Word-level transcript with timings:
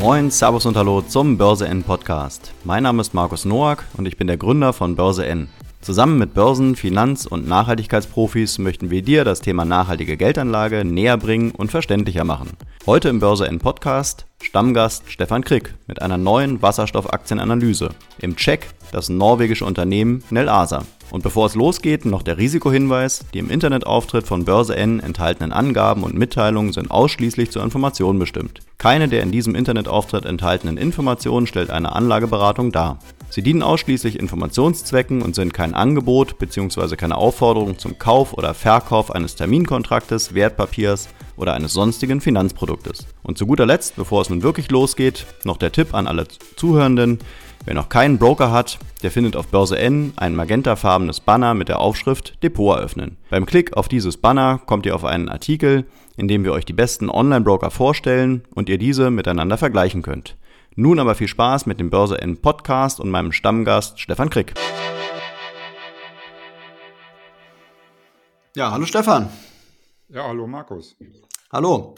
Moin, 0.00 0.30
Servus 0.30 0.64
und 0.64 0.78
Hallo 0.78 1.02
zum 1.02 1.36
Börse 1.36 1.68
N 1.68 1.82
Podcast. 1.82 2.54
Mein 2.64 2.84
Name 2.84 3.02
ist 3.02 3.12
Markus 3.12 3.44
Noack 3.44 3.84
und 3.98 4.08
ich 4.08 4.16
bin 4.16 4.28
der 4.28 4.38
Gründer 4.38 4.72
von 4.72 4.96
Börse 4.96 5.26
N. 5.26 5.50
Zusammen 5.82 6.16
mit 6.16 6.32
Börsen-, 6.32 6.74
Finanz- 6.74 7.26
und 7.26 7.46
Nachhaltigkeitsprofis 7.46 8.58
möchten 8.60 8.88
wir 8.88 9.02
dir 9.02 9.24
das 9.24 9.42
Thema 9.42 9.66
nachhaltige 9.66 10.16
Geldanlage 10.16 10.86
näher 10.86 11.18
bringen 11.18 11.50
und 11.50 11.70
verständlicher 11.70 12.24
machen. 12.24 12.52
Heute 12.86 13.10
im 13.10 13.20
Börse 13.20 13.46
N 13.46 13.58
Podcast 13.58 14.24
Stammgast 14.42 15.04
Stefan 15.10 15.44
Krick 15.44 15.74
mit 15.86 16.00
einer 16.00 16.16
neuen 16.16 16.62
Wasserstoffaktienanalyse. 16.62 17.90
Im 18.20 18.36
Check 18.36 18.68
das 18.92 19.10
norwegische 19.10 19.66
Unternehmen 19.66 20.24
Nel 20.30 20.48
Asa. 20.48 20.84
Und 21.10 21.22
bevor 21.22 21.46
es 21.46 21.54
losgeht, 21.54 22.04
noch 22.04 22.22
der 22.22 22.38
Risikohinweis. 22.38 23.24
Die 23.34 23.38
im 23.38 23.50
Internetauftritt 23.50 24.26
von 24.26 24.44
Börse 24.44 24.76
N 24.76 25.00
enthaltenen 25.00 25.52
Angaben 25.52 26.04
und 26.04 26.14
Mitteilungen 26.14 26.72
sind 26.72 26.90
ausschließlich 26.90 27.50
zur 27.50 27.62
Information 27.62 28.18
bestimmt. 28.18 28.60
Keine 28.78 29.08
der 29.08 29.22
in 29.22 29.32
diesem 29.32 29.54
Internetauftritt 29.54 30.24
enthaltenen 30.24 30.76
Informationen 30.76 31.46
stellt 31.46 31.70
eine 31.70 31.92
Anlageberatung 31.92 32.72
dar. 32.72 32.98
Sie 33.28 33.42
dienen 33.42 33.62
ausschließlich 33.62 34.18
Informationszwecken 34.18 35.22
und 35.22 35.36
sind 35.36 35.54
kein 35.54 35.74
Angebot 35.74 36.38
bzw. 36.38 36.96
keine 36.96 37.16
Aufforderung 37.16 37.78
zum 37.78 37.98
Kauf 37.98 38.32
oder 38.32 38.54
Verkauf 38.54 39.12
eines 39.12 39.36
Terminkontraktes, 39.36 40.34
Wertpapiers 40.34 41.08
oder 41.36 41.54
eines 41.54 41.72
sonstigen 41.72 42.20
Finanzproduktes. 42.20 43.06
Und 43.22 43.38
zu 43.38 43.46
guter 43.46 43.66
Letzt, 43.66 43.96
bevor 43.96 44.22
es 44.22 44.30
nun 44.30 44.42
wirklich 44.42 44.70
losgeht, 44.70 45.26
noch 45.44 45.58
der 45.58 45.72
Tipp 45.72 45.94
an 45.94 46.06
alle 46.06 46.26
Zuhörenden. 46.56 47.20
Wer 47.66 47.74
noch 47.74 47.90
keinen 47.90 48.18
Broker 48.18 48.50
hat, 48.52 48.78
der 49.02 49.10
findet 49.10 49.36
auf 49.36 49.48
Börse 49.48 49.78
N 49.78 50.14
ein 50.16 50.34
magentafarbenes 50.34 51.20
Banner 51.20 51.52
mit 51.52 51.68
der 51.68 51.78
Aufschrift 51.78 52.42
Depot 52.42 52.74
eröffnen. 52.74 53.18
Beim 53.28 53.44
Klick 53.44 53.76
auf 53.76 53.86
dieses 53.86 54.16
Banner 54.16 54.58
kommt 54.64 54.86
ihr 54.86 54.94
auf 54.94 55.04
einen 55.04 55.28
Artikel, 55.28 55.84
in 56.16 56.26
dem 56.26 56.42
wir 56.42 56.52
euch 56.52 56.64
die 56.64 56.72
besten 56.72 57.10
Online-Broker 57.10 57.70
vorstellen 57.70 58.44
und 58.54 58.70
ihr 58.70 58.78
diese 58.78 59.10
miteinander 59.10 59.58
vergleichen 59.58 60.00
könnt. 60.00 60.38
Nun 60.74 60.98
aber 60.98 61.14
viel 61.14 61.28
Spaß 61.28 61.66
mit 61.66 61.80
dem 61.80 61.90
Börse 61.90 62.18
N 62.18 62.40
Podcast 62.40 62.98
und 62.98 63.10
meinem 63.10 63.30
Stammgast 63.30 64.00
Stefan 64.00 64.30
Krick. 64.30 64.54
Ja, 68.56 68.70
hallo 68.70 68.86
Stefan. 68.86 69.28
Ja, 70.08 70.24
hallo 70.24 70.46
Markus. 70.46 70.96
Hallo. 71.52 71.94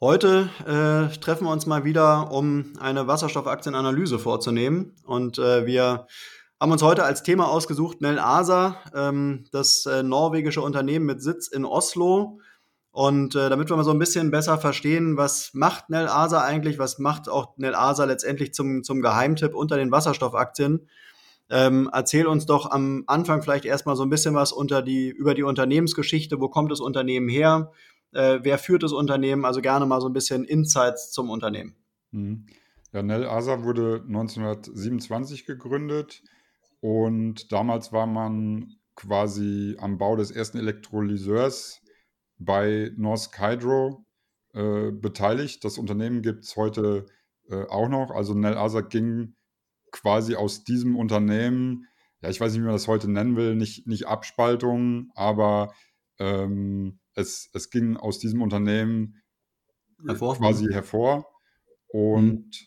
Heute 0.00 0.50
äh, 0.66 1.16
treffen 1.18 1.44
wir 1.44 1.52
uns 1.52 1.66
mal 1.66 1.84
wieder, 1.84 2.32
um 2.32 2.72
eine 2.80 3.06
Wasserstoffaktienanalyse 3.06 4.18
vorzunehmen. 4.18 4.92
Und 5.04 5.38
äh, 5.38 5.66
wir 5.66 6.08
haben 6.60 6.72
uns 6.72 6.82
heute 6.82 7.04
als 7.04 7.22
Thema 7.22 7.48
ausgesucht 7.48 8.00
Nel 8.00 8.18
Asa, 8.18 8.76
ähm, 8.92 9.46
das 9.52 9.86
äh, 9.86 10.02
norwegische 10.02 10.62
Unternehmen 10.62 11.06
mit 11.06 11.22
Sitz 11.22 11.46
in 11.46 11.64
Oslo. 11.64 12.40
Und 12.90 13.36
äh, 13.36 13.48
damit 13.48 13.70
wir 13.70 13.76
mal 13.76 13.84
so 13.84 13.92
ein 13.92 14.00
bisschen 14.00 14.32
besser 14.32 14.58
verstehen, 14.58 15.16
was 15.16 15.54
macht 15.54 15.90
Nel 15.90 16.08
Asa 16.08 16.42
eigentlich, 16.42 16.80
was 16.80 16.98
macht 16.98 17.28
auch 17.28 17.56
Nel 17.56 17.76
Asa 17.76 18.04
letztendlich 18.04 18.52
zum, 18.52 18.82
zum 18.82 19.00
Geheimtipp 19.00 19.54
unter 19.54 19.76
den 19.76 19.92
Wasserstoffaktien, 19.92 20.88
ähm, 21.50 21.88
erzähl 21.92 22.26
uns 22.26 22.46
doch 22.46 22.70
am 22.70 23.04
Anfang 23.06 23.42
vielleicht 23.42 23.64
erstmal 23.64 23.96
so 23.96 24.02
ein 24.02 24.10
bisschen 24.10 24.34
was 24.34 24.54
die, 24.86 25.08
über 25.10 25.34
die 25.34 25.42
Unternehmensgeschichte. 25.44 26.40
Wo 26.40 26.48
kommt 26.48 26.72
das 26.72 26.80
Unternehmen 26.80 27.28
her? 27.28 27.70
Äh, 28.14 28.40
wer 28.42 28.58
führt 28.58 28.82
das 28.82 28.92
Unternehmen, 28.92 29.44
also 29.44 29.60
gerne 29.60 29.86
mal 29.86 30.00
so 30.00 30.08
ein 30.08 30.12
bisschen 30.12 30.44
Insights 30.44 31.10
zum 31.10 31.30
Unternehmen. 31.30 31.76
Mhm. 32.10 32.46
Ja, 32.92 33.02
Nel 33.02 33.26
Asa 33.26 33.64
wurde 33.64 34.04
1927 34.06 35.46
gegründet 35.46 36.22
und 36.80 37.50
damals 37.50 37.92
war 37.92 38.06
man 38.06 38.76
quasi 38.94 39.76
am 39.80 39.98
Bau 39.98 40.14
des 40.14 40.30
ersten 40.30 40.58
Elektrolyseurs 40.58 41.80
bei 42.38 42.92
Norsk 42.96 43.40
Hydro 43.40 44.04
äh, 44.52 44.92
beteiligt. 44.92 45.64
Das 45.64 45.78
Unternehmen 45.78 46.22
gibt 46.22 46.44
es 46.44 46.54
heute 46.54 47.06
äh, 47.48 47.64
auch 47.64 47.88
noch. 47.88 48.12
Also 48.12 48.34
Nel 48.34 48.56
Asa 48.56 48.80
ging 48.82 49.34
quasi 49.90 50.36
aus 50.36 50.62
diesem 50.62 50.96
Unternehmen, 50.96 51.86
ja, 52.20 52.30
ich 52.30 52.40
weiß 52.40 52.52
nicht, 52.52 52.60
wie 52.60 52.66
man 52.66 52.74
das 52.74 52.88
heute 52.88 53.10
nennen 53.10 53.36
will, 53.36 53.56
nicht, 53.56 53.86
nicht 53.86 54.06
Abspaltung, 54.06 55.10
aber 55.14 55.74
ähm, 56.18 57.00
es, 57.14 57.50
es 57.52 57.70
ging 57.70 57.96
aus 57.96 58.18
diesem 58.18 58.42
Unternehmen 58.42 59.22
hervor. 60.06 60.36
quasi 60.36 60.66
hervor. 60.66 61.26
Und 61.88 62.46
mhm. 62.46 62.66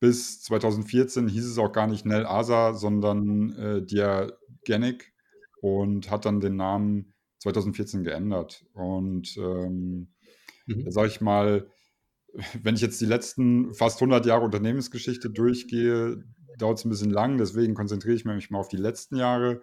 bis 0.00 0.42
2014 0.42 1.28
hieß 1.28 1.46
es 1.46 1.58
auch 1.58 1.72
gar 1.72 1.86
nicht 1.86 2.04
Nel 2.04 2.26
Asa, 2.26 2.74
sondern 2.74 3.52
äh, 3.56 3.82
Diagenic 3.82 5.12
und 5.60 6.10
hat 6.10 6.26
dann 6.26 6.40
den 6.40 6.56
Namen 6.56 7.14
2014 7.40 8.04
geändert. 8.04 8.64
Und 8.72 9.36
ähm, 9.38 10.12
mhm. 10.66 10.84
da 10.84 10.90
sage 10.90 11.08
ich 11.08 11.20
mal, 11.20 11.70
wenn 12.62 12.74
ich 12.74 12.82
jetzt 12.82 13.00
die 13.00 13.06
letzten 13.06 13.72
fast 13.74 13.96
100 13.96 14.26
Jahre 14.26 14.44
Unternehmensgeschichte 14.44 15.30
durchgehe, 15.30 16.22
dauert 16.58 16.78
es 16.78 16.84
ein 16.84 16.90
bisschen 16.90 17.10
lang, 17.10 17.38
deswegen 17.38 17.74
konzentriere 17.74 18.16
ich 18.16 18.24
mich 18.24 18.50
mal 18.50 18.58
auf 18.58 18.68
die 18.68 18.76
letzten 18.76 19.16
Jahre. 19.16 19.62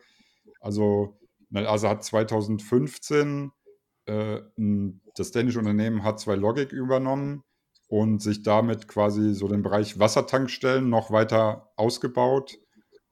Also 0.59 1.19
Nel 1.50 1.67
Asa 1.67 1.89
hat 1.89 2.03
2015 2.03 3.47
äh, 3.47 3.62
das 4.06 5.31
dänische 5.31 5.59
Unternehmen 5.59 6.03
hat 6.03 6.19
zwei 6.19 6.36
Logic 6.36 6.72
übernommen 6.72 7.44
und 7.88 8.22
sich 8.22 8.44
damit 8.44 8.88
quasi 8.88 9.34
so 9.34 9.47
den 9.47 9.64
Bereich 9.64 10.00
Wassertankstellen 10.00 10.90
noch 10.90 11.12
weiter 11.12 11.72
ausgebaut. 11.75 12.58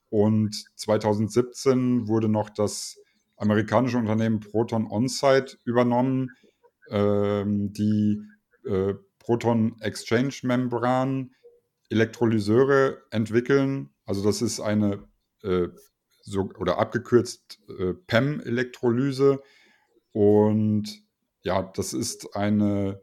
Und 0.09 0.65
2017 0.75 2.07
wurde 2.07 2.27
noch 2.27 2.49
das 2.49 2.97
amerikanische 3.37 3.97
Unternehmen 3.97 4.39
Proton 4.39 4.87
Onsite 4.89 5.57
übernommen, 5.65 6.31
ähm, 6.89 7.71
die 7.73 8.21
äh, 8.65 8.95
Proton 9.19 9.77
Exchange 9.81 10.33
Membran 10.43 11.31
Elektrolyseure 11.89 13.01
entwickeln. 13.11 13.89
Also 14.05 14.23
das 14.23 14.41
ist 14.41 14.59
eine 14.59 15.07
äh, 15.43 15.67
so, 16.23 16.49
oder 16.57 16.77
abgekürzt 16.77 17.59
äh, 17.79 17.93
PEM-Elektrolyse, 17.93 19.41
und 20.13 21.03
ja, 21.43 21.63
das 21.63 21.93
ist 21.93 22.35
eine 22.35 23.01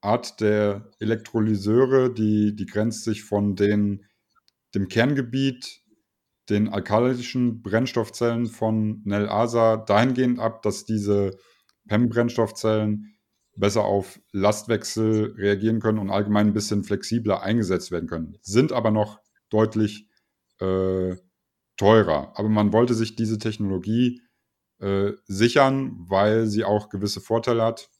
Art 0.00 0.40
der 0.40 0.90
Elektrolyseure, 0.98 2.12
die, 2.12 2.54
die 2.56 2.66
grenzt 2.66 3.04
sich 3.04 3.22
von 3.24 3.56
den, 3.56 4.06
dem 4.74 4.88
Kerngebiet, 4.88 5.82
den 6.48 6.68
alkalischen 6.68 7.62
Brennstoffzellen 7.62 8.46
von 8.46 9.02
Nel 9.04 9.28
Asa 9.28 9.76
dahingehend 9.76 10.38
ab, 10.38 10.62
dass 10.62 10.84
diese 10.84 11.38
PEM-Brennstoffzellen 11.88 13.14
besser 13.56 13.84
auf 13.84 14.20
Lastwechsel 14.32 15.34
reagieren 15.36 15.80
können 15.80 15.98
und 15.98 16.10
allgemein 16.10 16.48
ein 16.48 16.52
bisschen 16.52 16.82
flexibler 16.82 17.42
eingesetzt 17.42 17.90
werden 17.90 18.08
können. 18.08 18.36
Sind 18.42 18.72
aber 18.72 18.90
noch 18.90 19.20
deutlich 19.50 20.08
äh, 20.60 21.16
teurer. 21.76 22.32
Aber 22.36 22.48
man 22.48 22.72
wollte 22.72 22.94
sich 22.94 23.16
diese 23.16 23.38
Technologie 23.38 24.22
äh, 24.80 25.12
sichern, 25.26 26.06
weil 26.08 26.46
sie 26.46 26.64
auch 26.64 26.88
gewisse 26.88 27.20
Vorteile 27.20 27.62
hat 27.62 27.90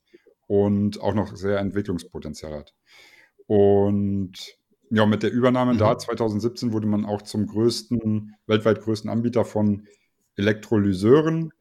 und 0.47 1.01
auch 1.01 1.15
noch 1.15 1.37
sehr 1.37 1.59
Entwicklungspotenzial 1.59 2.53
hat. 2.53 2.75
Und 3.47 4.59
ja, 4.91 5.07
mit 5.07 5.23
der 5.23 5.33
Übernahme 5.33 5.75
mhm. 5.75 5.79
da 5.79 5.99
2017 5.99 6.73
wurde 6.73 6.87
man 6.87 7.05
auch 7.05 7.23
zum 7.23 7.47
größten, 7.47 8.35
weltweit 8.47 8.81
größten 8.83 9.11
Anbieter 9.11 9.45
von 9.45 9.87
Elektrolyseuren. 10.37 11.53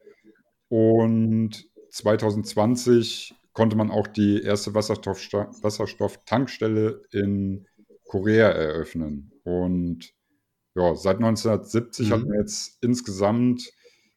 Und 0.68 1.68
2020 1.90 3.34
konnte 3.52 3.76
man 3.76 3.90
auch 3.90 4.06
die 4.06 4.42
erste 4.42 4.74
Wasserstoff 4.74 5.20
Wasserstofftankstelle 5.62 7.02
in 7.12 7.66
Korea 8.04 8.48
eröffnen. 8.48 9.32
Und 9.44 10.12
ja, 10.74 10.94
seit 10.94 11.16
1970 11.16 12.08
mhm. 12.08 12.12
hat 12.12 12.24
man 12.24 12.38
jetzt 12.38 12.78
insgesamt 12.82 13.72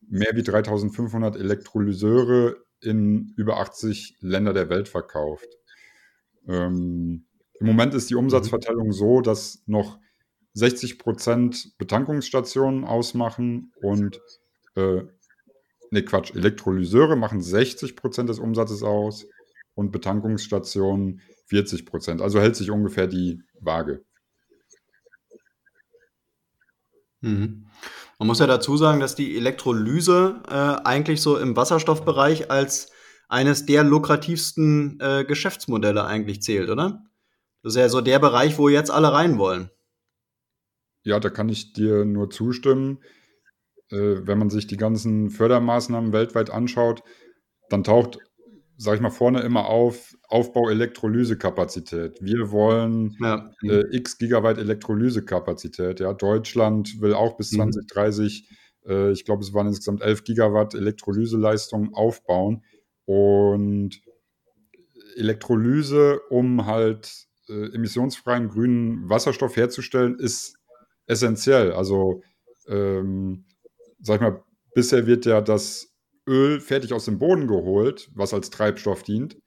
mehr 0.09 0.35
wie 0.35 0.43
3500 0.43 1.35
Elektrolyseure 1.35 2.57
in 2.81 3.33
über 3.37 3.59
80 3.59 4.17
Länder 4.19 4.53
der 4.53 4.69
Welt 4.69 4.89
verkauft. 4.89 5.47
Ähm, 6.47 7.25
Im 7.59 7.67
Moment 7.67 7.93
ist 7.93 8.09
die 8.09 8.15
Umsatzverteilung 8.15 8.91
so, 8.91 9.21
dass 9.21 9.63
noch 9.65 9.99
60 10.53 10.99
Prozent 10.99 11.77
Betankungsstationen 11.77 12.83
ausmachen 12.83 13.71
und 13.81 14.19
äh, 14.75 15.03
ne 15.91 16.05
Quatsch, 16.05 16.35
Elektrolyseure 16.35 17.15
machen 17.15 17.41
60 17.41 17.95
Prozent 17.95 18.29
des 18.29 18.39
Umsatzes 18.39 18.83
aus 18.83 19.25
und 19.75 19.91
Betankungsstationen 19.91 21.21
40 21.47 21.85
Prozent. 21.85 22.21
Also 22.21 22.39
hält 22.39 22.55
sich 22.55 22.71
ungefähr 22.71 23.07
die 23.07 23.41
Waage. 23.59 24.03
Mhm. 27.21 27.67
Man 28.23 28.29
muss 28.29 28.39
ja 28.39 28.47
dazu 28.47 28.77
sagen, 28.77 29.01
dass 29.01 29.15
die 29.15 29.35
Elektrolyse 29.35 30.41
äh, 30.47 30.53
eigentlich 30.87 31.21
so 31.21 31.37
im 31.37 31.57
Wasserstoffbereich 31.57 32.49
als 32.49 32.89
eines 33.27 33.65
der 33.65 33.83
lukrativsten 33.83 34.97
äh, 35.01 35.25
Geschäftsmodelle 35.25 36.05
eigentlich 36.05 36.41
zählt, 36.41 36.69
oder? 36.69 37.03
Das 37.63 37.73
ist 37.73 37.81
ja 37.81 37.89
so 37.89 37.99
der 37.99 38.19
Bereich, 38.19 38.57
wo 38.57 38.69
jetzt 38.69 38.91
alle 38.91 39.11
rein 39.11 39.39
wollen. 39.39 39.71
Ja, 41.03 41.19
da 41.19 41.29
kann 41.29 41.49
ich 41.49 41.73
dir 41.73 42.05
nur 42.05 42.29
zustimmen. 42.29 42.99
Äh, 43.89 44.25
wenn 44.25 44.37
man 44.37 44.49
sich 44.49 44.67
die 44.67 44.77
ganzen 44.77 45.29
Fördermaßnahmen 45.29 46.13
weltweit 46.13 46.49
anschaut, 46.49 47.03
dann 47.67 47.83
taucht, 47.83 48.19
sag 48.83 48.95
ich 48.95 49.01
mal, 49.01 49.09
vorne 49.09 49.39
immer 49.41 49.67
auf 49.67 50.13
Aufbau 50.27 50.69
Elektrolysekapazität. 50.69 52.17
Wir 52.21 52.51
wollen 52.51 53.15
ja. 53.21 53.49
äh, 53.63 53.85
x 53.95 54.17
Gigabyte 54.17 54.57
Elektrolysekapazität. 54.57 56.01
Ja, 56.01 56.13
Deutschland 56.13 56.99
will 56.99 57.13
auch 57.13 57.37
bis 57.37 57.53
mhm. 57.53 57.71
2030, 57.71 58.49
äh, 58.85 59.11
ich 59.11 59.23
glaube, 59.23 59.41
es 59.41 59.53
waren 59.53 59.67
insgesamt 59.67 60.01
11 60.01 60.25
Gigawatt 60.25 60.75
Elektrolyseleistung 60.75 61.93
aufbauen. 61.93 62.65
Und 63.05 64.01
Elektrolyse, 65.15 66.19
um 66.29 66.65
halt 66.65 67.27
äh, 67.47 67.73
emissionsfreien 67.73 68.49
grünen 68.49 69.09
Wasserstoff 69.09 69.55
herzustellen, 69.55 70.19
ist 70.19 70.57
essentiell. 71.05 71.71
Also, 71.71 72.21
ähm, 72.67 73.45
sag 74.01 74.15
ich 74.15 74.21
mal, 74.21 74.43
bisher 74.73 75.07
wird 75.07 75.25
ja 75.25 75.39
das 75.39 75.92
Öl 76.27 76.59
fertig 76.59 76.93
aus 76.93 77.05
dem 77.05 77.19
Boden 77.19 77.47
geholt, 77.47 78.09
was 78.13 78.33
als 78.33 78.49
Treibstoff 78.49 79.03
dient. 79.03 79.37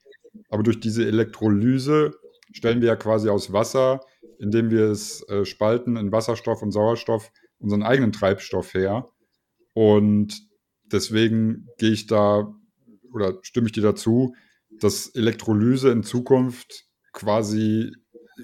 Aber 0.51 0.63
durch 0.63 0.81
diese 0.81 1.07
Elektrolyse 1.07 2.13
stellen 2.53 2.81
wir 2.81 2.89
ja 2.89 2.97
quasi 2.97 3.29
aus 3.29 3.53
Wasser, 3.53 4.01
indem 4.39 4.71
wir 4.71 4.91
es 4.91 5.27
äh, 5.29 5.45
spalten 5.45 5.97
in 5.97 6.13
Wasserstoff 6.13 6.63
und 6.63 6.73
Sauerstoff, 6.73 7.31
unseren 7.59 7.83
eigenen 7.83 8.13
Treibstoff 8.13 8.75
her. 8.75 9.09
Und 9.73 10.41
deswegen 10.85 11.69
gehe 11.79 11.93
ich 11.93 12.07
da 12.07 12.55
oder 13.13 13.39
stimme 13.43 13.67
ich 13.67 13.73
dir 13.73 13.83
dazu, 13.83 14.35
dass 14.81 15.09
Elektrolyse 15.15 15.91
in 15.91 16.03
Zukunft 16.03 16.85
quasi 17.13 17.93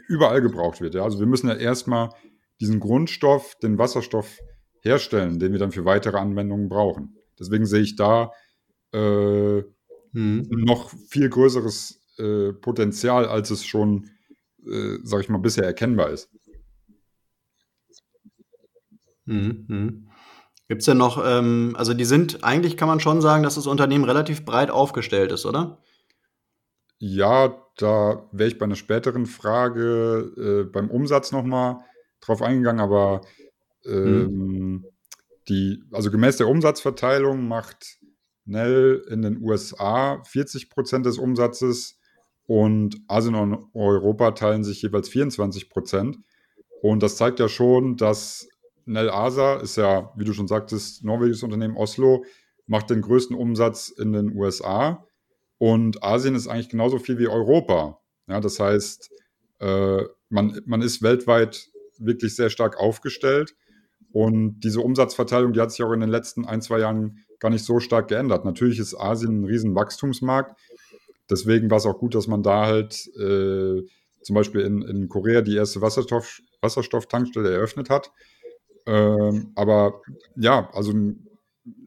überall 0.08 0.40
gebraucht 0.40 0.81
wird. 0.81 0.94
Ja? 0.94 1.05
Also 1.05 1.19
wir 1.19 1.26
müssen 1.26 1.49
ja 1.49 1.55
erstmal 1.55 2.11
diesen 2.61 2.81
Grundstoff, 2.81 3.55
den 3.62 3.79
Wasserstoff 3.79 4.38
herstellen, 4.82 5.38
den 5.38 5.52
wir 5.52 5.58
dann 5.58 5.73
für 5.73 5.84
weitere 5.84 6.17
Anwendungen 6.17 6.69
brauchen. 6.69 7.17
Deswegen 7.38 7.67
sehe 7.67 7.82
ich 7.82 7.96
da 7.96 8.32
äh, 8.93 9.62
hm. 10.12 10.49
noch 10.50 10.90
viel 11.08 11.29
größeres 11.29 12.00
äh, 12.19 12.52
Potenzial, 12.52 13.26
als 13.26 13.50
es 13.50 13.64
schon, 13.64 14.11
äh, 14.67 14.99
sage 15.02 15.23
ich 15.23 15.29
mal, 15.29 15.38
bisher 15.38 15.64
erkennbar 15.64 16.11
ist. 16.11 16.31
Hm, 19.26 19.64
hm. 19.69 20.08
Gibt 20.69 20.82
es 20.82 20.87
denn 20.87 20.99
noch, 20.99 21.23
ähm, 21.25 21.75
also 21.76 21.94
die 21.94 22.05
sind, 22.05 22.44
eigentlich 22.44 22.76
kann 22.76 22.88
man 22.88 23.00
schon 23.00 23.20
sagen, 23.20 23.43
dass 23.43 23.56
das 23.56 23.67
Unternehmen 23.67 24.05
relativ 24.05 24.44
breit 24.44 24.70
aufgestellt 24.70 25.32
ist, 25.32 25.44
oder? 25.44 25.79
Ja, 26.99 27.56
da 27.76 28.29
wäre 28.32 28.49
ich 28.49 28.58
bei 28.58 28.64
einer 28.64 28.76
späteren 28.76 29.26
Frage 29.26 30.32
äh, 30.37 30.70
beim 30.70 30.90
Umsatz 30.90 31.32
nochmal 31.32 31.81
drauf 32.20 32.43
eingegangen, 32.43 32.81
aber 32.81 33.23
hm. 33.84 34.25
ähm, 34.25 34.87
die, 35.49 35.83
also 35.93 36.11
gemäß 36.11 36.37
der 36.37 36.49
Umsatzverteilung 36.49 37.47
macht 37.47 37.99
Nell 38.44 39.05
in 39.09 39.23
den 39.23 39.41
USA 39.43 40.23
40 40.25 40.69
Prozent 40.69 41.06
des 41.06 41.19
Umsatzes 41.19 41.99
und 42.47 42.97
Asien 43.06 43.35
und 43.35 43.71
Europa 43.75 44.33
teilen 44.33 44.65
sich 44.65 44.83
jeweils 44.83 45.09
24 45.09 45.71
Prozent. 45.71 46.19
Und 46.81 47.03
das 47.03 47.17
zeigt 47.17 47.39
ja 47.39 47.49
schon, 47.49 47.97
dass 47.97 48.49
Nell 48.85 49.11
Asa 49.11 49.61
ist 49.61 49.77
ja, 49.77 50.12
wie 50.17 50.25
du 50.25 50.33
schon 50.33 50.49
sagtest, 50.49 51.05
norwegisches 51.05 51.44
Unternehmen 51.44 51.77
Oslo, 51.77 52.25
macht 52.67 52.91
den 52.91 53.00
größten 53.00 53.37
Umsatz 53.37 53.89
in 53.89 54.12
den 54.12 54.35
USA 54.35 55.06
und 55.59 56.03
Asien 56.03 56.35
ist 56.35 56.49
eigentlich 56.49 56.71
genauso 56.71 56.99
viel 56.99 57.19
wie 57.19 57.29
Europa. 57.29 58.00
Ja, 58.27 58.41
das 58.41 58.59
heißt, 58.59 59.11
äh, 59.61 60.03
man, 60.29 60.61
man 60.67 60.83
ist 60.83 61.03
weltweit 61.03 61.71
wirklich 61.99 62.35
sehr 62.35 62.50
stark 62.50 62.79
aufgestellt. 62.79 63.55
Und 64.12 64.61
diese 64.61 64.81
Umsatzverteilung, 64.81 65.53
die 65.53 65.61
hat 65.61 65.73
sich 65.73 65.82
auch 65.82 65.93
in 65.93 66.00
den 66.00 66.11
letzten 66.11 66.44
ein, 66.44 66.62
zwei 66.62 66.81
Jahren 66.81 67.25
gar 67.38 67.50
nicht 67.50 67.64
so 67.64 67.81
stark 67.81 68.09
geändert. 68.09 68.44
Natürlich 68.44 68.79
ist 68.79 68.94
Asien 68.94 69.41
ein 69.41 69.44
riesen 69.44 69.75
Wachstumsmarkt. 69.75 70.59
Deswegen 71.31 71.70
war 71.70 71.79
es 71.79 71.87
auch 71.87 71.99
gut, 71.99 72.14
dass 72.14 72.26
man 72.26 72.43
da 72.43 72.67
halt 72.67 73.09
äh, 73.17 73.82
zum 74.23 74.35
Beispiel 74.35 74.61
in, 74.62 74.82
in 74.82 75.09
Korea 75.09 75.41
die 75.41 75.56
erste 75.56 75.81
Wasserstoff, 75.81 76.41
Wasserstofftankstelle 76.61 77.50
eröffnet 77.50 77.91
hat. 77.91 78.12
Ähm, 78.87 79.53
aber 79.55 80.03
ja, 80.37 80.69
also 80.73 80.93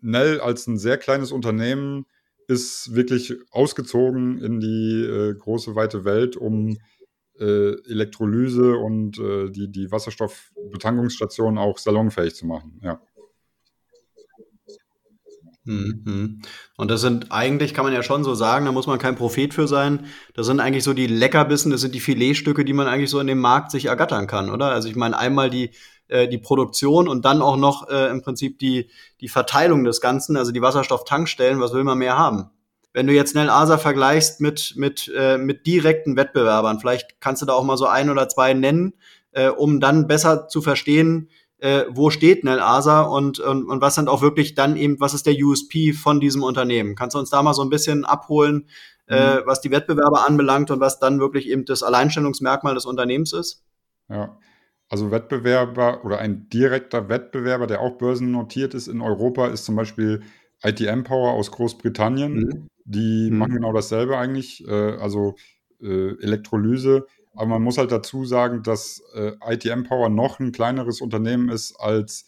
Nell 0.01 0.39
als 0.39 0.67
ein 0.67 0.77
sehr 0.77 0.97
kleines 0.97 1.31
Unternehmen 1.31 2.05
ist 2.47 2.95
wirklich 2.95 3.33
ausgezogen 3.51 4.41
in 4.41 4.59
die 4.59 5.03
äh, 5.03 5.33
große, 5.33 5.75
weite 5.75 6.05
Welt, 6.05 6.37
um 6.37 6.77
äh, 7.39 7.73
Elektrolyse 7.89 8.77
und 8.77 9.19
äh, 9.19 9.49
die, 9.49 9.71
die 9.71 9.91
Wasserstoffbetankungsstationen 9.91 11.57
auch 11.57 11.77
salonfähig 11.77 12.35
zu 12.35 12.45
machen. 12.45 12.79
Ja. 12.83 12.99
Mhm. 15.65 16.41
Und 16.77 16.91
das 16.91 17.01
sind 17.01 17.31
eigentlich, 17.31 17.73
kann 17.73 17.85
man 17.85 17.93
ja 17.93 18.03
schon 18.03 18.23
so 18.23 18.35
sagen, 18.35 18.65
da 18.65 18.71
muss 18.71 18.87
man 18.87 18.99
kein 18.99 19.15
Prophet 19.15 19.53
für 19.53 19.67
sein. 19.67 20.05
Das 20.35 20.45
sind 20.45 20.59
eigentlich 20.59 20.83
so 20.83 20.93
die 20.93 21.07
Leckerbissen, 21.07 21.71
das 21.71 21.81
sind 21.81 21.95
die 21.95 21.99
Filetstücke, 21.99 22.63
die 22.63 22.73
man 22.73 22.87
eigentlich 22.87 23.09
so 23.09 23.19
in 23.19 23.27
dem 23.27 23.39
Markt 23.39 23.71
sich 23.71 23.85
ergattern 23.85 24.27
kann, 24.27 24.49
oder? 24.49 24.67
Also 24.67 24.87
ich 24.87 24.95
meine, 24.95 25.17
einmal 25.17 25.49
die, 25.49 25.71
äh, 26.07 26.27
die 26.27 26.37
Produktion 26.37 27.07
und 27.07 27.25
dann 27.25 27.41
auch 27.41 27.57
noch 27.57 27.89
äh, 27.89 28.09
im 28.11 28.21
Prinzip 28.21 28.59
die, 28.59 28.89
die 29.21 29.27
Verteilung 29.27 29.83
des 29.83 30.01
Ganzen, 30.01 30.37
also 30.37 30.51
die 30.51 30.61
Wasserstofftankstellen, 30.61 31.59
was 31.59 31.73
will 31.73 31.83
man 31.83 31.97
mehr 31.97 32.17
haben? 32.17 32.51
Wenn 32.95 33.07
du 33.07 33.13
jetzt 33.13 33.35
Nel 33.35 33.49
Asa 33.49 33.77
vergleichst 33.77 34.39
mit, 34.39 34.75
mit, 34.77 35.11
äh, 35.13 35.37
mit 35.37 35.67
direkten 35.67 36.15
Wettbewerbern, 36.15 36.79
vielleicht 36.79 37.19
kannst 37.19 37.41
du 37.41 37.45
da 37.45 37.51
auch 37.51 37.65
mal 37.65 37.75
so 37.75 37.87
ein 37.87 38.09
oder 38.09 38.29
zwei 38.29 38.53
nennen, 38.53 38.93
äh, 39.33 39.49
um 39.49 39.81
dann 39.81 40.07
besser 40.07 40.47
zu 40.47 40.61
verstehen, 40.61 41.29
äh, 41.57 41.83
wo 41.89 42.09
steht 42.09 42.45
Nel 42.45 42.61
Asa 42.61 43.01
und, 43.01 43.39
und, 43.39 43.65
und 43.65 43.81
was 43.81 43.95
sind 43.95 44.07
auch 44.07 44.21
wirklich 44.21 44.55
dann 44.55 44.77
eben, 44.77 44.97
was 45.01 45.13
ist 45.13 45.25
der 45.25 45.35
USP 45.35 45.91
von 45.91 46.21
diesem 46.21 46.41
Unternehmen? 46.41 46.95
Kannst 46.95 47.15
du 47.15 47.19
uns 47.19 47.29
da 47.29 47.43
mal 47.43 47.53
so 47.53 47.63
ein 47.63 47.69
bisschen 47.69 48.05
abholen, 48.05 48.69
äh, 49.07 49.35
mhm. 49.35 49.41
was 49.43 49.59
die 49.59 49.71
Wettbewerber 49.71 50.25
anbelangt 50.25 50.71
und 50.71 50.79
was 50.79 50.97
dann 50.97 51.19
wirklich 51.19 51.49
eben 51.49 51.65
das 51.65 51.83
Alleinstellungsmerkmal 51.83 52.75
des 52.75 52.85
Unternehmens 52.85 53.33
ist? 53.33 53.65
Ja, 54.07 54.37
also 54.87 55.11
Wettbewerber 55.11 56.05
oder 56.05 56.19
ein 56.19 56.47
direkter 56.47 57.09
Wettbewerber, 57.09 57.67
der 57.67 57.81
auch 57.81 57.97
börsennotiert 57.97 58.73
ist 58.73 58.87
in 58.87 59.01
Europa, 59.01 59.47
ist 59.47 59.65
zum 59.65 59.75
Beispiel 59.75 60.23
ITM 60.63 61.03
Power 61.03 61.33
aus 61.33 61.51
Großbritannien. 61.51 62.33
Mhm. 62.35 62.67
Die 62.85 63.29
mhm. 63.29 63.37
machen 63.37 63.53
genau 63.53 63.73
dasselbe 63.73 64.17
eigentlich, 64.17 64.65
äh, 64.67 64.71
also 64.71 65.35
äh, 65.81 66.17
Elektrolyse. 66.21 67.05
Aber 67.33 67.47
man 67.47 67.63
muss 67.63 67.77
halt 67.77 67.91
dazu 67.91 68.23
sagen, 68.23 68.63
dass 68.63 69.03
äh, 69.13 69.33
ITM 69.45 69.83
Power 69.83 70.09
noch 70.09 70.39
ein 70.39 70.51
kleineres 70.51 71.01
Unternehmen 71.01 71.49
ist 71.49 71.75
als 71.79 72.25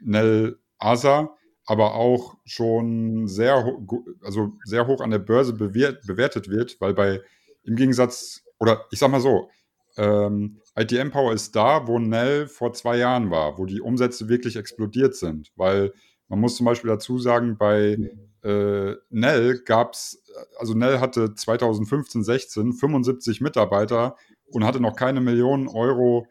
Nell 0.00 0.58
Asa, 0.78 1.34
aber 1.66 1.94
auch 1.94 2.36
schon 2.44 3.26
sehr, 3.26 3.76
also 4.22 4.52
sehr 4.64 4.86
hoch 4.86 5.00
an 5.00 5.10
der 5.10 5.18
Börse 5.18 5.52
bewertet 5.54 6.48
wird, 6.48 6.80
weil 6.80 6.94
bei 6.94 7.20
im 7.62 7.76
Gegensatz, 7.76 8.42
oder 8.58 8.86
ich 8.90 8.98
sag 8.98 9.10
mal 9.10 9.20
so, 9.20 9.48
ähm, 9.96 10.60
ITM 10.76 11.10
Power 11.10 11.32
ist 11.32 11.54
da, 11.56 11.86
wo 11.86 11.98
Nell 11.98 12.46
vor 12.46 12.72
zwei 12.72 12.96
Jahren 12.98 13.30
war, 13.30 13.58
wo 13.58 13.66
die 13.66 13.80
Umsätze 13.80 14.28
wirklich 14.28 14.56
explodiert 14.56 15.14
sind. 15.14 15.52
Weil 15.56 15.92
man 16.28 16.40
muss 16.40 16.56
zum 16.56 16.66
Beispiel 16.66 16.90
dazu 16.90 17.18
sagen, 17.18 17.56
bei 17.58 17.96
äh, 18.42 18.94
Nell 19.10 19.58
gab 19.64 19.94
es, 19.94 20.22
also 20.58 20.74
Nell 20.74 21.00
hatte 21.00 21.34
2015, 21.34 22.22
16 22.22 22.72
75 22.72 23.40
Mitarbeiter 23.40 24.16
und 24.46 24.64
hatte 24.64 24.80
noch 24.80 24.96
keine 24.96 25.20
Millionen 25.20 25.68
Euro 25.68 26.26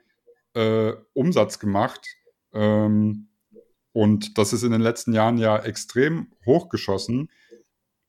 äh, 0.54 0.94
Umsatz 1.14 1.60
gemacht. 1.60 2.08
Ähm, 2.54 3.28
und 3.92 4.38
das 4.38 4.54
ist 4.54 4.64
in 4.64 4.72
den 4.72 4.82
letzten 4.82 5.14
Jahren 5.14 5.38
ja 5.38 5.58
extrem 5.58 6.32
hochgeschossen. 6.46 7.30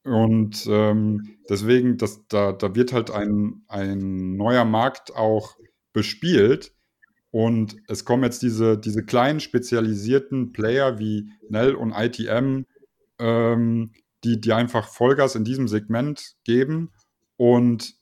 Und 0.04 0.66
ähm, 0.68 1.38
deswegen, 1.48 1.98
das, 1.98 2.26
da, 2.28 2.52
da 2.52 2.74
wird 2.74 2.92
halt 2.92 3.10
ein, 3.10 3.64
ein 3.68 4.36
neuer 4.36 4.64
Markt 4.64 5.14
auch 5.14 5.56
bespielt. 5.92 6.72
Und 7.30 7.76
es 7.86 8.04
kommen 8.04 8.24
jetzt 8.24 8.42
diese, 8.42 8.76
diese 8.76 9.04
kleinen 9.04 9.40
spezialisierten 9.40 10.52
Player 10.52 10.98
wie 10.98 11.30
Nell 11.48 11.74
und 11.74 11.92
ITM, 11.92 12.64
ähm, 13.20 13.92
die, 14.24 14.40
die 14.40 14.52
einfach 14.52 14.88
Vollgas 14.88 15.34
in 15.34 15.44
diesem 15.44 15.68
Segment 15.68 16.34
geben 16.44 16.92
und 17.36 17.94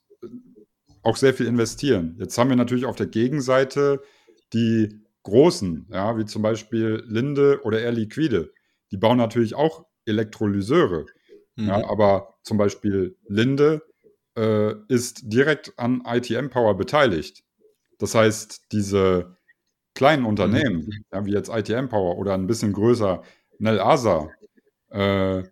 auch 1.03 1.17
sehr 1.17 1.35
viel 1.35 1.47
investieren. 1.47 2.17
Jetzt 2.19 2.37
haben 2.39 2.49
wir 2.51 2.57
natürlich 2.57 2.85
auf 2.85 2.97
der 2.97 3.07
Gegenseite 3.07 4.03
die 4.53 5.01
großen, 5.23 5.87
ja, 5.93 6.17
wie 6.19 6.25
zum 6.25 6.43
Beispiel 6.43 7.05
Linde 7.07 7.61
oder 7.63 7.81
Air 7.81 7.93
Liquide. 7.93 8.53
Die 8.91 8.97
bauen 8.97 9.19
natürlich 9.19 9.55
auch 9.55 9.85
Elektrolyseure. 10.07 11.07
Mhm. 11.57 11.69
Ja, 11.69 11.89
aber 11.89 12.35
zum 12.43 12.57
Beispiel 12.57 13.17
Linde 13.29 13.83
äh, 14.37 14.75
ist 14.89 15.23
direkt 15.25 15.73
an 15.77 16.03
ITM 16.07 16.49
Power 16.49 16.77
beteiligt. 16.77 17.45
Das 17.99 18.15
heißt, 18.15 18.73
diese 18.73 19.37
kleinen 19.95 20.25
Unternehmen, 20.25 20.87
mhm. 20.87 21.05
ja, 21.13 21.27
wie 21.27 21.33
jetzt 21.33 21.51
ITM 21.51 21.89
Power 21.89 22.17
oder 22.17 22.35
ein 22.35 22.47
bisschen 22.47 22.73
größer 22.73 23.23
Nel 23.59 23.81
Asa, 23.81 24.31
äh, 24.91 25.43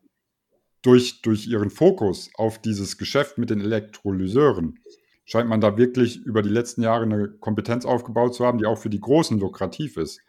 durch, 0.82 1.22
durch 1.22 1.46
ihren 1.46 1.70
Fokus 1.70 2.30
auf 2.36 2.60
dieses 2.60 2.96
Geschäft 2.96 3.38
mit 3.38 3.50
den 3.50 3.60
Elektrolyseuren, 3.60 4.78
scheint 5.24 5.48
man 5.48 5.60
da 5.60 5.76
wirklich 5.76 6.18
über 6.18 6.42
die 6.42 6.48
letzten 6.48 6.82
Jahre 6.82 7.02
eine 7.02 7.28
Kompetenz 7.28 7.84
aufgebaut 7.84 8.34
zu 8.34 8.46
haben, 8.46 8.58
die 8.58 8.66
auch 8.66 8.78
für 8.78 8.90
die 8.90 9.00
Großen 9.00 9.38
lukrativ 9.38 9.96
ist. 9.96 10.20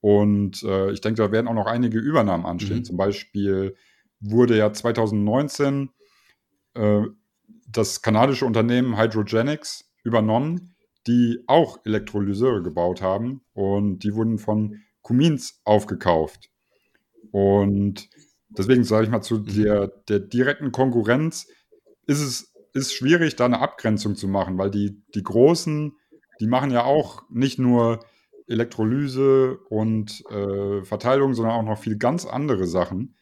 Und 0.00 0.62
äh, 0.62 0.90
ich 0.92 1.00
denke, 1.00 1.22
da 1.22 1.32
werden 1.32 1.48
auch 1.48 1.54
noch 1.54 1.66
einige 1.66 1.98
Übernahmen 1.98 2.46
anstehen. 2.46 2.78
Mhm. 2.78 2.84
Zum 2.84 2.96
Beispiel 2.96 3.76
wurde 4.20 4.56
ja 4.56 4.72
2019 4.72 5.90
äh, 6.74 7.02
das 7.68 8.00
kanadische 8.00 8.46
Unternehmen 8.46 8.96
Hydrogenics 8.96 9.90
übernommen, 10.04 10.74
die 11.06 11.44
auch 11.46 11.84
Elektrolyseure 11.84 12.62
gebaut 12.62 13.02
haben 13.02 13.42
und 13.52 14.00
die 14.00 14.14
wurden 14.14 14.38
von 14.38 14.80
Cummins 15.02 15.60
aufgekauft. 15.64 16.50
Und 17.30 18.08
deswegen 18.50 18.84
sage 18.84 19.04
ich 19.04 19.10
mal, 19.10 19.22
zu 19.22 19.38
der, 19.38 19.88
der 20.08 20.20
direkten 20.20 20.72
Konkurrenz 20.72 21.46
ist 22.06 22.20
es 22.20 22.54
ist 22.74 22.94
schwierig, 22.94 23.36
da 23.36 23.46
eine 23.46 23.60
Abgrenzung 23.60 24.14
zu 24.14 24.28
machen, 24.28 24.58
weil 24.58 24.70
die, 24.70 25.02
die 25.14 25.22
Großen, 25.22 25.92
die 26.40 26.46
machen 26.46 26.70
ja 26.70 26.84
auch 26.84 27.22
nicht 27.30 27.58
nur 27.58 28.00
Elektrolyse 28.46 29.58
und 29.68 30.24
äh, 30.30 30.84
Verteilung, 30.84 31.34
sondern 31.34 31.54
auch 31.54 31.62
noch 31.62 31.78
viel 31.78 31.96
ganz 31.96 32.24
andere 32.24 32.66
Sachen. 32.66 33.14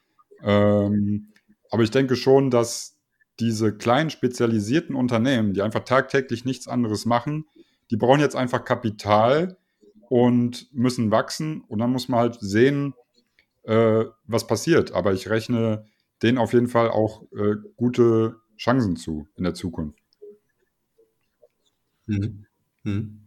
Ähm, 0.42 1.32
aber 1.70 1.82
ich 1.82 1.90
denke 1.90 2.16
schon, 2.16 2.50
dass 2.50 2.98
diese 3.40 3.76
kleinen 3.76 4.10
spezialisierten 4.10 4.94
Unternehmen, 4.94 5.52
die 5.52 5.62
einfach 5.62 5.84
tagtäglich 5.84 6.44
nichts 6.44 6.68
anderes 6.68 7.06
machen, 7.06 7.46
die 7.90 7.96
brauchen 7.96 8.20
jetzt 8.20 8.36
einfach 8.36 8.64
Kapital 8.64 9.56
und 10.08 10.72
müssen 10.72 11.10
wachsen. 11.10 11.62
Und 11.62 11.80
dann 11.80 11.90
muss 11.90 12.08
man 12.08 12.20
halt 12.20 12.38
sehen, 12.40 12.94
äh, 13.66 14.04
was 14.24 14.46
passiert. 14.46 14.92
Aber 14.92 15.12
ich 15.12 15.28
rechne 15.28 15.84
denen 16.22 16.38
auf 16.38 16.52
jeden 16.52 16.68
Fall 16.68 16.90
auch 16.90 17.22
äh, 17.32 17.56
gute 17.76 18.36
Chancen 18.56 18.96
zu 18.96 19.28
in 19.36 19.44
der 19.44 19.54
Zukunft. 19.54 19.98
Mhm. 22.06 22.46
Mhm. 22.84 23.26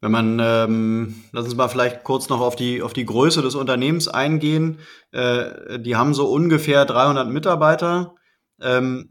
Wenn 0.00 0.12
man, 0.12 0.38
ähm, 0.40 1.24
lass 1.32 1.44
uns 1.44 1.56
mal 1.56 1.68
vielleicht 1.68 2.04
kurz 2.04 2.30
noch 2.30 2.40
auf 2.40 2.56
die, 2.56 2.80
auf 2.80 2.94
die 2.94 3.04
Größe 3.04 3.42
des 3.42 3.54
Unternehmens 3.54 4.08
eingehen. 4.08 4.78
Äh, 5.12 5.78
die 5.78 5.96
haben 5.96 6.14
so 6.14 6.30
ungefähr 6.30 6.86
300 6.86 7.28
Mitarbeiter, 7.28 8.14
ähm, 8.62 9.10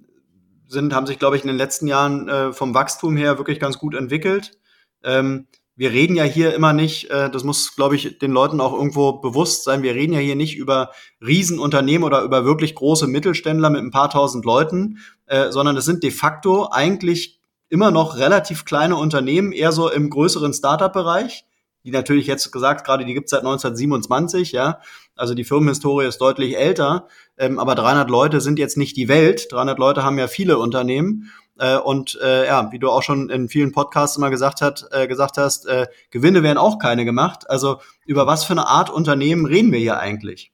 sind, 0.67 0.93
haben 0.93 1.05
sich, 1.05 1.19
glaube 1.19 1.35
ich, 1.35 1.43
in 1.43 1.47
den 1.47 1.57
letzten 1.57 1.85
Jahren 1.85 2.27
äh, 2.27 2.53
vom 2.53 2.73
Wachstum 2.73 3.17
her 3.17 3.37
wirklich 3.37 3.59
ganz 3.59 3.77
gut 3.77 3.93
entwickelt. 3.93 4.57
Ähm, 5.03 5.47
wir 5.79 5.93
reden 5.93 6.17
ja 6.17 6.25
hier 6.25 6.53
immer 6.53 6.73
nicht, 6.73 7.09
äh, 7.09 7.29
das 7.29 7.45
muss, 7.45 7.73
glaube 7.73 7.95
ich, 7.95 8.19
den 8.19 8.31
Leuten 8.31 8.59
auch 8.59 8.73
irgendwo 8.73 9.13
bewusst 9.13 9.63
sein, 9.63 9.81
wir 9.81 9.95
reden 9.95 10.11
ja 10.11 10.19
hier 10.19 10.35
nicht 10.35 10.57
über 10.57 10.91
Riesenunternehmen 11.25 12.03
oder 12.03 12.21
über 12.23 12.43
wirklich 12.43 12.75
große 12.75 13.07
Mittelständler 13.07 13.69
mit 13.69 13.81
ein 13.81 13.89
paar 13.89 14.09
tausend 14.09 14.43
Leuten, 14.43 14.97
äh, 15.27 15.51
sondern 15.51 15.77
es 15.77 15.85
sind 15.85 16.03
de 16.03 16.11
facto 16.11 16.67
eigentlich 16.69 17.39
immer 17.69 17.91
noch 17.91 18.17
relativ 18.17 18.65
kleine 18.65 18.97
Unternehmen, 18.97 19.53
eher 19.53 19.71
so 19.71 19.89
im 19.89 20.09
größeren 20.09 20.53
Startup-Bereich, 20.53 21.45
die 21.85 21.91
natürlich 21.91 22.27
jetzt 22.27 22.51
gesagt, 22.51 22.85
gerade 22.85 23.05
die 23.05 23.13
gibt 23.13 23.27
es 23.27 23.31
seit 23.31 23.45
1927, 23.45 24.51
ja, 24.51 24.81
also 25.15 25.33
die 25.33 25.45
Firmenhistorie 25.45 26.07
ist 26.07 26.19
deutlich 26.19 26.57
älter, 26.57 27.07
ähm, 27.37 27.57
aber 27.57 27.75
300 27.75 28.09
Leute 28.09 28.41
sind 28.41 28.59
jetzt 28.59 28.75
nicht 28.75 28.97
die 28.97 29.07
Welt, 29.07 29.47
300 29.49 29.79
Leute 29.79 30.03
haben 30.03 30.19
ja 30.19 30.27
viele 30.27 30.57
Unternehmen 30.57 31.31
äh, 31.59 31.77
und 31.77 32.17
äh, 32.21 32.47
ja, 32.47 32.71
wie 32.71 32.79
du 32.79 32.89
auch 32.89 33.03
schon 33.03 33.29
in 33.29 33.49
vielen 33.49 33.71
Podcasts 33.71 34.17
immer 34.17 34.29
gesagt, 34.29 34.61
hat, 34.61 34.87
äh, 34.91 35.07
gesagt 35.07 35.37
hast, 35.37 35.67
äh, 35.67 35.87
Gewinne 36.09 36.43
werden 36.43 36.57
auch 36.57 36.79
keine 36.79 37.05
gemacht. 37.05 37.49
Also 37.49 37.79
über 38.05 38.25
was 38.27 38.43
für 38.43 38.53
eine 38.53 38.67
Art 38.67 38.89
Unternehmen 38.89 39.45
reden 39.45 39.71
wir 39.71 39.79
hier 39.79 39.99
eigentlich? 39.99 40.51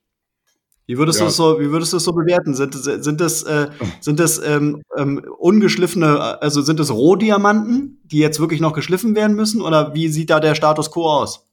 Wie 0.88 0.98
würdest 0.98 1.20
ja. 1.20 1.26
du 1.26 1.30
es 1.30 1.36
so, 1.36 1.60
wie 1.60 1.72
würdest 1.72 1.94
du 1.94 1.98
es 1.98 2.04
so 2.04 2.14
bewerten? 2.14 2.54
Sind, 2.54 2.76
sind 2.76 3.20
das, 3.20 3.44
äh, 3.44 3.70
sind 4.02 4.20
das 4.20 4.38
ähm, 4.40 4.84
ähm, 4.96 5.24
ungeschliffene, 5.38 6.42
also 6.42 6.62
sind 6.62 6.80
es 6.80 6.92
Rohdiamanten, 6.92 8.02
die 8.04 8.20
jetzt 8.20 8.40
wirklich 8.40 8.62
noch 8.62 8.74
geschliffen 8.74 9.16
werden 9.16 9.36
müssen? 9.36 9.62
Oder 9.62 9.96
wie 9.96 10.10
sieht 10.10 10.30
da 10.30 10.40
der 10.40 10.54
Status 10.54 10.92
quo 10.92 11.08
aus? 11.08 11.48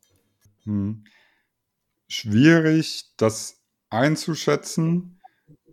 Hm. 0.64 1.04
Schwierig, 2.08 3.06
das 3.16 3.56
einzuschätzen. 3.88 5.18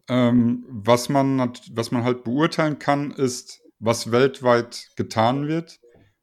Ähm, 0.07 0.65
was, 0.69 1.09
man, 1.09 1.51
was 1.73 1.91
man 1.91 2.03
halt 2.03 2.23
beurteilen 2.23 2.79
kann, 2.79 3.11
ist, 3.11 3.61
was 3.79 4.11
weltweit 4.11 4.89
getan 4.95 5.47
wird, 5.47 5.79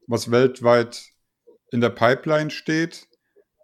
was 0.07 0.31
weltweit 0.31 1.11
in 1.71 1.81
der 1.81 1.91
Pipeline 1.91 2.51
steht 2.51 3.09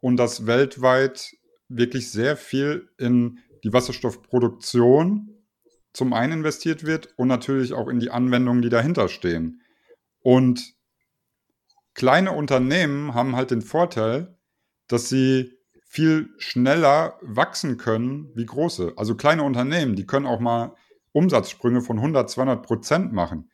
und 0.00 0.16
dass 0.16 0.46
weltweit 0.46 1.32
wirklich 1.68 2.10
sehr 2.10 2.36
viel 2.36 2.88
in 2.98 3.38
die 3.64 3.72
Wasserstoffproduktion 3.72 5.28
zum 5.92 6.12
einen 6.12 6.32
investiert 6.32 6.84
wird 6.84 7.12
und 7.16 7.28
natürlich 7.28 7.74
auch 7.74 7.88
in 7.88 8.00
die 8.00 8.10
Anwendungen, 8.10 8.62
die 8.62 8.70
dahinter 8.70 9.08
stehen. 9.08 9.62
Und 10.20 10.74
kleine 11.94 12.32
Unternehmen 12.32 13.14
haben 13.14 13.36
halt 13.36 13.50
den 13.50 13.62
Vorteil, 13.62 14.38
dass 14.88 15.08
sie 15.08 15.52
viel 15.84 16.30
schneller 16.38 17.18
wachsen 17.20 17.76
können 17.76 18.30
wie 18.34 18.46
große. 18.46 18.94
Also 18.96 19.14
kleine 19.14 19.42
Unternehmen, 19.42 19.94
die 19.94 20.06
können 20.06 20.26
auch 20.26 20.40
mal 20.40 20.74
Umsatzsprünge 21.12 21.82
von 21.82 21.98
100, 21.98 22.30
200 22.30 22.62
Prozent 22.66 23.12
machen. 23.12 23.50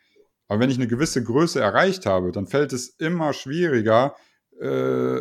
Aber 0.48 0.60
wenn 0.60 0.70
ich 0.70 0.78
eine 0.78 0.88
gewisse 0.88 1.22
Größe 1.22 1.60
erreicht 1.60 2.06
habe, 2.06 2.32
dann 2.32 2.46
fällt 2.46 2.72
es 2.72 2.88
immer 2.88 3.32
schwieriger, 3.32 4.16
äh, 4.60 5.20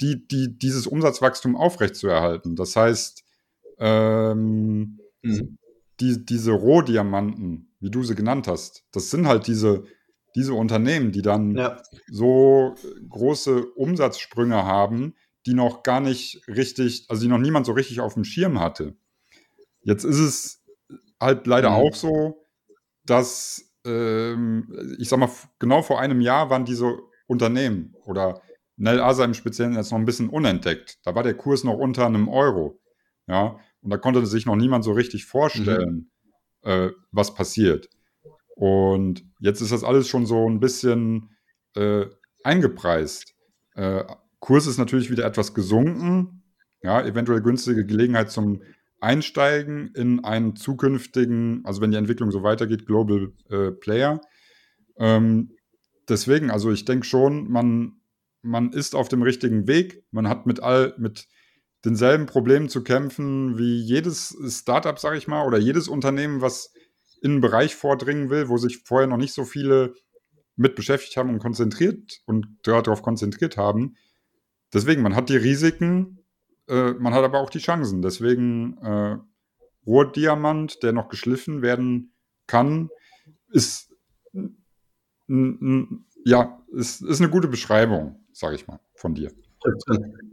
die, 0.00 0.26
die, 0.26 0.58
dieses 0.58 0.86
Umsatzwachstum 0.86 1.56
aufrechtzuerhalten. 1.56 2.56
Das 2.56 2.74
heißt, 2.74 3.22
ähm, 3.78 4.98
mhm. 5.22 5.58
die, 6.00 6.24
diese 6.24 6.52
Rohdiamanten, 6.52 7.72
wie 7.80 7.90
du 7.90 8.02
sie 8.02 8.16
genannt 8.16 8.48
hast, 8.48 8.84
das 8.90 9.10
sind 9.10 9.26
halt 9.28 9.46
diese, 9.46 9.84
diese 10.34 10.54
Unternehmen, 10.54 11.12
die 11.12 11.22
dann 11.22 11.56
ja. 11.56 11.80
so 12.10 12.74
große 13.08 13.66
Umsatzsprünge 13.76 14.64
haben, 14.64 15.14
die 15.46 15.54
noch 15.54 15.84
gar 15.84 16.00
nicht 16.00 16.46
richtig, 16.48 17.06
also 17.08 17.22
die 17.22 17.28
noch 17.28 17.38
niemand 17.38 17.66
so 17.66 17.72
richtig 17.72 18.00
auf 18.00 18.14
dem 18.14 18.24
Schirm 18.24 18.58
hatte. 18.58 18.96
Jetzt 19.82 20.04
ist 20.04 20.18
es 20.18 20.64
halt 21.20 21.46
leider 21.46 21.70
mhm. 21.70 21.76
auch 21.76 21.94
so, 21.94 22.44
dass 23.04 23.70
ähm, 23.84 24.96
ich 24.98 25.08
sag 25.08 25.18
mal, 25.18 25.30
genau 25.58 25.82
vor 25.82 26.00
einem 26.00 26.20
Jahr 26.20 26.50
waren 26.50 26.64
diese 26.64 26.98
Unternehmen 27.26 27.94
oder 28.04 28.42
Nel 28.76 29.00
Asa 29.00 29.24
im 29.24 29.34
Speziellen 29.34 29.74
jetzt 29.74 29.92
noch 29.92 29.98
ein 29.98 30.04
bisschen 30.04 30.28
unentdeckt. 30.28 30.98
Da 31.04 31.14
war 31.14 31.22
der 31.22 31.34
Kurs 31.34 31.64
noch 31.64 31.78
unter 31.78 32.06
einem 32.06 32.28
Euro. 32.28 32.80
Ja, 33.26 33.58
und 33.80 33.90
da 33.90 33.96
konnte 33.96 34.24
sich 34.26 34.46
noch 34.46 34.56
niemand 34.56 34.84
so 34.84 34.92
richtig 34.92 35.26
vorstellen, 35.26 36.10
mhm. 36.62 36.70
äh, 36.70 36.90
was 37.10 37.34
passiert. 37.34 37.88
Und 38.56 39.24
jetzt 39.40 39.60
ist 39.60 39.72
das 39.72 39.84
alles 39.84 40.08
schon 40.08 40.26
so 40.26 40.48
ein 40.48 40.60
bisschen 40.60 41.30
äh, 41.74 42.06
eingepreist. 42.42 43.34
Äh, 43.74 44.04
Kurs 44.40 44.66
ist 44.66 44.78
natürlich 44.78 45.10
wieder 45.10 45.24
etwas 45.24 45.54
gesunken. 45.54 46.42
Ja, 46.82 47.02
eventuell 47.02 47.40
günstige 47.40 47.86
Gelegenheit 47.86 48.30
zum 48.30 48.62
einsteigen 49.04 49.88
in 49.94 50.24
einen 50.24 50.56
zukünftigen, 50.56 51.60
also 51.64 51.80
wenn 51.80 51.90
die 51.90 51.98
Entwicklung 51.98 52.30
so 52.30 52.42
weitergeht, 52.42 52.86
Global 52.86 53.32
äh, 53.50 53.70
Player. 53.70 54.20
Ähm, 54.96 55.52
deswegen, 56.08 56.50
also 56.50 56.72
ich 56.72 56.84
denke 56.84 57.06
schon, 57.06 57.50
man, 57.50 58.00
man 58.42 58.72
ist 58.72 58.94
auf 58.94 59.08
dem 59.08 59.22
richtigen 59.22 59.68
Weg. 59.68 60.04
Man 60.10 60.28
hat 60.28 60.46
mit 60.46 60.60
all, 60.60 60.94
mit 60.98 61.28
denselben 61.84 62.26
Problemen 62.26 62.68
zu 62.68 62.82
kämpfen 62.82 63.58
wie 63.58 63.80
jedes 63.80 64.36
Startup, 64.48 64.98
sage 64.98 65.18
ich 65.18 65.28
mal, 65.28 65.46
oder 65.46 65.58
jedes 65.58 65.86
Unternehmen, 65.86 66.40
was 66.40 66.72
in 67.20 67.32
einen 67.32 67.40
Bereich 67.40 67.76
vordringen 67.76 68.30
will, 68.30 68.48
wo 68.48 68.56
sich 68.56 68.82
vorher 68.84 69.06
noch 69.06 69.18
nicht 69.18 69.34
so 69.34 69.44
viele 69.44 69.94
mit 70.56 70.76
beschäftigt 70.76 71.16
haben 71.16 71.30
und 71.30 71.40
konzentriert 71.40 72.20
und 72.26 72.46
darauf 72.62 73.02
konzentriert 73.02 73.56
haben. 73.56 73.96
Deswegen, 74.72 75.02
man 75.02 75.14
hat 75.14 75.28
die 75.28 75.36
Risiken, 75.36 76.23
äh, 76.68 76.92
man 76.92 77.14
hat 77.14 77.24
aber 77.24 77.40
auch 77.40 77.50
die 77.50 77.58
Chancen. 77.58 78.02
Deswegen 78.02 78.78
äh, 78.78 79.16
Rohrdiamant, 79.86 80.82
der 80.82 80.92
noch 80.92 81.08
geschliffen 81.08 81.62
werden 81.62 82.12
kann, 82.46 82.90
ist 83.50 83.90
ja, 86.24 86.60
ist, 86.72 87.02
ist 87.02 87.20
eine 87.20 87.30
gute 87.30 87.48
Beschreibung, 87.48 88.16
sage 88.32 88.56
ich 88.56 88.66
mal, 88.66 88.80
von 88.94 89.14
dir. 89.14 89.30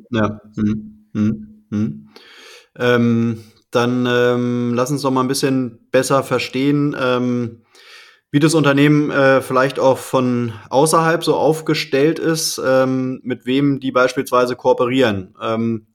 Ja. 0.09 0.41
Hm. 0.55 1.07
Hm. 1.13 1.65
Hm. 1.69 2.09
Ähm, 2.77 3.43
dann 3.69 4.05
ähm, 4.07 4.73
lass 4.73 4.91
uns 4.91 5.01
doch 5.01 5.11
mal 5.11 5.21
ein 5.21 5.27
bisschen 5.27 5.79
besser 5.91 6.23
verstehen, 6.23 6.95
ähm, 6.99 7.61
wie 8.31 8.39
das 8.39 8.53
Unternehmen 8.53 9.11
äh, 9.11 9.41
vielleicht 9.41 9.79
auch 9.79 9.97
von 9.97 10.53
außerhalb 10.69 11.23
so 11.23 11.35
aufgestellt 11.35 12.19
ist, 12.19 12.61
ähm, 12.65 13.21
mit 13.23 13.45
wem 13.45 13.79
die 13.79 13.91
beispielsweise 13.91 14.55
kooperieren. 14.55 15.35
Ähm, 15.41 15.87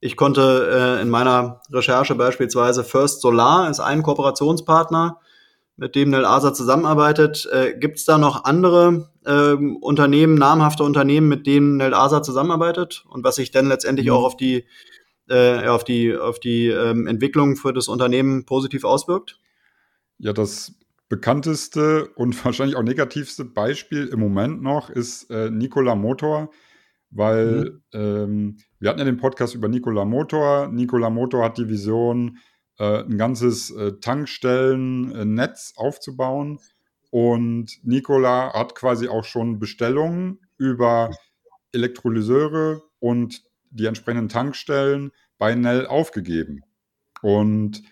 ich 0.00 0.16
konnte 0.16 0.98
äh, 0.98 1.02
in 1.02 1.10
meiner 1.10 1.60
Recherche 1.72 2.14
beispielsweise 2.14 2.84
First 2.84 3.20
Solar 3.20 3.68
ist 3.68 3.80
ein 3.80 4.02
Kooperationspartner, 4.02 5.18
mit 5.76 5.94
dem 5.94 6.10
Nel 6.10 6.24
Asa 6.24 6.52
zusammenarbeitet. 6.52 7.48
Äh, 7.52 7.74
Gibt 7.78 7.98
es 7.98 8.04
da 8.04 8.18
noch 8.18 8.44
andere 8.44 9.10
äh, 9.24 9.52
Unternehmen, 9.52 10.34
namhafte 10.34 10.84
Unternehmen, 10.84 11.28
mit 11.28 11.46
denen 11.46 11.76
Nel 11.76 11.94
Asa 11.94 12.22
zusammenarbeitet 12.22 13.04
und 13.08 13.24
was 13.24 13.36
sich 13.36 13.50
dann 13.50 13.66
letztendlich 13.66 14.08
mhm. 14.08 14.12
auch 14.12 14.24
auf 14.24 14.36
die 14.36 14.66
äh, 15.28 15.66
auf 15.66 15.84
die 15.84 16.16
auf 16.16 16.40
die 16.40 16.66
ähm, 16.68 17.06
Entwicklung 17.06 17.56
für 17.56 17.72
das 17.72 17.88
Unternehmen 17.88 18.44
positiv 18.44 18.84
auswirkt? 18.84 19.38
Ja, 20.18 20.32
das 20.32 20.74
bekannteste 21.08 22.08
und 22.16 22.44
wahrscheinlich 22.44 22.76
auch 22.76 22.82
negativste 22.82 23.44
Beispiel 23.44 24.08
im 24.08 24.20
Moment 24.20 24.62
noch 24.62 24.90
ist 24.90 25.30
äh, 25.30 25.50
Nikola 25.50 25.94
Motor 25.94 26.50
weil 27.10 27.80
mhm. 27.92 27.98
ähm, 27.98 28.56
wir 28.80 28.90
hatten 28.90 29.00
ja 29.00 29.04
den 29.04 29.16
Podcast 29.16 29.54
über 29.54 29.68
Nikola 29.68 30.04
Motor. 30.04 30.68
Nikola 30.68 31.10
Motor 31.10 31.44
hat 31.44 31.58
die 31.58 31.68
Vision, 31.68 32.38
äh, 32.78 33.02
ein 33.02 33.18
ganzes 33.18 33.70
äh, 33.70 33.98
Tankstellennetz 34.00 35.74
aufzubauen 35.76 36.60
Und 37.10 37.78
Nikola 37.82 38.52
hat 38.52 38.74
quasi 38.74 39.08
auch 39.08 39.24
schon 39.24 39.58
Bestellungen 39.58 40.40
über 40.58 41.10
Elektrolyseure 41.72 42.82
und 43.00 43.42
die 43.70 43.86
entsprechenden 43.86 44.28
Tankstellen 44.28 45.12
bei 45.38 45.54
Nell 45.54 45.86
aufgegeben. 45.86 46.60
Und 47.22 47.82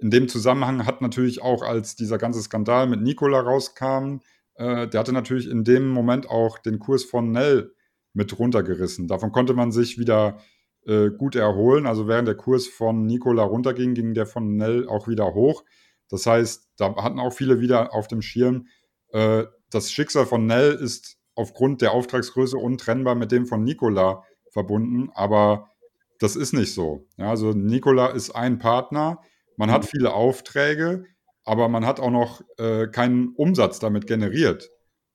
in 0.00 0.10
dem 0.10 0.28
Zusammenhang 0.28 0.86
hat 0.86 1.00
natürlich 1.00 1.42
auch, 1.42 1.62
als 1.62 1.94
dieser 1.94 2.18
ganze 2.18 2.42
Skandal 2.42 2.88
mit 2.88 3.02
Nikola 3.02 3.40
rauskam, 3.40 4.20
äh, 4.54 4.88
der 4.88 5.00
hatte 5.00 5.12
natürlich 5.12 5.48
in 5.48 5.64
dem 5.64 5.88
Moment 5.88 6.28
auch 6.28 6.58
den 6.58 6.78
Kurs 6.78 7.04
von 7.04 7.32
Nell 7.32 7.74
mit 8.12 8.38
runtergerissen. 8.38 9.08
Davon 9.08 9.32
konnte 9.32 9.54
man 9.54 9.72
sich 9.72 9.98
wieder 9.98 10.38
äh, 10.86 11.10
gut 11.10 11.36
erholen. 11.36 11.86
Also 11.86 12.08
während 12.08 12.28
der 12.28 12.34
Kurs 12.34 12.66
von 12.66 13.06
Nikola 13.06 13.42
runterging, 13.42 13.94
ging 13.94 14.14
der 14.14 14.26
von 14.26 14.56
Nell 14.56 14.88
auch 14.88 15.08
wieder 15.08 15.34
hoch. 15.34 15.64
Das 16.08 16.26
heißt, 16.26 16.68
da 16.76 16.96
hatten 16.96 17.18
auch 17.18 17.32
viele 17.32 17.60
wieder 17.60 17.94
auf 17.94 18.06
dem 18.08 18.20
Schirm, 18.20 18.66
äh, 19.12 19.44
das 19.70 19.90
Schicksal 19.90 20.26
von 20.26 20.46
Nell 20.46 20.72
ist 20.72 21.16
aufgrund 21.34 21.80
der 21.80 21.92
Auftragsgröße 21.92 22.58
untrennbar 22.58 23.14
mit 23.14 23.32
dem 23.32 23.46
von 23.46 23.64
Nikola 23.64 24.24
verbunden, 24.50 25.10
aber 25.14 25.70
das 26.18 26.36
ist 26.36 26.52
nicht 26.52 26.74
so. 26.74 27.06
Ja, 27.16 27.30
also 27.30 27.52
Nikola 27.52 28.08
ist 28.08 28.30
ein 28.30 28.58
Partner, 28.58 29.20
man 29.56 29.70
hat 29.70 29.86
viele 29.86 30.12
Aufträge, 30.12 31.04
aber 31.44 31.68
man 31.68 31.86
hat 31.86 32.00
auch 32.00 32.10
noch 32.10 32.42
äh, 32.58 32.86
keinen 32.88 33.34
Umsatz 33.34 33.78
damit 33.78 34.06
generiert. 34.06 34.70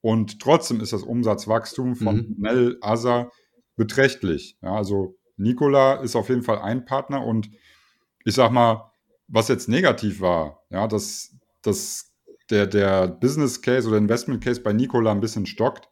Und 0.07 0.39
trotzdem 0.39 0.79
ist 0.79 0.93
das 0.93 1.03
Umsatzwachstum 1.03 1.97
von 1.97 2.15
mhm. 2.15 2.35
Nell 2.37 2.77
Asa 2.79 3.29
beträchtlich. 3.75 4.57
Ja, 4.61 4.73
also 4.73 5.17
Nikola 5.35 5.95
ist 5.95 6.15
auf 6.15 6.29
jeden 6.29 6.43
Fall 6.43 6.59
ein 6.59 6.85
Partner 6.85 7.25
und 7.25 7.49
ich 8.23 8.35
sag 8.35 8.53
mal, 8.53 8.89
was 9.27 9.49
jetzt 9.49 9.67
negativ 9.67 10.21
war, 10.21 10.63
ja, 10.69 10.87
dass, 10.87 11.35
dass 11.61 12.13
der, 12.49 12.67
der 12.67 13.09
Business 13.09 13.61
Case 13.61 13.85
oder 13.85 13.97
Investment 13.97 14.41
Case 14.41 14.61
bei 14.61 14.71
Nikola 14.71 15.11
ein 15.11 15.19
bisschen 15.19 15.45
stockt, 15.45 15.89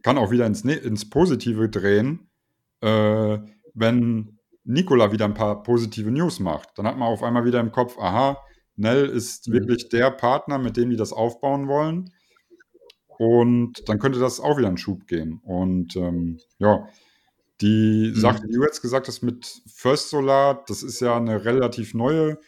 kann 0.00 0.16
auch 0.16 0.30
wieder 0.30 0.46
ins, 0.46 0.64
ne-, 0.64 0.76
ins 0.76 1.10
Positive 1.10 1.68
drehen, 1.68 2.30
äh, 2.80 3.38
wenn 3.74 4.38
Nikola 4.64 5.12
wieder 5.12 5.26
ein 5.26 5.34
paar 5.34 5.62
positive 5.62 6.10
News 6.10 6.40
macht. 6.40 6.70
Dann 6.76 6.86
hat 6.86 6.96
man 6.96 7.08
auf 7.08 7.22
einmal 7.22 7.44
wieder 7.44 7.60
im 7.60 7.72
Kopf, 7.72 7.98
aha, 7.98 8.38
Nell 8.76 9.04
ist 9.04 9.48
mhm. 9.48 9.52
wirklich 9.52 9.90
der 9.90 10.10
Partner, 10.12 10.56
mit 10.56 10.78
dem 10.78 10.88
die 10.88 10.96
das 10.96 11.12
aufbauen 11.12 11.68
wollen. 11.68 12.10
Und 13.20 13.86
dann 13.86 13.98
könnte 13.98 14.18
das 14.18 14.40
auch 14.40 14.56
wieder 14.56 14.68
einen 14.68 14.78
Schub 14.78 15.06
gehen. 15.06 15.42
Und 15.44 15.94
ähm, 15.94 16.38
ja, 16.58 16.88
die 17.60 18.12
mhm. 18.14 18.18
Sache, 18.18 18.46
die 18.46 18.54
du 18.54 18.62
jetzt 18.62 18.80
gesagt 18.80 19.08
hast 19.08 19.20
mit 19.20 19.60
First 19.66 20.08
Solar, 20.08 20.64
das 20.66 20.82
ist 20.82 21.00
ja 21.00 21.18
eine 21.18 21.44
relativ 21.44 21.92
neue 21.92 22.38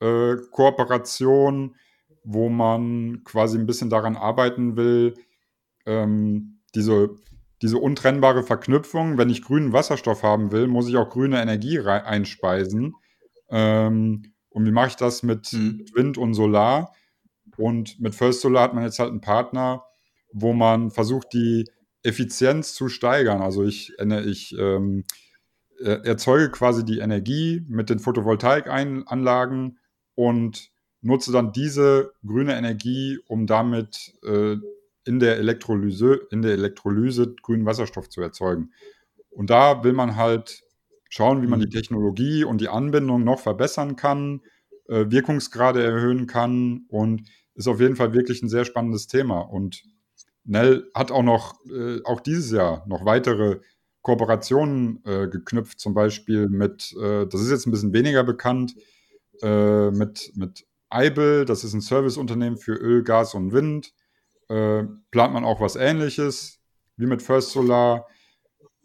äh, 0.00 0.36
Kooperation, 0.50 1.76
wo 2.24 2.48
man 2.48 3.20
quasi 3.24 3.58
ein 3.58 3.66
bisschen 3.66 3.90
daran 3.90 4.16
arbeiten 4.16 4.78
will, 4.78 5.12
ähm, 5.84 6.62
diese, 6.74 7.10
diese 7.60 7.76
untrennbare 7.76 8.44
Verknüpfung. 8.44 9.18
Wenn 9.18 9.28
ich 9.28 9.42
grünen 9.42 9.74
Wasserstoff 9.74 10.22
haben 10.22 10.52
will, 10.52 10.68
muss 10.68 10.88
ich 10.88 10.96
auch 10.96 11.10
grüne 11.10 11.42
Energie 11.42 11.80
einspeisen. 11.80 12.94
Ähm, 13.50 14.32
und 14.48 14.64
wie 14.64 14.72
mache 14.72 14.88
ich 14.88 14.96
das 14.96 15.22
mit, 15.22 15.52
mhm. 15.52 15.76
mit 15.76 15.94
Wind 15.94 16.16
und 16.16 16.32
Solar? 16.32 16.94
Und 17.58 18.00
mit 18.00 18.14
First 18.14 18.40
Solar 18.40 18.62
hat 18.62 18.74
man 18.74 18.84
jetzt 18.84 18.98
halt 18.98 19.10
einen 19.10 19.20
Partner, 19.20 19.84
wo 20.34 20.52
man 20.52 20.90
versucht, 20.90 21.32
die 21.32 21.64
Effizienz 22.02 22.74
zu 22.74 22.88
steigern. 22.88 23.40
Also 23.40 23.64
ich, 23.64 23.92
ich 24.26 24.54
ähm, 24.58 25.04
erzeuge 25.80 26.50
quasi 26.50 26.84
die 26.84 26.98
Energie 26.98 27.64
mit 27.68 27.88
den 27.88 28.00
Photovoltaikanlagen 28.00 29.78
und 30.14 30.70
nutze 31.00 31.32
dann 31.32 31.52
diese 31.52 32.12
grüne 32.26 32.56
Energie, 32.56 33.18
um 33.26 33.46
damit 33.46 34.14
äh, 34.24 34.56
in, 35.04 35.20
der 35.20 35.38
Elektrolyse, 35.38 36.20
in 36.30 36.42
der 36.42 36.52
Elektrolyse 36.52 37.34
grünen 37.42 37.66
Wasserstoff 37.66 38.08
zu 38.08 38.20
erzeugen. 38.20 38.72
Und 39.30 39.50
da 39.50 39.84
will 39.84 39.92
man 39.92 40.16
halt 40.16 40.62
schauen, 41.08 41.42
wie 41.42 41.46
man 41.46 41.60
die 41.60 41.66
mhm. 41.66 41.72
Technologie 41.72 42.44
und 42.44 42.60
die 42.60 42.68
Anbindung 42.68 43.22
noch 43.22 43.40
verbessern 43.40 43.96
kann, 43.96 44.40
äh, 44.88 45.06
Wirkungsgrade 45.08 45.82
erhöhen 45.82 46.26
kann 46.26 46.86
und 46.88 47.28
ist 47.54 47.68
auf 47.68 47.80
jeden 47.80 47.96
Fall 47.96 48.12
wirklich 48.14 48.42
ein 48.42 48.48
sehr 48.48 48.64
spannendes 48.64 49.06
Thema. 49.06 49.40
Und 49.40 49.84
Nell 50.44 50.90
hat 50.94 51.10
auch 51.10 51.22
noch, 51.22 51.54
äh, 51.66 52.00
auch 52.04 52.20
dieses 52.20 52.50
Jahr 52.50 52.84
noch 52.86 53.04
weitere 53.04 53.60
Kooperationen 54.02 55.02
äh, 55.06 55.28
geknüpft, 55.28 55.80
zum 55.80 55.94
Beispiel 55.94 56.48
mit, 56.50 56.94
äh, 57.00 57.26
das 57.26 57.40
ist 57.40 57.50
jetzt 57.50 57.66
ein 57.66 57.70
bisschen 57.70 57.94
weniger 57.94 58.22
bekannt, 58.22 58.74
äh, 59.40 59.90
mit, 59.90 60.32
mit 60.36 60.66
Eibel, 60.90 61.46
das 61.46 61.64
ist 61.64 61.72
ein 61.72 61.80
Serviceunternehmen 61.80 62.58
für 62.58 62.74
Öl, 62.74 63.02
Gas 63.02 63.34
und 63.34 63.52
Wind. 63.52 63.94
Äh, 64.48 64.84
plant 65.10 65.32
man 65.32 65.44
auch 65.44 65.62
was 65.62 65.74
ähnliches 65.76 66.60
wie 66.96 67.06
mit 67.06 67.22
First 67.22 67.52
Solar 67.52 68.06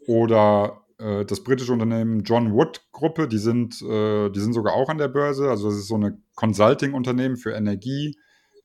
oder 0.06 0.80
äh, 0.96 1.26
das 1.26 1.44
britische 1.44 1.74
Unternehmen 1.74 2.24
John 2.24 2.54
Wood 2.54 2.80
Gruppe, 2.90 3.28
die 3.28 3.38
sind, 3.38 3.80
die 3.82 4.40
sind 4.40 4.54
sogar 4.54 4.72
auch 4.74 4.88
an 4.88 4.98
der 4.98 5.08
Börse. 5.08 5.50
Also 5.50 5.68
das 5.68 5.78
ist 5.78 5.88
so 5.88 5.94
eine 5.96 6.18
Consulting-Unternehmen 6.34 7.36
für 7.36 7.52
Energie 7.52 8.16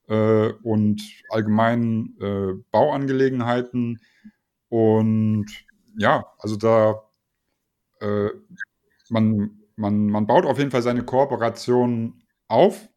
äh, 0.07 0.51
und 0.63 1.01
allgemeinen 1.29 2.17
äh, 2.21 2.53
Bauangelegenheiten. 2.71 3.99
Und 4.69 5.45
ja, 5.97 6.25
also 6.39 6.55
da 6.55 7.03
äh, 8.01 8.29
man, 9.09 9.59
man, 9.75 10.07
man 10.07 10.27
baut 10.27 10.45
auf 10.45 10.57
jeden 10.57 10.71
Fall 10.71 10.81
seine 10.81 11.03
Kooperation 11.03 12.23
auf. 12.47 12.89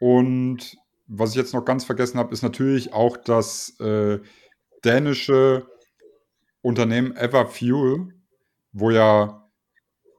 Und 0.00 0.76
was 1.06 1.30
ich 1.30 1.36
jetzt 1.36 1.54
noch 1.54 1.64
ganz 1.64 1.84
vergessen 1.84 2.18
habe, 2.18 2.32
ist 2.32 2.42
natürlich 2.42 2.92
auch 2.92 3.16
das 3.16 3.78
äh, 3.80 4.20
dänische 4.84 5.66
Unternehmen 6.62 7.16
Everfuel, 7.16 8.14
wo 8.72 8.90
ja 8.90 9.48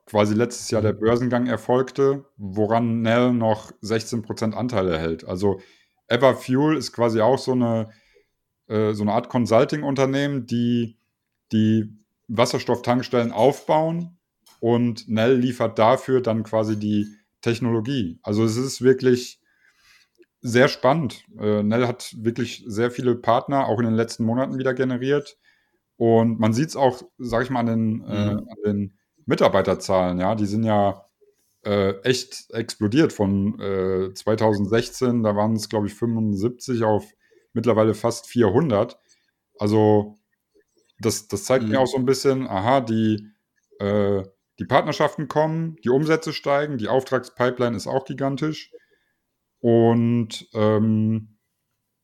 quasi 0.05 0.33
letztes 0.35 0.69
Jahr 0.71 0.81
der 0.81 0.93
Börsengang 0.93 1.47
erfolgte, 1.47 2.25
woran 2.35 3.01
Nell 3.01 3.31
noch 3.31 3.71
16% 3.81 4.53
Anteile 4.53 4.91
erhält. 4.91 5.23
Also 5.23 5.61
Everfuel 6.11 6.77
ist 6.77 6.91
quasi 6.91 7.21
auch 7.21 7.39
so 7.39 7.53
eine, 7.53 7.89
äh, 8.67 8.93
so 8.93 9.03
eine 9.03 9.13
Art 9.13 9.29
Consulting-Unternehmen, 9.29 10.45
die 10.45 10.97
die 11.51 11.97
Wasserstofftankstellen 12.27 13.31
aufbauen 13.31 14.17
und 14.59 15.07
Nell 15.07 15.35
liefert 15.35 15.79
dafür 15.79 16.21
dann 16.21 16.43
quasi 16.43 16.77
die 16.77 17.07
Technologie. 17.41 18.19
Also 18.23 18.43
es 18.43 18.57
ist 18.57 18.81
wirklich 18.81 19.41
sehr 20.41 20.67
spannend. 20.67 21.25
Äh, 21.39 21.63
Nell 21.63 21.87
hat 21.87 22.15
wirklich 22.17 22.63
sehr 22.67 22.91
viele 22.91 23.15
Partner 23.15 23.67
auch 23.67 23.79
in 23.79 23.85
den 23.85 23.95
letzten 23.95 24.23
Monaten 24.23 24.57
wieder 24.57 24.73
generiert. 24.73 25.37
Und 25.97 26.39
man 26.39 26.53
sieht 26.53 26.69
es 26.69 26.75
auch, 26.75 27.01
sage 27.17 27.43
ich 27.43 27.49
mal, 27.49 27.59
an 27.59 27.65
den, 27.65 28.05
äh, 28.05 28.33
mhm. 28.33 28.47
äh, 28.47 28.51
an 28.51 28.57
den 28.65 28.93
Mitarbeiterzahlen. 29.25 30.19
Ja, 30.19 30.35
die 30.35 30.45
sind 30.45 30.63
ja 30.63 31.05
äh, 31.63 31.99
echt 32.01 32.49
explodiert 32.51 33.13
von 33.13 33.59
äh, 33.59 34.13
2016, 34.13 35.23
da 35.23 35.35
waren 35.35 35.55
es, 35.55 35.69
glaube 35.69 35.87
ich, 35.87 35.93
75 35.93 36.83
auf 36.83 37.05
mittlerweile 37.53 37.93
fast 37.93 38.27
400. 38.27 38.97
Also 39.59 40.17
das, 40.99 41.27
das 41.27 41.45
zeigt 41.45 41.65
mhm. 41.65 41.71
mir 41.71 41.79
auch 41.79 41.87
so 41.87 41.97
ein 41.97 42.05
bisschen, 42.05 42.47
aha, 42.47 42.81
die, 42.81 43.27
äh, 43.79 44.23
die 44.59 44.65
Partnerschaften 44.65 45.27
kommen, 45.27 45.75
die 45.83 45.89
Umsätze 45.89 46.33
steigen, 46.33 46.77
die 46.77 46.87
Auftragspipeline 46.87 47.75
ist 47.75 47.87
auch 47.87 48.05
gigantisch. 48.05 48.71
Und 49.59 50.47
ähm, 50.53 51.37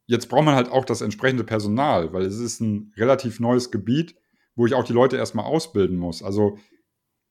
jetzt 0.05 0.29
braucht 0.29 0.45
man 0.45 0.55
halt 0.55 0.69
auch 0.69 0.85
das 0.85 1.01
entsprechende 1.01 1.43
Personal, 1.43 2.13
weil 2.13 2.23
es 2.23 2.39
ist 2.39 2.61
ein 2.61 2.93
relativ 2.97 3.39
neues 3.39 3.71
Gebiet, 3.71 4.15
wo 4.55 4.65
ich 4.65 4.73
auch 4.73 4.83
die 4.83 4.93
Leute 4.93 5.17
erstmal 5.17 5.45
ausbilden 5.45 5.97
muss. 5.97 6.23
Also 6.23 6.57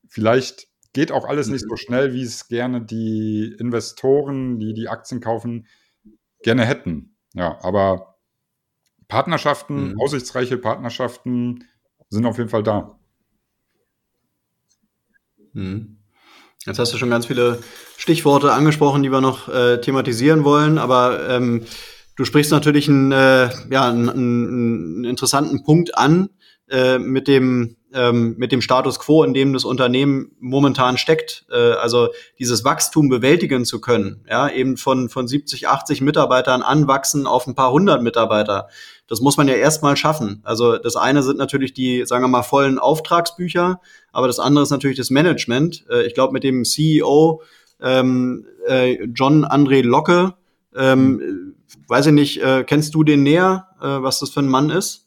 vielleicht 0.09 0.69
geht 0.97 1.13
auch 1.13 1.27
alles 1.27 1.49
nicht 1.49 1.61
so 1.61 1.73
mhm. 1.73 1.77
schnell, 1.77 2.15
wie 2.15 2.23
es 2.23 2.49
gerne 2.49 2.81
die 2.81 3.55
Investoren, 3.59 4.59
die 4.59 4.73
die 4.73 4.89
Aktien 4.89 5.21
kaufen, 5.21 5.67
gerne 6.43 6.65
hätten. 6.65 7.19
Ja, 7.35 7.59
aber 7.63 8.17
Partnerschaften, 9.07 9.91
mhm. 9.91 10.01
aussichtsreiche 10.01 10.57
Partnerschaften 10.57 11.65
sind 12.09 12.25
auf 12.25 12.39
jeden 12.39 12.49
Fall 12.49 12.63
da. 12.63 12.99
Mhm. 15.53 15.99
Jetzt 16.65 16.79
hast 16.79 16.95
du 16.95 16.97
schon 16.97 17.11
ganz 17.11 17.27
viele 17.27 17.63
Stichworte 17.99 18.55
angesprochen, 18.55 19.03
die 19.03 19.13
wir 19.13 19.21
noch 19.21 19.51
äh, 19.51 19.83
thematisieren 19.83 20.45
wollen, 20.45 20.79
aber 20.79 21.29
ähm, 21.29 21.67
du 22.17 22.25
sprichst 22.25 22.53
natürlich 22.53 22.89
einen, 22.89 23.13
äh, 23.13 23.51
ja, 23.69 23.87
einen, 23.87 24.09
einen 24.09 25.05
interessanten 25.05 25.63
Punkt 25.63 25.99
an 25.99 26.31
äh, 26.69 26.99
mit 26.99 27.29
dem 27.29 27.77
ähm, 27.93 28.35
mit 28.37 28.53
dem 28.53 28.61
Status 28.61 28.99
quo, 28.99 29.25
in 29.25 29.33
dem 29.33 29.53
das 29.53 29.65
Unternehmen 29.65 30.33
momentan 30.39 30.99
steckt. 30.99 31.47
Äh, 31.51 31.73
also 31.73 32.09
dieses 32.39 32.65
Wachstum 32.65 33.09
bewältigen 33.09 33.65
zu 33.65 33.81
können, 33.81 34.25
ja, 34.29 34.49
eben 34.51 34.77
von, 34.77 35.09
von 35.09 35.27
70, 35.27 35.69
80 35.69 36.01
Mitarbeitern 36.03 36.63
anwachsen 36.63 37.27
auf 37.27 37.47
ein 37.47 37.55
paar 37.55 37.73
hundert 37.73 38.03
Mitarbeiter. 38.03 38.69
Das 39.07 39.21
muss 39.21 39.37
man 39.37 39.49
ja 39.49 39.55
erstmal 39.55 39.97
schaffen. 39.97 40.41
Also 40.45 40.77
das 40.77 40.97
eine 40.97 41.23
sind 41.23 41.39
natürlich 41.39 41.73
die, 41.73 42.05
sagen 42.05 42.25
wir 42.25 42.29
mal, 42.29 42.43
vollen 42.43 42.79
Auftragsbücher, 42.79 43.81
aber 44.13 44.27
das 44.27 44.41
andere 44.41 44.65
ist 44.65 44.71
natürlich 44.71 44.99
das 44.99 45.11
Management. 45.11 45.87
Äh, 45.89 46.07
ich 46.07 46.15
glaube, 46.15 46.33
mit 46.33 46.45
dem 46.45 46.65
CEO 46.65 47.43
ähm, 47.81 48.47
äh, 48.67 49.05
John 49.05 49.45
André 49.45 49.83
Locke, 49.83 50.35
Ähm, 50.77 51.55
weiß 51.89 52.07
ich 52.07 52.13
nicht, 52.13 52.43
äh, 52.43 52.63
kennst 52.65 52.95
du 52.95 53.03
den 53.03 53.23
näher, 53.23 53.69
äh, 53.81 54.03
was 54.03 54.19
das 54.19 54.29
für 54.29 54.41
ein 54.41 54.49
Mann 54.49 54.69
ist? 54.69 55.06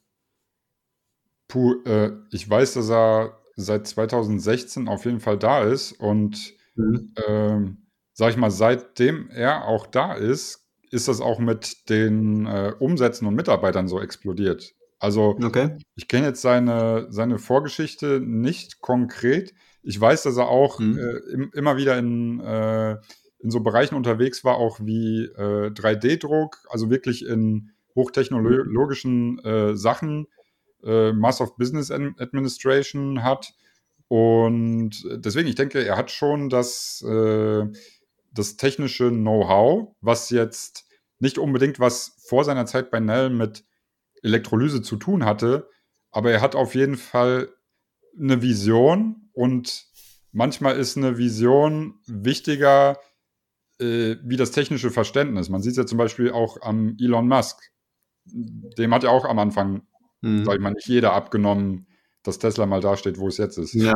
Puh, 1.49 1.83
äh, 1.83 2.11
ich 2.31 2.49
weiß, 2.49 2.75
dass 2.75 2.89
er 2.89 3.37
seit 3.55 3.87
2016 3.87 4.87
auf 4.87 5.03
jeden 5.03 5.19
Fall 5.19 5.37
da 5.37 5.63
ist 5.63 5.91
und 5.93 6.53
mhm. 6.75 7.13
ähm, 7.27 7.77
sag 8.13 8.29
ich 8.29 8.37
mal, 8.37 8.51
seitdem 8.51 9.29
er 9.31 9.65
auch 9.65 9.87
da 9.87 10.13
ist, 10.13 10.65
ist 10.91 11.07
das 11.07 11.21
auch 11.21 11.39
mit 11.39 11.89
den 11.89 12.45
äh, 12.45 12.73
Umsätzen 12.79 13.27
und 13.27 13.35
Mitarbeitern 13.35 13.87
so 13.87 13.99
explodiert. 13.99 14.75
Also 14.99 15.37
okay. 15.41 15.77
ich 15.95 16.07
kenne 16.07 16.27
jetzt 16.27 16.41
seine, 16.41 17.07
seine 17.09 17.39
Vorgeschichte 17.39 18.19
nicht 18.19 18.81
konkret. 18.81 19.53
Ich 19.81 19.99
weiß, 19.99 20.23
dass 20.23 20.37
er 20.37 20.49
auch 20.49 20.79
mhm. 20.79 20.97
äh, 20.97 21.33
im, 21.33 21.51
immer 21.53 21.77
wieder 21.77 21.97
in, 21.97 22.39
äh, 22.41 22.97
in 23.39 23.49
so 23.49 23.61
Bereichen 23.61 23.95
unterwegs 23.95 24.43
war, 24.43 24.57
auch 24.57 24.79
wie 24.81 25.23
äh, 25.23 25.71
3D-Druck, 25.71 26.59
also 26.69 26.89
wirklich 26.89 27.25
in 27.25 27.71
hochtechnologischen 27.95 29.39
äh, 29.39 29.75
Sachen, 29.75 30.27
äh, 30.83 31.11
Mass 31.11 31.41
of 31.41 31.55
Business 31.57 31.91
Administration 31.91 33.23
hat. 33.23 33.53
Und 34.07 35.05
deswegen, 35.11 35.47
ich 35.47 35.55
denke, 35.55 35.85
er 35.85 35.97
hat 35.97 36.11
schon 36.11 36.49
das, 36.49 37.03
äh, 37.07 37.65
das 38.31 38.57
technische 38.57 39.09
Know-how, 39.09 39.95
was 40.01 40.29
jetzt 40.29 40.85
nicht 41.19 41.37
unbedingt 41.37 41.79
was 41.79 42.15
vor 42.25 42.43
seiner 42.43 42.65
Zeit 42.65 42.91
bei 42.91 42.99
Nell 42.99 43.29
mit 43.29 43.65
Elektrolyse 44.23 44.81
zu 44.81 44.95
tun 44.97 45.25
hatte, 45.25 45.69
aber 46.11 46.31
er 46.31 46.41
hat 46.41 46.55
auf 46.55 46.75
jeden 46.75 46.97
Fall 46.97 47.49
eine 48.19 48.41
Vision 48.41 49.29
und 49.33 49.87
manchmal 50.31 50.77
ist 50.77 50.97
eine 50.97 51.17
Vision 51.17 51.99
wichtiger 52.07 52.97
äh, 53.79 54.17
wie 54.23 54.37
das 54.37 54.51
technische 54.51 54.91
Verständnis. 54.91 55.49
Man 55.49 55.61
sieht 55.61 55.71
es 55.71 55.77
ja 55.77 55.85
zum 55.85 55.97
Beispiel 55.97 56.31
auch 56.31 56.61
am 56.61 56.97
Elon 56.99 57.27
Musk. 57.27 57.71
Dem 58.25 58.93
hat 58.93 59.03
ja 59.03 59.09
auch 59.09 59.25
am 59.25 59.39
Anfang, 59.39 59.83
mhm. 60.21 60.45
sag 60.45 60.55
ich 60.55 60.61
mal, 60.61 60.71
nicht 60.71 60.87
jeder 60.87 61.13
abgenommen, 61.13 61.87
dass 62.23 62.39
Tesla 62.39 62.65
mal 62.65 62.81
dasteht, 62.81 63.17
wo 63.17 63.27
es 63.27 63.37
jetzt 63.37 63.57
ist. 63.57 63.73
Ja. 63.73 63.95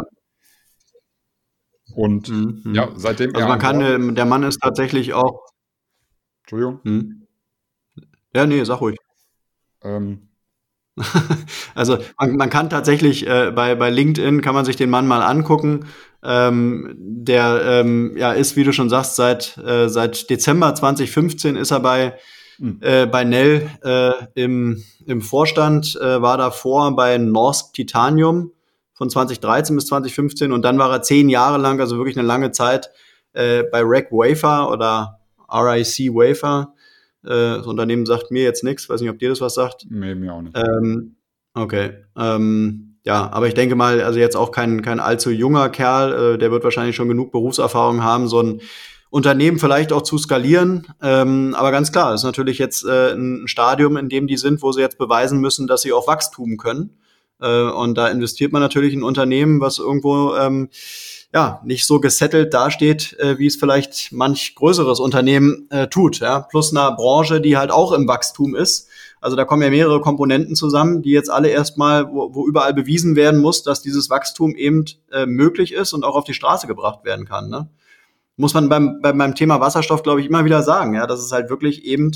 Und 1.95 2.29
mhm. 2.29 2.73
ja, 2.73 2.91
seitdem. 2.95 3.35
Also 3.35 3.47
man 3.47 3.59
kann, 3.59 3.79
Bord, 3.79 4.17
der 4.17 4.25
Mann 4.25 4.43
ist 4.43 4.59
tatsächlich 4.61 5.13
auch. 5.13 5.45
Entschuldigung. 6.43 6.79
Mhm. 6.83 7.27
Ja, 8.35 8.45
nee, 8.45 8.63
sag 8.63 8.81
ruhig. 8.81 8.97
Ähm, 9.83 10.29
also 11.75 11.97
man, 12.19 12.35
man, 12.35 12.49
kann 12.49 12.69
tatsächlich 12.69 13.27
äh, 13.27 13.51
bei, 13.51 13.75
bei 13.75 13.89
LinkedIn 13.89 14.41
kann 14.41 14.53
man 14.53 14.65
sich 14.65 14.75
den 14.75 14.89
Mann 14.89 15.07
mal 15.07 15.21
angucken. 15.21 15.87
Ähm, 16.23 16.95
der 16.97 17.61
ähm, 17.65 18.15
ja 18.15 18.31
ist, 18.31 18.55
wie 18.55 18.63
du 18.63 18.71
schon 18.71 18.89
sagst, 18.89 19.15
seit 19.15 19.57
äh, 19.57 19.89
seit 19.89 20.29
Dezember 20.29 20.73
2015 20.73 21.55
ist 21.55 21.71
er 21.71 21.79
bei 21.79 22.17
mhm. 22.57 22.79
äh, 22.81 23.05
bei 23.05 23.23
Nell 23.23 23.69
äh, 23.83 24.11
im, 24.35 24.83
im 25.05 25.21
Vorstand, 25.21 25.95
äh, 26.01 26.21
war 26.21 26.37
davor 26.37 26.95
bei 26.95 27.17
Norsk 27.17 27.73
Titanium 27.73 28.51
von 28.93 29.09
2013 29.09 29.75
bis 29.75 29.87
2015 29.87 30.51
und 30.51 30.63
dann 30.63 30.77
war 30.77 30.91
er 30.91 31.01
zehn 31.01 31.29
Jahre 31.29 31.57
lang, 31.57 31.79
also 31.79 31.97
wirklich 31.97 32.17
eine 32.17 32.27
lange 32.27 32.51
Zeit, 32.51 32.91
äh, 33.33 33.63
bei 33.63 33.81
Rack 33.83 34.11
Wafer 34.11 34.71
oder 34.71 35.19
RIC 35.49 36.13
Wafer 36.13 36.73
äh, 37.23 37.57
das 37.57 37.67
Unternehmen 37.67 38.05
sagt 38.05 38.31
mir 38.31 38.43
jetzt 38.43 38.63
nichts. 38.63 38.89
Weiß 38.89 39.01
nicht, 39.01 39.09
ob 39.09 39.19
dir 39.19 39.29
das 39.29 39.41
was 39.41 39.53
sagt. 39.53 39.85
Nee, 39.89 40.15
mir 40.15 40.33
auch 40.33 40.41
nicht. 40.41 40.57
Ähm, 40.57 41.15
okay. 41.53 41.91
Ähm, 42.17 42.97
ja, 43.05 43.29
aber 43.31 43.47
ich 43.47 43.53
denke 43.53 43.75
mal, 43.75 44.01
also 44.01 44.19
jetzt 44.19 44.35
auch 44.35 44.51
kein, 44.51 44.81
kein 44.81 44.99
allzu 44.99 45.29
junger 45.29 45.69
Kerl, 45.69 46.35
äh, 46.35 46.37
der 46.37 46.51
wird 46.51 46.63
wahrscheinlich 46.63 46.95
schon 46.95 47.09
genug 47.09 47.31
Berufserfahrung 47.31 48.03
haben, 48.03 48.27
so 48.27 48.41
ein 48.41 48.61
Unternehmen 49.13 49.59
vielleicht 49.59 49.93
auch 49.93 50.01
zu 50.01 50.17
skalieren. 50.17 50.87
Ähm, 50.99 51.53
aber 51.55 51.71
ganz 51.71 51.91
klar, 51.91 52.15
ist 52.15 52.23
natürlich 52.23 52.57
jetzt 52.57 52.83
äh, 52.83 53.13
ein 53.13 53.47
Stadium, 53.47 53.95
in 53.95 54.09
dem 54.09 54.25
die 54.25 54.37
sind, 54.37 54.63
wo 54.63 54.71
sie 54.71 54.81
jetzt 54.81 54.97
beweisen 54.97 55.39
müssen, 55.39 55.67
dass 55.67 55.83
sie 55.83 55.93
auch 55.93 56.07
Wachstum 56.07 56.57
können. 56.57 56.97
Äh, 57.39 57.61
und 57.61 57.95
da 57.95 58.07
investiert 58.07 58.51
man 58.51 58.63
natürlich 58.63 58.91
in 58.91 59.03
Unternehmen, 59.03 59.61
was 59.61 59.77
irgendwo 59.77 60.33
ähm, 60.33 60.69
ja, 61.31 61.61
nicht 61.63 61.85
so 61.85 61.99
gesettelt 61.99 62.55
dasteht, 62.55 63.15
äh, 63.19 63.37
wie 63.37 63.45
es 63.45 63.55
vielleicht 63.55 64.11
manch 64.13 64.55
größeres 64.55 64.99
Unternehmen 64.99 65.67
äh, 65.69 65.87
tut. 65.87 66.19
Ja? 66.19 66.39
Plus 66.39 66.71
einer 66.71 66.95
Branche, 66.95 67.39
die 67.39 67.55
halt 67.55 67.69
auch 67.69 67.91
im 67.91 68.07
Wachstum 68.07 68.55
ist. 68.55 68.89
Also 69.21 69.35
da 69.35 69.45
kommen 69.45 69.61
ja 69.61 69.69
mehrere 69.69 70.01
Komponenten 70.01 70.55
zusammen, 70.55 71.03
die 71.03 71.11
jetzt 71.11 71.29
alle 71.29 71.49
erstmal, 71.49 72.11
wo, 72.11 72.33
wo 72.33 72.47
überall 72.47 72.73
bewiesen 72.73 73.15
werden 73.15 73.39
muss, 73.39 73.61
dass 73.61 73.83
dieses 73.83 74.09
Wachstum 74.09 74.55
eben 74.55 74.85
äh, 75.11 75.27
möglich 75.27 75.71
ist 75.71 75.93
und 75.93 76.03
auch 76.03 76.15
auf 76.15 76.23
die 76.23 76.33
Straße 76.33 76.65
gebracht 76.65 77.05
werden 77.05 77.25
kann. 77.25 77.51
Ne? 77.51 77.69
Muss 78.35 78.53
man 78.53 78.69
beim, 78.69 78.99
beim, 79.01 79.17
beim 79.17 79.35
Thema 79.35 79.59
Wasserstoff, 79.59 80.03
glaube 80.03 80.21
ich, 80.21 80.27
immer 80.27 80.45
wieder 80.45 80.63
sagen, 80.63 80.95
ja, 80.95 81.05
dass 81.05 81.19
es 81.19 81.31
halt 81.31 81.49
wirklich 81.49 81.85
eben 81.85 82.11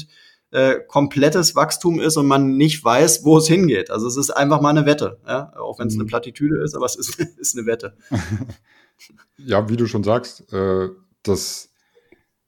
äh, 0.52 0.76
komplettes 0.88 1.56
Wachstum 1.56 2.00
ist 2.00 2.18
und 2.18 2.28
man 2.28 2.58
nicht 2.58 2.84
weiß, 2.84 3.24
wo 3.24 3.38
es 3.38 3.48
hingeht. 3.48 3.92
Also 3.92 4.08
es 4.08 4.18
ist 4.18 4.32
einfach 4.32 4.62
mal 4.62 4.70
eine 4.70 4.86
Wette, 4.86 5.20
ja? 5.28 5.54
auch 5.58 5.80
wenn 5.80 5.88
es 5.88 5.96
eine 5.96 6.04
mhm. 6.04 6.08
Plattitüde 6.08 6.64
ist, 6.64 6.76
aber 6.76 6.86
es 6.86 6.96
ist, 6.96 7.20
ist 7.38 7.58
eine 7.58 7.66
Wette. 7.66 7.98
Ja, 9.38 9.70
wie 9.70 9.78
du 9.78 9.86
schon 9.86 10.04
sagst, 10.04 10.52
äh, 10.52 10.90
das, 11.22 11.70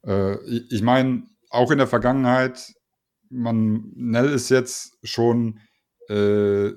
äh, 0.04 0.36
ich 0.44 0.82
meine, 0.82 1.22
auch 1.48 1.70
in 1.70 1.78
der 1.78 1.86
Vergangenheit, 1.86 2.74
man, 3.28 3.92
Nell 3.94 4.28
ist 4.28 4.48
jetzt 4.48 4.98
schon, 5.04 5.60
äh, 6.08 6.72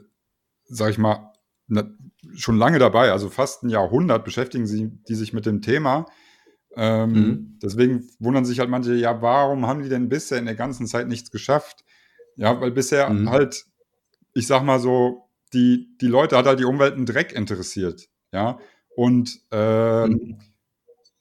sag 0.65 0.91
ich 0.91 0.99
mal, 0.99 1.33
ne, 1.67 1.97
schon 2.35 2.57
lange 2.57 2.77
dabei, 2.77 3.11
also 3.11 3.29
fast 3.29 3.63
ein 3.63 3.69
Jahrhundert 3.69 4.23
beschäftigen 4.23 4.67
sie 4.67 4.91
die 5.07 5.15
sich 5.15 5.33
mit 5.33 5.47
dem 5.47 5.63
Thema. 5.63 6.05
Ähm, 6.75 7.11
mhm. 7.11 7.59
Deswegen 7.61 8.09
wundern 8.19 8.45
sich 8.45 8.59
halt 8.59 8.69
manche, 8.69 8.95
ja, 8.95 9.21
warum 9.21 9.67
haben 9.67 9.83
die 9.83 9.89
denn 9.89 10.09
bisher 10.09 10.39
in 10.39 10.45
der 10.45 10.55
ganzen 10.55 10.87
Zeit 10.87 11.07
nichts 11.07 11.31
geschafft? 11.31 11.83
Ja, 12.35 12.59
weil 12.59 12.71
bisher 12.71 13.09
mhm. 13.09 13.29
halt, 13.29 13.65
ich 14.33 14.47
sag 14.47 14.63
mal 14.63 14.79
so, 14.79 15.29
die, 15.53 15.95
die 16.01 16.07
Leute 16.07 16.35
hat 16.35 16.47
halt 16.47 16.59
die 16.59 16.65
Umwelt 16.65 16.95
einen 16.95 17.05
Dreck 17.05 17.33
interessiert. 17.33 18.09
Ja, 18.31 18.57
und 18.95 19.39
äh, 19.51 20.07
mhm. 20.07 20.39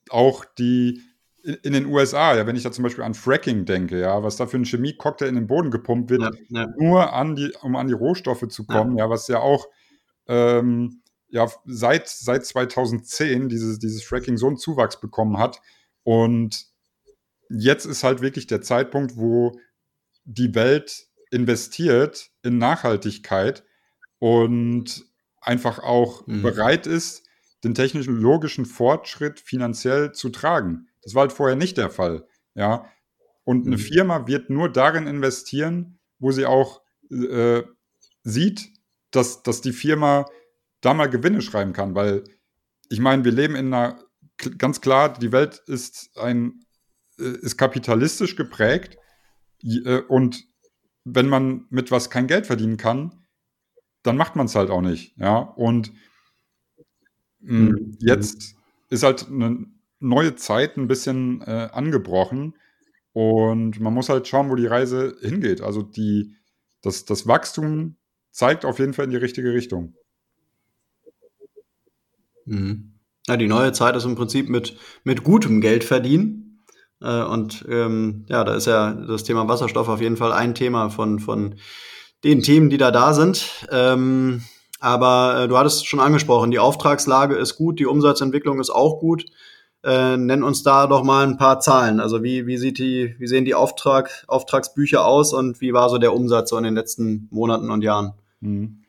auch 0.09 0.45
die 0.45 1.03
in, 1.43 1.55
in, 1.63 1.73
den 1.73 1.87
USA, 1.87 2.35
ja, 2.35 2.47
wenn 2.47 2.57
ich 2.57 2.63
da 2.63 2.73
zum 2.73 2.85
Beispiel 2.85 3.05
an 3.05 3.15
Fracking 3.15 3.65
denke, 3.65 4.01
ja, 4.01 4.23
was 4.23 4.37
da 4.37 4.47
für 4.47 4.57
ein 4.57 4.65
Chemie-Cocktail 4.65 5.27
in 5.27 5.35
den 5.35 5.47
Boden 5.47 5.71
gepumpt 5.71 6.11
wird, 6.11 6.23
ja, 6.23 6.63
ja. 6.63 6.69
nur 6.79 7.13
an 7.13 7.37
die, 7.37 7.53
um 7.63 7.77
an 7.77 7.89
die 7.89 7.95
Rohstoffe 7.95 8.47
zu 8.49 8.65
kommen, 8.65 8.97
ja, 8.97 9.05
ja 9.05 9.11
was 9.11 9.29
ja 9.29 9.41
auch 9.41 9.67
ähm, 10.29 11.02
ja, 11.33 11.51
seit, 11.65 12.09
seit 12.09 12.45
2010 12.45 13.49
dieses, 13.49 13.79
dieses 13.79 14.05
Fracking 14.05 14.37
so 14.37 14.47
einen 14.47 14.59
Zuwachs 14.59 15.01
bekommen 15.01 15.39
hat. 15.39 15.61
Und 16.05 16.67
jetzt 17.49 17.87
ist 17.87 18.05
halt 18.05 18.21
wirklich 18.21 18.47
der 18.47 18.61
Zeitpunkt, 18.61 19.17
wo 19.17 19.59
die 20.25 20.55
Welt 20.55 21.09
investiert 21.31 22.31
in 22.43 22.59
Nachhaltigkeit 22.59 23.65
und 24.19 25.07
einfach 25.41 25.79
auch 25.79 26.27
mhm. 26.27 26.43
bereit 26.43 26.87
ist, 26.87 27.25
den 27.65 27.75
technologischen 27.75 28.67
Fortschritt 28.67 29.41
finanziell 29.41 30.13
zu 30.13 30.29
tragen. 30.29 30.89
Das 31.03 31.15
war 31.15 31.23
halt 31.23 31.33
vorher 31.33 31.57
nicht 31.57 31.79
der 31.79 31.91
Fall. 31.91 32.27
Ja. 32.55 32.87
Und 33.45 33.67
eine 33.67 33.77
mhm. 33.77 33.81
Firma 33.81 34.27
wird 34.27 34.51
nur 34.51 34.71
darin 34.71 35.07
investieren, 35.07 35.99
wo 36.19 36.31
sie 36.31 36.45
auch 36.45 36.83
äh, 37.11 37.63
sieht, 38.23 38.69
dass, 39.11 39.43
dass 39.43 39.63
die 39.63 39.73
Firma 39.73 40.27
da 40.83 40.95
mal 40.95 41.09
Gewinne 41.09 41.41
schreiben 41.41 41.73
kann, 41.73 41.95
weil 41.95 42.25
ich 42.91 43.01
meine, 43.01 43.25
wir 43.25 43.33
leben 43.33 43.57
in 43.57 43.73
einer, 43.73 43.99
ganz 44.59 44.81
klar, 44.83 45.15
die 45.15 45.33
Welt 45.33 45.63
ist 45.67 46.11
ein, 46.19 46.65
äh, 47.19 47.39
ist 47.41 47.57
kapitalistisch 47.57 48.37
geprägt 48.37 48.99
äh, 49.65 50.03
und 50.09 50.45
wenn 51.05 51.29
man 51.29 51.67
mit 51.71 51.91
was 51.91 52.11
kein 52.11 52.27
Geld 52.27 52.47
verdienen 52.47 52.77
kann, 52.77 53.25
dann 54.03 54.17
macht 54.17 54.37
man 54.37 54.47
es 54.47 54.55
halt 54.55 54.71
auch 54.71 54.83
nicht, 54.83 55.17
ja, 55.17 55.39
und 55.39 55.93
Mm, 57.43 57.65
mhm. 57.65 57.97
Jetzt 58.01 58.55
ist 58.89 59.03
halt 59.03 59.29
eine 59.29 59.67
neue 60.01 60.37
Zeit 60.37 60.77
ein 60.77 60.89
bisschen 60.89 61.43
äh, 61.43 61.69
angebrochen 61.73 62.55
und 63.13 63.81
man 63.81 63.95
muss 63.95 64.09
halt 64.09 64.27
schauen, 64.29 64.51
wo 64.51 64.55
die 64.55 64.67
Reise 64.67 65.17
hingeht. 65.21 65.61
Also 65.61 65.83
die, 65.83 66.37
das, 66.83 67.05
das 67.05 67.27
Wachstum 67.27 67.97
zeigt 68.31 68.65
auf 68.65 68.79
jeden 68.79 68.95
Fall 68.95 69.07
in 69.07 69.11
die 69.11 69.17
richtige 69.17 69.53
Richtung. 69.53 69.95
Mhm. 72.45 72.93
Ja, 73.29 73.37
die 73.37 73.47
neue 73.47 73.73
Zeit 73.73 73.95
ist 73.97 74.05
im 74.05 74.17
Prinzip 74.17 74.49
mit, 74.49 74.77
mit 75.05 75.23
gutem 75.23 75.61
Geld 75.61 75.85
verdienen. 75.85 76.65
Äh, 77.01 77.23
und 77.23 77.65
ähm, 77.69 78.27
ja, 78.29 78.45
da 78.45 78.55
ist 78.55 78.67
ja 78.67 78.93
das 78.93 79.25
Thema 79.25 79.49
Wasserstoff 79.49 79.89
auf 79.89 80.01
jeden 80.01 80.17
Fall 80.17 80.33
ein 80.33 80.55
Thema 80.55 80.91
von, 80.91 81.19
von 81.19 81.57
den 82.25 82.43
Themen, 82.43 82.71
die 82.71 82.79
da 82.79 82.91
da 82.91 83.15
sind. 83.15 83.67
Ähm, 83.71 84.43
aber 84.81 85.43
äh, 85.43 85.49
du 85.49 85.57
hattest 85.57 85.87
schon 85.87 86.01
angesprochen, 86.01 86.51
die 86.51 86.59
Auftragslage 86.59 87.37
ist 87.37 87.57
gut, 87.57 87.79
die 87.79 87.87
Umsatzentwicklung 87.87 88.61
ist 88.61 88.71
auch 88.71 88.99
gut. 88.99 89.25
Äh, 89.85 90.17
nenn 90.17 90.45
uns 90.45 90.63
da 90.63 90.87
doch 90.87 91.03
mal 91.03 91.27
ein 91.27 91.39
paar 91.39 91.61
Zahlen. 91.61 91.99
Also 91.99 92.23
wie, 92.23 92.47
wie, 92.47 92.57
sieht 92.57 92.79
die, 92.79 93.17
wie 93.19 93.27
sehen 93.27 93.45
die 93.45 93.55
Auftrag, 93.55 94.25
Auftragsbücher 94.29 95.05
aus 95.05 95.33
und 95.33 95.61
wie 95.61 95.73
war 95.73 95.89
so 95.89 95.99
der 95.99 96.15
Umsatz 96.15 96.51
so 96.51 96.57
in 96.57 96.65
den 96.65 96.75
letzten 96.75 97.29
Monaten 97.31 97.71
und 97.71 97.83
Jahren? 97.83 98.13
Mhm. 98.41 98.82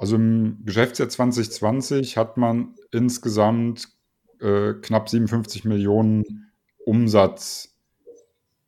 Also 0.00 0.16
im 0.16 0.64
Geschäftsjahr 0.64 1.10
2020 1.10 2.16
hat 2.16 2.38
man 2.38 2.74
insgesamt 2.90 3.86
äh, 4.40 4.72
knapp 4.72 5.10
57 5.10 5.66
Millionen 5.66 6.50
Umsatz 6.86 7.76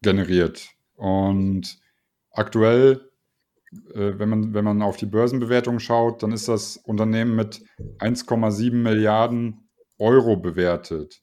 generiert. 0.02 0.68
Und 0.94 1.78
aktuell, 2.32 3.08
äh, 3.94 4.12
wenn, 4.18 4.28
man, 4.28 4.52
wenn 4.52 4.62
man 4.66 4.82
auf 4.82 4.98
die 4.98 5.06
Börsenbewertung 5.06 5.78
schaut, 5.78 6.22
dann 6.22 6.32
ist 6.32 6.48
das 6.48 6.76
Unternehmen 6.76 7.34
mit 7.34 7.62
1,7 7.98 8.74
Milliarden 8.74 9.70
Euro 9.98 10.36
bewertet. 10.36 11.22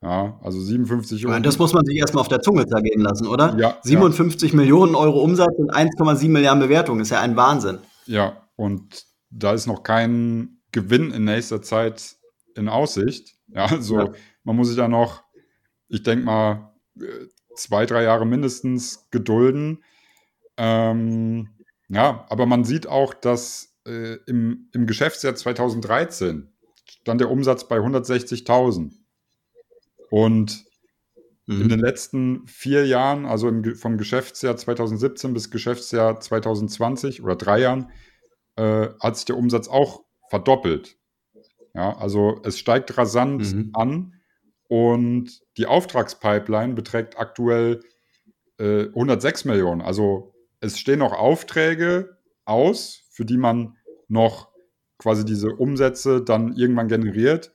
Ja, 0.00 0.40
also 0.42 0.62
57 0.62 1.26
Euro. 1.26 1.38
Das 1.40 1.58
muss 1.58 1.74
man 1.74 1.84
sich 1.84 1.98
erstmal 1.98 2.22
auf 2.22 2.28
der 2.28 2.40
Zunge 2.40 2.66
zergehen 2.66 3.02
lassen, 3.02 3.26
oder? 3.26 3.54
Ja. 3.58 3.76
57 3.82 4.52
ja. 4.52 4.56
Millionen 4.56 4.94
Euro 4.94 5.20
Umsatz 5.20 5.52
und 5.58 5.70
1,7 5.74 6.30
Milliarden 6.30 6.62
Bewertung 6.62 7.00
ist 7.00 7.10
ja 7.10 7.20
ein 7.20 7.36
Wahnsinn. 7.36 7.80
Ja, 8.06 8.48
und 8.56 9.11
da 9.32 9.52
ist 9.52 9.66
noch 9.66 9.82
kein 9.82 10.58
Gewinn 10.70 11.10
in 11.10 11.24
nächster 11.24 11.62
Zeit 11.62 12.16
in 12.54 12.68
Aussicht. 12.68 13.36
Ja, 13.48 13.66
also 13.66 13.98
ja. 13.98 14.12
man 14.44 14.56
muss 14.56 14.68
sich 14.68 14.76
da 14.76 14.88
noch, 14.88 15.24
ich 15.88 16.02
denke 16.02 16.24
mal, 16.24 16.74
zwei, 17.56 17.86
drei 17.86 18.04
Jahre 18.04 18.26
mindestens 18.26 19.08
gedulden. 19.10 19.82
Ähm, 20.56 21.48
ja, 21.88 22.26
aber 22.28 22.46
man 22.46 22.64
sieht 22.64 22.86
auch, 22.86 23.14
dass 23.14 23.76
äh, 23.86 24.16
im, 24.26 24.68
im 24.72 24.86
Geschäftsjahr 24.86 25.34
2013 25.34 26.52
stand 27.00 27.20
der 27.20 27.30
Umsatz 27.30 27.68
bei 27.68 27.78
160.000. 27.78 28.92
Und 30.10 30.64
mhm. 31.46 31.62
in 31.62 31.68
den 31.68 31.80
letzten 31.80 32.46
vier 32.46 32.86
Jahren, 32.86 33.24
also 33.26 33.48
im, 33.48 33.74
vom 33.74 33.98
Geschäftsjahr 33.98 34.56
2017 34.56 35.34
bis 35.34 35.50
Geschäftsjahr 35.50 36.20
2020 36.20 37.22
oder 37.22 37.36
drei 37.36 37.60
Jahren, 37.60 37.90
äh, 38.56 38.88
hat 39.00 39.16
sich 39.16 39.24
der 39.24 39.36
Umsatz 39.36 39.68
auch 39.68 40.04
verdoppelt. 40.28 40.96
Ja, 41.74 41.96
also 41.96 42.40
es 42.44 42.58
steigt 42.58 42.96
rasant 42.98 43.54
mhm. 43.54 43.70
an 43.72 44.14
und 44.68 45.40
die 45.56 45.66
Auftragspipeline 45.66 46.74
beträgt 46.74 47.18
aktuell 47.18 47.80
äh, 48.58 48.86
106 48.88 49.44
Millionen. 49.46 49.80
Also 49.80 50.34
es 50.60 50.78
stehen 50.78 50.98
noch 50.98 51.12
Aufträge 51.12 52.18
aus, 52.44 53.04
für 53.10 53.24
die 53.24 53.38
man 53.38 53.76
noch 54.08 54.50
quasi 54.98 55.24
diese 55.24 55.54
Umsätze 55.54 56.22
dann 56.22 56.54
irgendwann 56.56 56.88
generiert. 56.88 57.52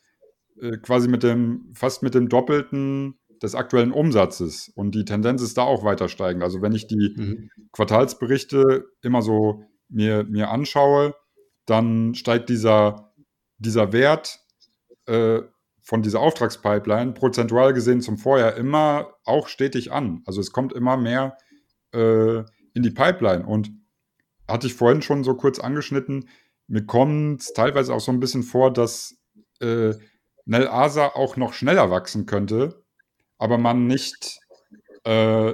Äh, 0.62 0.78
quasi 0.78 1.08
mit 1.08 1.24
dem, 1.24 1.72
fast 1.74 2.04
mit 2.04 2.16
dem 2.16 2.30
Doppelten 2.30 3.20
des 3.42 3.56
aktuellen 3.56 3.92
Umsatzes. 3.92 4.72
Und 4.76 4.96
die 4.96 5.06
Tendenz 5.06 5.42
ist 5.42 5.58
da 5.58 5.64
auch 5.64 5.84
weiter 5.84 6.10
steigend. 6.10 6.44
Also 6.44 6.62
wenn 6.62 6.74
ich 6.74 6.88
die 6.88 7.14
mhm. 7.16 7.50
Quartalsberichte 7.72 8.86
immer 9.02 9.22
so 9.22 9.64
mir, 9.90 10.24
mir 10.24 10.50
anschaue, 10.50 11.16
dann 11.66 12.16
steigt 12.16 12.50
dieser, 12.50 13.14
dieser 13.58 13.94
Wert 13.94 14.40
äh, 15.06 15.42
von 15.82 16.02
dieser 16.02 16.20
Auftragspipeline 16.20 17.14
prozentual 17.14 17.74
gesehen 17.74 18.02
zum 18.02 18.18
Vorjahr 18.18 18.56
immer 18.56 19.14
auch 19.24 19.48
stetig 19.48 19.92
an. 19.92 20.22
Also 20.26 20.42
es 20.42 20.52
kommt 20.52 20.74
immer 20.74 20.98
mehr 20.98 21.38
äh, 21.94 22.40
in 22.74 22.84
die 22.84 22.92
Pipeline. 22.92 23.46
Und 23.46 23.72
hatte 24.48 24.68
ich 24.68 24.74
vorhin 24.74 25.02
schon 25.02 25.24
so 25.24 25.36
kurz 25.36 25.60
angeschnitten, 25.60 26.30
mir 26.68 26.86
kommt 26.86 27.42
es 27.42 27.54
teilweise 27.54 27.94
auch 27.94 28.00
so 28.00 28.12
ein 28.12 28.20
bisschen 28.20 28.44
vor, 28.44 28.72
dass 28.72 29.18
äh, 29.62 29.94
Nel 30.46 30.68
Asa 30.68 31.08
auch 31.08 31.38
noch 31.38 31.54
schneller 31.54 31.90
wachsen 31.90 32.26
könnte, 32.26 32.84
aber 33.38 33.58
man 33.58 33.88
nicht, 33.88 34.40
äh, 35.04 35.54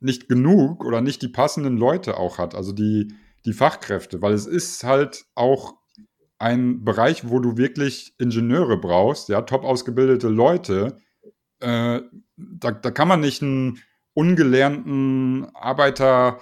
nicht 0.00 0.28
genug 0.28 0.84
oder 0.84 1.00
nicht 1.00 1.22
die 1.22 1.28
passenden 1.28 1.76
Leute 1.76 2.16
auch 2.16 2.38
hat, 2.38 2.54
also 2.54 2.72
die, 2.72 3.14
die 3.44 3.52
Fachkräfte, 3.52 4.22
weil 4.22 4.32
es 4.32 4.46
ist 4.46 4.84
halt 4.84 5.26
auch 5.34 5.74
ein 6.38 6.84
Bereich, 6.84 7.28
wo 7.28 7.38
du 7.38 7.56
wirklich 7.56 8.14
Ingenieure 8.18 8.76
brauchst, 8.76 9.28
ja, 9.28 9.42
top 9.42 9.64
ausgebildete 9.64 10.28
Leute. 10.28 10.98
Äh, 11.60 12.00
da, 12.36 12.70
da 12.70 12.90
kann 12.90 13.08
man 13.08 13.20
nicht 13.20 13.42
einen 13.42 13.78
ungelernten 14.14 15.46
Arbeiter 15.54 16.40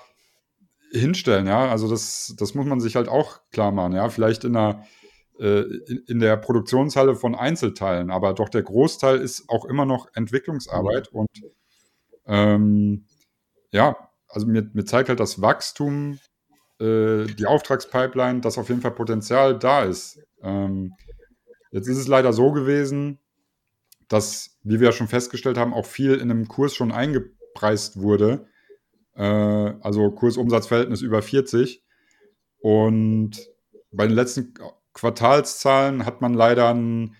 hinstellen, 0.91 1.47
ja. 1.47 1.69
Also 1.69 1.89
das, 1.89 2.35
das 2.39 2.55
muss 2.55 2.67
man 2.67 2.81
sich 2.81 2.97
halt 2.97 3.09
auch 3.09 3.41
klar 3.51 3.73
machen, 3.73 3.95
ja. 3.95 4.09
Vielleicht 4.09 4.45
in 4.45 4.57
einer 4.57 4.85
äh, 5.39 5.63
in, 5.63 6.05
in, 6.07 6.21
der 6.21 6.37
Produktionshalle 6.37 7.15
von 7.15 7.35
Einzelteilen, 7.35 8.11
aber 8.11 8.35
doch 8.35 8.49
der 8.49 8.63
Großteil 8.63 9.19
ist 9.19 9.49
auch 9.49 9.65
immer 9.65 9.85
noch 9.85 10.09
Entwicklungsarbeit 10.15 11.09
und 11.09 11.31
ähm, 12.27 13.07
ja, 13.71 13.97
also 14.29 14.47
mir, 14.47 14.69
mir 14.73 14.85
zeigt 14.85 15.09
halt 15.09 15.21
das 15.21 15.41
Wachstum, 15.41 16.19
äh, 16.83 17.27
die 17.27 17.47
Auftragspipeline, 17.47 18.41
dass 18.41 18.59
auf 18.59 18.69
jeden 18.69 18.81
Fall 18.81 18.91
Potenzial 18.91 19.59
da 19.59 19.85
ist. 19.85 20.21
Ähm, 20.43 20.95
jetzt 21.71 21.87
ist 21.87 21.99
es 21.99 22.09
leider 22.09 22.33
so 22.33 22.53
gewesen, 22.53 23.19
dass, 24.09 24.59
wie 24.63 24.81
wir 24.81 24.89
ja 24.89 24.93
schon 24.93 25.09
festgestellt 25.09 25.57
haben, 25.57 25.73
auch 25.73 25.87
viel 25.87 26.15
in 26.15 26.31
einem 26.31 26.49
Kurs 26.49 26.75
schon 26.75 26.93
eingepreist 26.93 28.01
wurde. 28.01 28.47
Äh, 29.15 29.23
also 29.23 30.11
Kursumsatzverhältnis 30.11 31.03
über 31.03 31.23
40. 31.23 31.83
Und 32.61 33.49
bei 33.93 34.07
den 34.07 34.17
letzten 34.17 34.55
Quartalszahlen 34.93 36.05
hat 36.05 36.21
man 36.21 36.35
leider 36.35 36.75
ein 36.75 37.15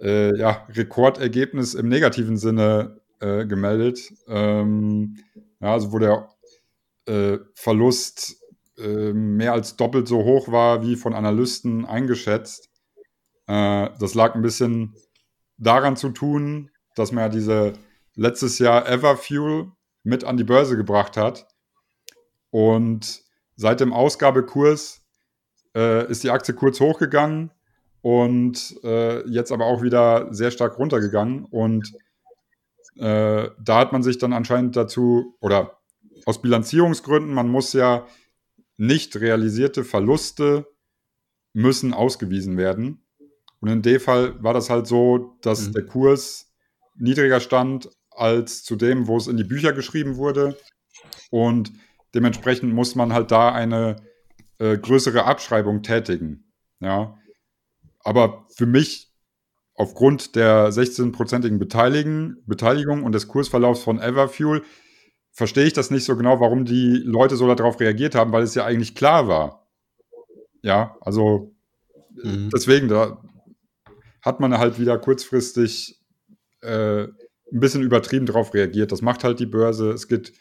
äh, 0.00 0.36
ja, 0.38 0.66
Rekordergebnis 0.70 1.74
im 1.74 1.88
negativen 1.88 2.36
Sinne 2.36 3.00
äh, 3.20 3.46
gemeldet. 3.46 4.12
Ähm, 4.28 5.18
ja, 5.60 5.72
also 5.72 5.92
wo 5.92 5.98
der 5.98 6.28
äh, 7.06 7.38
Verlust 7.54 8.41
äh, 8.82 9.12
mehr 9.12 9.52
als 9.52 9.76
doppelt 9.76 10.08
so 10.08 10.24
hoch 10.24 10.50
war 10.50 10.82
wie 10.82 10.96
von 10.96 11.14
Analysten 11.14 11.84
eingeschätzt. 11.84 12.68
Äh, 13.46 13.88
das 13.98 14.14
lag 14.14 14.34
ein 14.34 14.42
bisschen 14.42 14.94
daran 15.56 15.96
zu 15.96 16.10
tun, 16.10 16.70
dass 16.96 17.12
man 17.12 17.24
ja 17.24 17.28
diese 17.28 17.72
letztes 18.14 18.58
Jahr 18.58 18.88
Everfuel 18.88 19.72
mit 20.02 20.24
an 20.24 20.36
die 20.36 20.44
Börse 20.44 20.76
gebracht 20.76 21.16
hat. 21.16 21.46
Und 22.50 23.22
seit 23.56 23.80
dem 23.80 23.92
Ausgabekurs 23.92 25.02
äh, 25.74 26.10
ist 26.10 26.24
die 26.24 26.30
Aktie 26.30 26.54
kurz 26.54 26.80
hochgegangen 26.80 27.50
und 28.02 28.76
äh, 28.82 29.26
jetzt 29.28 29.52
aber 29.52 29.66
auch 29.66 29.82
wieder 29.82 30.32
sehr 30.34 30.50
stark 30.50 30.78
runtergegangen. 30.78 31.44
Und 31.46 31.92
äh, 32.96 33.48
da 33.58 33.78
hat 33.78 33.92
man 33.92 34.02
sich 34.02 34.18
dann 34.18 34.32
anscheinend 34.32 34.76
dazu, 34.76 35.36
oder 35.40 35.78
aus 36.26 36.42
Bilanzierungsgründen, 36.42 37.32
man 37.32 37.48
muss 37.48 37.72
ja 37.72 38.06
nicht 38.76 39.16
realisierte 39.16 39.84
Verluste 39.84 40.66
müssen 41.52 41.92
ausgewiesen 41.92 42.56
werden. 42.56 43.04
Und 43.60 43.68
in 43.68 43.82
dem 43.82 44.00
Fall 44.00 44.42
war 44.42 44.54
das 44.54 44.70
halt 44.70 44.86
so, 44.86 45.36
dass 45.42 45.68
mhm. 45.68 45.72
der 45.72 45.86
Kurs 45.86 46.52
niedriger 46.96 47.40
stand 47.40 47.88
als 48.10 48.64
zu 48.64 48.76
dem, 48.76 49.06
wo 49.06 49.16
es 49.16 49.26
in 49.26 49.36
die 49.36 49.44
Bücher 49.44 49.72
geschrieben 49.72 50.16
wurde. 50.16 50.56
Und 51.30 51.72
dementsprechend 52.14 52.72
muss 52.74 52.94
man 52.94 53.12
halt 53.12 53.30
da 53.30 53.52
eine 53.52 53.96
äh, 54.58 54.76
größere 54.76 55.24
Abschreibung 55.24 55.82
tätigen. 55.82 56.52
Ja. 56.80 57.18
Aber 58.00 58.46
für 58.54 58.66
mich, 58.66 59.12
aufgrund 59.74 60.34
der 60.36 60.70
16-prozentigen 60.70 61.58
Beteiligung 61.58 63.04
und 63.04 63.12
des 63.12 63.28
Kursverlaufs 63.28 63.82
von 63.82 64.00
Everfuel, 64.00 64.62
verstehe 65.32 65.64
ich 65.64 65.72
das 65.72 65.90
nicht 65.90 66.04
so 66.04 66.16
genau, 66.16 66.40
warum 66.40 66.64
die 66.64 67.02
Leute 67.04 67.36
so 67.36 67.52
darauf 67.54 67.80
reagiert 67.80 68.14
haben, 68.14 68.32
weil 68.32 68.42
es 68.42 68.54
ja 68.54 68.64
eigentlich 68.64 68.94
klar 68.94 69.28
war. 69.28 69.66
Ja, 70.62 70.96
also 71.00 71.54
mhm. 72.10 72.50
deswegen, 72.52 72.88
da 72.88 73.22
hat 74.20 74.40
man 74.40 74.56
halt 74.58 74.78
wieder 74.78 74.98
kurzfristig 74.98 76.00
äh, 76.60 77.04
ein 77.04 77.60
bisschen 77.60 77.82
übertrieben 77.82 78.26
darauf 78.26 78.54
reagiert. 78.54 78.92
Das 78.92 79.02
macht 79.02 79.24
halt 79.24 79.40
die 79.40 79.46
Börse. 79.46 79.90
Es 79.90 80.06
geht 80.06 80.32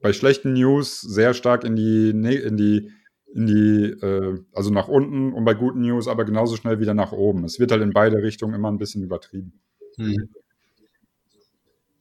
bei 0.00 0.12
schlechten 0.12 0.52
News 0.52 1.00
sehr 1.00 1.32
stark 1.34 1.64
in 1.64 1.74
die, 1.74 2.10
in 2.10 2.56
die 2.56 2.92
in 3.34 3.46
die, 3.46 3.84
äh, 4.04 4.38
also 4.54 4.70
nach 4.70 4.88
unten 4.88 5.32
und 5.32 5.44
bei 5.44 5.54
guten 5.54 5.82
News 5.82 6.08
aber 6.08 6.24
genauso 6.24 6.56
schnell 6.56 6.80
wieder 6.80 6.94
nach 6.94 7.12
oben. 7.12 7.44
Es 7.44 7.60
wird 7.60 7.70
halt 7.72 7.82
in 7.82 7.92
beide 7.92 8.22
Richtungen 8.22 8.54
immer 8.54 8.70
ein 8.70 8.78
bisschen 8.78 9.02
übertrieben. 9.02 9.60
Hm. 9.96 10.28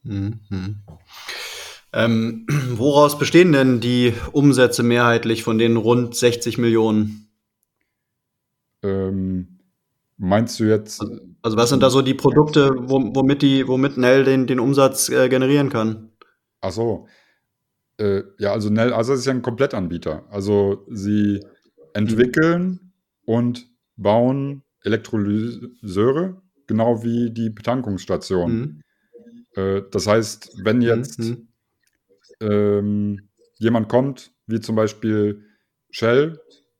Hm, 0.03 0.39
hm. 0.49 0.75
Ähm, 1.97 2.45
woraus 2.77 3.17
bestehen 3.17 3.51
denn 3.51 3.79
die 3.79 4.13
Umsätze 4.31 4.83
mehrheitlich 4.83 5.43
von 5.43 5.57
den 5.57 5.77
rund 5.77 6.15
60 6.15 6.59
Millionen? 6.59 7.27
Ähm, 8.83 9.59
meinst 10.17 10.59
du 10.59 10.65
jetzt? 10.65 11.01
Also, 11.01 11.19
also, 11.41 11.57
was 11.57 11.69
sind 11.69 11.81
da 11.81 11.89
so 11.89 12.03
die 12.03 12.13
Produkte, 12.13 12.69
womit, 12.77 13.41
die, 13.41 13.67
womit 13.67 13.97
Nell 13.97 14.23
den, 14.23 14.45
den 14.45 14.59
Umsatz 14.59 15.09
äh, 15.09 15.27
generieren 15.27 15.69
kann? 15.69 16.11
Ach 16.61 16.71
so, 16.71 17.07
äh, 17.97 18.21
ja, 18.37 18.51
also 18.51 18.69
Nell 18.69 18.93
Asa 18.93 19.15
ist 19.15 19.25
ja 19.25 19.33
ein 19.33 19.41
Komplettanbieter. 19.41 20.25
Also 20.29 20.85
sie 20.91 21.43
entwickeln 21.93 22.93
und 23.25 23.67
bauen 23.95 24.61
Elektrolyseure, 24.83 26.41
genau 26.67 27.03
wie 27.03 27.31
die 27.31 27.49
Betankungsstation. 27.49 28.51
Mhm. 28.51 28.81
Äh, 29.55 29.81
das 29.89 30.05
heißt, 30.05 30.59
wenn 30.63 30.77
mhm, 30.77 30.83
jetzt 30.83 31.19
mhm. 31.19 31.47
Ähm, 32.41 33.29
jemand 33.57 33.89
kommt, 33.89 34.31
wie 34.45 34.59
zum 34.59 34.75
Beispiel 34.75 35.43
Shell, 35.89 36.39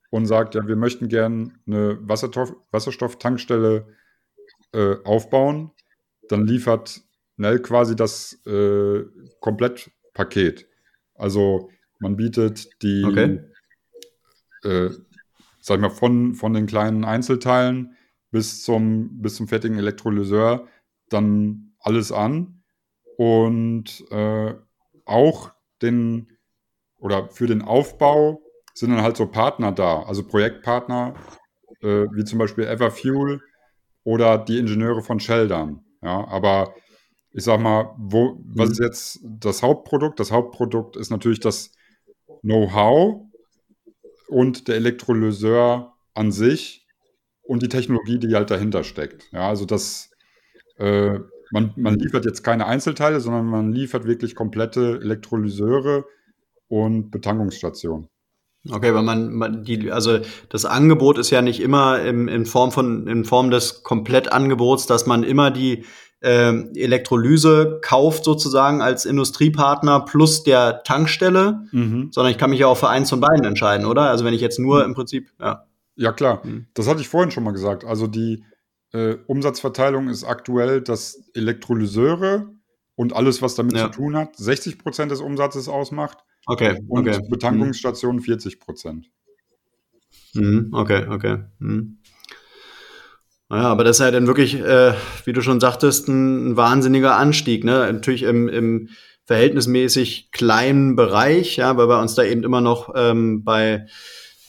und 0.09 0.25
sagt, 0.25 0.55
ja, 0.55 0.67
wir 0.67 0.75
möchten 0.75 1.09
gerne 1.09 1.51
eine 1.65 1.97
Wasserstoff 2.07 2.55
Wasserstofftankstelle 2.71 3.87
äh, 4.73 4.95
aufbauen, 5.03 5.71
dann 6.29 6.45
liefert 6.45 7.01
Nell 7.37 7.61
quasi 7.61 7.95
das 7.95 8.33
äh, 8.47 9.03
komplett 9.41 9.91
Paket. 10.13 10.67
Also 11.13 11.69
man 11.99 12.15
bietet 12.15 12.69
die, 12.81 13.03
okay. 13.05 13.39
äh, 14.63 14.89
sag 15.59 15.75
ich 15.75 15.81
mal, 15.81 15.89
von, 15.89 16.33
von 16.33 16.53
den 16.53 16.65
kleinen 16.65 17.05
Einzelteilen 17.05 17.95
bis 18.31 18.63
zum, 18.63 19.21
bis 19.21 19.35
zum 19.35 19.47
fertigen 19.47 19.77
Elektrolyseur 19.77 20.67
dann 21.09 21.75
alles 21.79 22.11
an 22.11 22.63
und 23.17 24.03
äh, 24.09 24.55
auch 25.07 25.51
den 25.81 26.37
oder 26.99 27.29
für 27.29 27.47
den 27.47 27.61
Aufbau 27.61 28.41
sind 28.73 28.91
dann 28.91 29.01
halt 29.01 29.17
so 29.17 29.27
Partner 29.27 29.71
da, 29.71 30.03
also 30.03 30.25
Projektpartner, 30.27 31.13
äh, 31.81 32.05
wie 32.11 32.23
zum 32.23 32.39
Beispiel 32.39 32.65
Everfuel 32.65 33.41
oder 34.03 34.37
die 34.37 34.57
Ingenieure 34.57 35.01
von 35.01 35.19
Sheldon. 35.19 35.83
Ja, 36.01 36.27
aber 36.27 36.73
ich 37.31 37.43
sag 37.43 37.59
mal, 37.59 37.93
wo, 37.97 38.39
was 38.45 38.71
ist 38.71 38.79
mhm. 38.79 38.85
jetzt 38.85 39.19
das 39.23 39.63
Hauptprodukt? 39.63 40.19
Das 40.19 40.31
Hauptprodukt 40.31 40.95
ist 40.95 41.09
natürlich 41.09 41.39
das 41.39 41.71
Know-how 42.41 43.21
und 44.27 44.67
der 44.67 44.75
Elektrolyseur 44.75 45.93
an 46.13 46.31
sich 46.31 46.85
und 47.43 47.63
die 47.63 47.69
Technologie, 47.69 48.19
die 48.19 48.35
halt 48.35 48.51
dahinter 48.51 48.83
steckt. 48.83 49.31
Ja, 49.31 49.49
also 49.49 49.65
das, 49.65 50.11
äh, 50.77 51.19
man, 51.51 51.73
man 51.75 51.95
liefert 51.95 52.25
jetzt 52.25 52.43
keine 52.43 52.65
Einzelteile, 52.65 53.19
sondern 53.19 53.45
man 53.45 53.71
liefert 53.71 54.05
wirklich 54.05 54.35
komplette 54.35 54.99
Elektrolyseure 55.01 56.05
und 56.67 57.11
Betankungsstationen. 57.11 58.09
Okay, 58.69 58.93
weil 58.93 59.03
man, 59.03 59.33
man 59.33 59.63
die, 59.63 59.91
also 59.91 60.19
das 60.49 60.65
Angebot 60.65 61.17
ist 61.17 61.29
ja 61.29 61.41
nicht 61.41 61.61
immer 61.61 62.01
in, 62.01 62.27
in 62.27 62.45
Form 62.45 62.71
von, 62.71 63.07
in 63.07 63.23
Form 63.23 63.49
des 63.49 63.83
Komplettangebots, 63.83 64.87
dass 64.87 65.05
man 65.05 65.23
immer 65.23 65.51
die 65.51 65.85
äh, 66.19 66.53
Elektrolyse 66.75 67.79
kauft 67.81 68.23
sozusagen 68.23 68.81
als 68.81 69.05
Industriepartner 69.05 70.01
plus 70.01 70.43
der 70.43 70.83
Tankstelle, 70.83 71.61
mhm. 71.71 72.09
sondern 72.11 72.31
ich 72.31 72.37
kann 72.37 72.49
mich 72.49 72.59
ja 72.59 72.67
auch 72.67 72.77
für 72.77 72.89
eins 72.89 73.09
von 73.09 73.19
beiden 73.19 73.45
entscheiden, 73.45 73.85
oder? 73.85 74.09
Also 74.09 74.25
wenn 74.25 74.33
ich 74.33 74.41
jetzt 74.41 74.59
nur 74.59 74.79
mhm. 74.79 74.85
im 74.89 74.95
Prinzip, 74.95 75.29
ja. 75.39 75.63
Ja, 75.95 76.11
klar. 76.11 76.41
Mhm. 76.43 76.67
Das 76.73 76.87
hatte 76.87 77.01
ich 77.01 77.07
vorhin 77.07 77.31
schon 77.31 77.43
mal 77.43 77.53
gesagt. 77.53 77.83
Also 77.83 78.05
die 78.07 78.43
äh, 78.97 79.17
Umsatzverteilung 79.27 80.09
ist 80.09 80.23
aktuell, 80.23 80.81
dass 80.81 81.21
Elektrolyseure 81.33 82.49
und 82.95 83.15
alles, 83.15 83.41
was 83.41 83.55
damit 83.55 83.75
ja. 83.75 83.91
zu 83.91 83.99
tun 83.99 84.17
hat, 84.17 84.35
60 84.35 84.79
Prozent 84.79 85.11
des 85.11 85.21
Umsatzes 85.21 85.69
ausmacht. 85.69 86.17
Okay. 86.47 86.79
Und 86.87 87.07
okay. 87.07 87.21
Betankungsstationen 87.29 88.21
40 88.21 88.59
Prozent. 88.59 89.11
Mhm. 90.33 90.69
Okay, 90.73 91.05
okay. 91.09 91.43
Mhm. 91.59 91.99
Naja, 93.49 93.67
aber 93.69 93.83
das 93.83 93.97
ist 93.97 94.05
ja 94.05 94.11
dann 94.11 94.27
wirklich, 94.27 94.55
äh, 94.55 94.93
wie 95.25 95.33
du 95.33 95.41
schon 95.41 95.59
sagtest, 95.59 96.07
ein, 96.07 96.51
ein 96.51 96.57
wahnsinniger 96.57 97.15
Anstieg. 97.15 97.63
Ne? 97.63 97.91
Natürlich 97.93 98.23
im, 98.23 98.49
im 98.49 98.89
verhältnismäßig 99.25 100.31
kleinen 100.31 100.95
Bereich, 100.95 101.57
ja, 101.57 101.77
weil 101.77 101.87
wir 101.87 101.99
uns 101.99 102.15
da 102.15 102.23
eben 102.23 102.43
immer 102.43 102.61
noch 102.61 102.93
ähm, 102.95 103.43
bei 103.43 103.87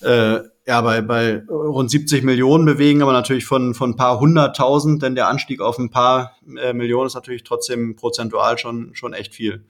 äh, 0.00 0.40
ja, 0.68 0.82
bei, 0.82 1.00
bei 1.00 1.42
rund 1.48 1.90
70 1.90 2.24
Millionen 2.24 2.66
bewegen, 2.66 3.00
aber 3.00 3.12
natürlich 3.12 3.46
von, 3.46 3.72
von 3.72 3.92
ein 3.92 3.96
paar 3.96 4.20
hunderttausend, 4.20 5.02
denn 5.02 5.14
der 5.14 5.26
Anstieg 5.26 5.62
auf 5.62 5.78
ein 5.78 5.88
paar 5.88 6.36
äh, 6.60 6.74
Millionen 6.74 7.06
ist 7.06 7.14
natürlich 7.14 7.42
trotzdem 7.42 7.96
prozentual 7.96 8.58
schon, 8.58 8.94
schon 8.94 9.14
echt 9.14 9.34
viel. 9.34 9.64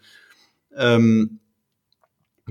Ähm, 0.77 1.39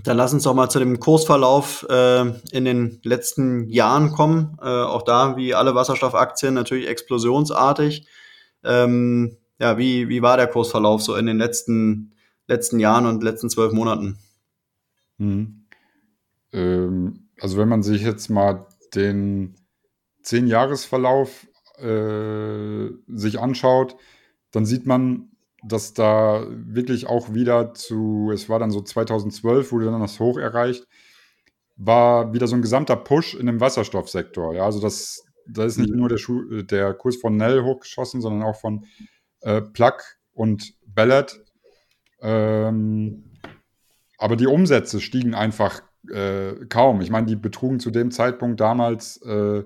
dann 0.02 0.16
lass 0.16 0.32
uns 0.32 0.44
doch 0.44 0.54
mal 0.54 0.70
zu 0.70 0.80
dem 0.80 0.98
Kursverlauf 0.98 1.86
äh, 1.90 2.22
in 2.54 2.64
den 2.64 3.02
letzten 3.04 3.68
Jahren 3.68 4.14
kommen. 4.14 4.58
Äh, 4.62 4.66
auch 4.66 5.02
da, 5.02 5.36
wie 5.36 5.54
alle 5.54 5.76
Wasserstoffaktien, 5.76 6.54
natürlich 6.54 6.88
explosionsartig. 6.88 8.08
Ähm, 8.64 9.36
ja, 9.60 9.78
wie, 9.78 10.08
wie 10.08 10.22
war 10.22 10.38
der 10.38 10.48
Kursverlauf 10.48 11.02
so 11.02 11.18
in 11.18 11.26
den 11.26 11.38
letzten, 11.38 12.14
letzten 12.48 12.80
Jahren 12.80 13.08
und 13.08 13.24
letzten 13.24 13.50
zwölf 13.50 13.74
Monaten? 13.74 14.20
Hm. 15.18 15.66
Ähm 16.54 17.27
also 17.42 17.58
wenn 17.58 17.70
man 17.70 17.84
sich 17.84 18.02
jetzt 18.02 18.30
mal 18.30 18.68
den 18.94 19.56
Zehn-Jahres-Verlauf 20.24 21.48
äh, 21.78 22.90
sich 23.08 23.40
anschaut, 23.40 23.96
dann 24.52 24.66
sieht 24.66 24.86
man, 24.86 25.30
dass 25.64 25.94
da 25.94 26.46
wirklich 26.50 27.08
auch 27.08 27.34
wieder 27.34 27.74
zu, 27.74 28.32
es 28.34 28.50
war 28.50 28.60
dann 28.60 28.72
so 28.72 28.82
2012, 28.82 29.72
wurde 29.72 29.86
dann 29.86 30.02
das 30.02 30.20
Hoch 30.20 30.38
erreicht, 30.38 30.88
war 31.76 32.34
wieder 32.34 32.48
so 32.48 32.56
ein 32.56 32.62
gesamter 32.62 32.96
Push 32.96 33.36
in 33.36 33.46
dem 33.46 33.60
Wasserstoffsektor. 33.60 34.56
Ja, 34.56 34.66
also 34.66 34.80
das, 34.80 35.24
da 35.48 35.66
ist 35.66 35.78
nicht 35.78 35.92
mhm. 35.92 36.00
nur 36.00 36.10
der, 36.10 36.18
Schuh, 36.18 36.64
der 36.64 36.94
Kurs 36.94 37.18
von 37.18 37.38
Nell 37.38 37.64
hochgeschossen, 37.64 38.22
sondern 38.22 38.44
auch 38.44 38.60
von 38.60 38.86
äh, 39.42 39.62
Plug 39.62 39.98
und 40.34 40.74
Ballard. 40.86 41.40
Ähm, 42.22 43.32
aber 44.18 44.36
die 44.36 44.48
Umsätze 44.48 45.00
stiegen 45.00 45.36
einfach 45.36 45.82
äh, 46.12 46.66
kaum. 46.70 47.02
Ich 47.02 47.10
meine, 47.10 47.28
die 47.28 47.36
betrugen 47.36 47.80
zu 47.80 47.92
dem 47.92 48.12
Zeitpunkt 48.12 48.60
damals 48.60 49.22
äh, 49.24 49.64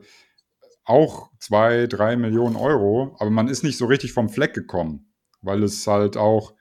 auch 0.84 1.32
zwei, 1.39 1.88
drei 1.88 2.15
Millionen 2.15 2.56
Euro, 2.56 3.15
aber 3.19 3.30
man 3.30 3.47
ist 3.47 3.63
nicht 3.63 3.77
so 3.77 3.86
richtig 3.86 4.13
vom 4.13 4.30
Fleck 4.30 4.54
gekommen, 4.54 5.13
weil 5.41 5.63
es 5.63 5.86
halt 5.88 6.17
auch 6.17 6.54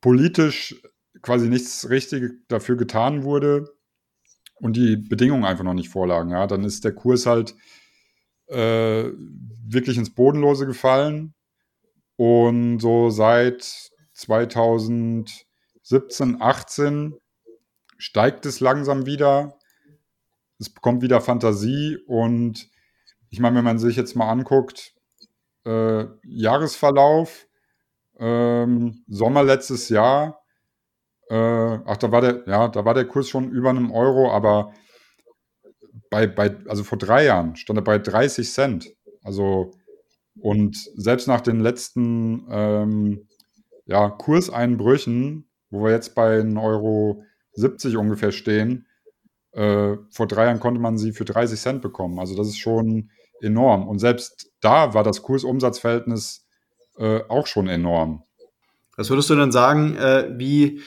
politisch 0.00 0.80
quasi 1.22 1.48
nichts 1.48 1.88
richtig 1.90 2.32
dafür 2.48 2.76
getan 2.76 3.24
wurde 3.24 3.68
und 4.60 4.76
die 4.76 4.96
Bedingungen 4.96 5.44
einfach 5.44 5.64
noch 5.64 5.74
nicht 5.74 5.88
vorlagen. 5.88 6.30
Ja, 6.30 6.46
dann 6.46 6.64
ist 6.64 6.84
der 6.84 6.94
Kurs 6.94 7.26
halt 7.26 7.56
äh, 8.46 9.10
wirklich 9.66 9.98
ins 9.98 10.14
Bodenlose 10.14 10.66
gefallen 10.66 11.34
und 12.16 12.78
so 12.80 13.10
seit 13.10 13.90
2017, 14.14 16.40
18 16.40 17.14
steigt 17.98 18.46
es 18.46 18.60
langsam 18.60 19.06
wieder. 19.06 19.58
Es 20.58 20.70
bekommt 20.70 21.02
wieder 21.02 21.20
Fantasie 21.20 21.98
und 22.06 22.68
ich 23.30 23.40
meine, 23.40 23.56
wenn 23.56 23.64
man 23.64 23.78
sich 23.78 23.96
jetzt 23.96 24.16
mal 24.16 24.30
anguckt, 24.30 24.94
äh, 25.66 26.06
Jahresverlauf, 26.24 27.46
ähm, 28.18 29.04
Sommer 29.06 29.42
letztes 29.44 29.88
Jahr, 29.88 30.42
äh, 31.28 31.34
ach, 31.84 31.96
da 31.98 32.10
war 32.10 32.20
der, 32.22 32.42
ja, 32.46 32.68
da 32.68 32.84
war 32.84 32.94
der 32.94 33.06
Kurs 33.06 33.28
schon 33.28 33.50
über 33.50 33.70
einem 33.70 33.90
Euro, 33.92 34.32
aber 34.32 34.72
bei, 36.10 36.26
bei, 36.26 36.56
also 36.66 36.84
vor 36.84 36.98
drei 36.98 37.26
Jahren 37.26 37.54
stand 37.56 37.78
er 37.78 37.82
bei 37.82 37.98
30 37.98 38.50
Cent. 38.50 38.94
Also, 39.22 39.72
und 40.40 40.76
selbst 40.96 41.28
nach 41.28 41.40
den 41.40 41.60
letzten 41.60 42.46
ähm, 42.50 43.28
ja, 43.84 44.08
Kurseinbrüchen, 44.10 45.48
wo 45.70 45.84
wir 45.84 45.90
jetzt 45.90 46.14
bei 46.14 46.40
1,70 46.40 46.62
Euro 46.62 47.24
70 47.58 47.96
ungefähr 47.96 48.32
stehen. 48.32 48.86
Äh, 49.52 49.96
vor 50.10 50.26
drei 50.26 50.44
Jahren 50.44 50.60
konnte 50.60 50.80
man 50.80 50.98
sie 50.98 51.12
für 51.12 51.24
30 51.24 51.60
Cent 51.60 51.82
bekommen. 51.82 52.18
Also 52.18 52.36
das 52.36 52.48
ist 52.48 52.58
schon 52.58 53.10
enorm. 53.40 53.88
Und 53.88 53.98
selbst 53.98 54.50
da 54.60 54.94
war 54.94 55.04
das 55.04 55.22
Kursumsatzverhältnis 55.22 56.46
äh, 56.98 57.20
auch 57.28 57.46
schon 57.46 57.68
enorm. 57.68 58.22
Was 58.96 59.10
würdest 59.10 59.30
du 59.30 59.36
denn 59.36 59.52
sagen, 59.52 59.96
äh, 59.96 60.28
wie, 60.36 60.80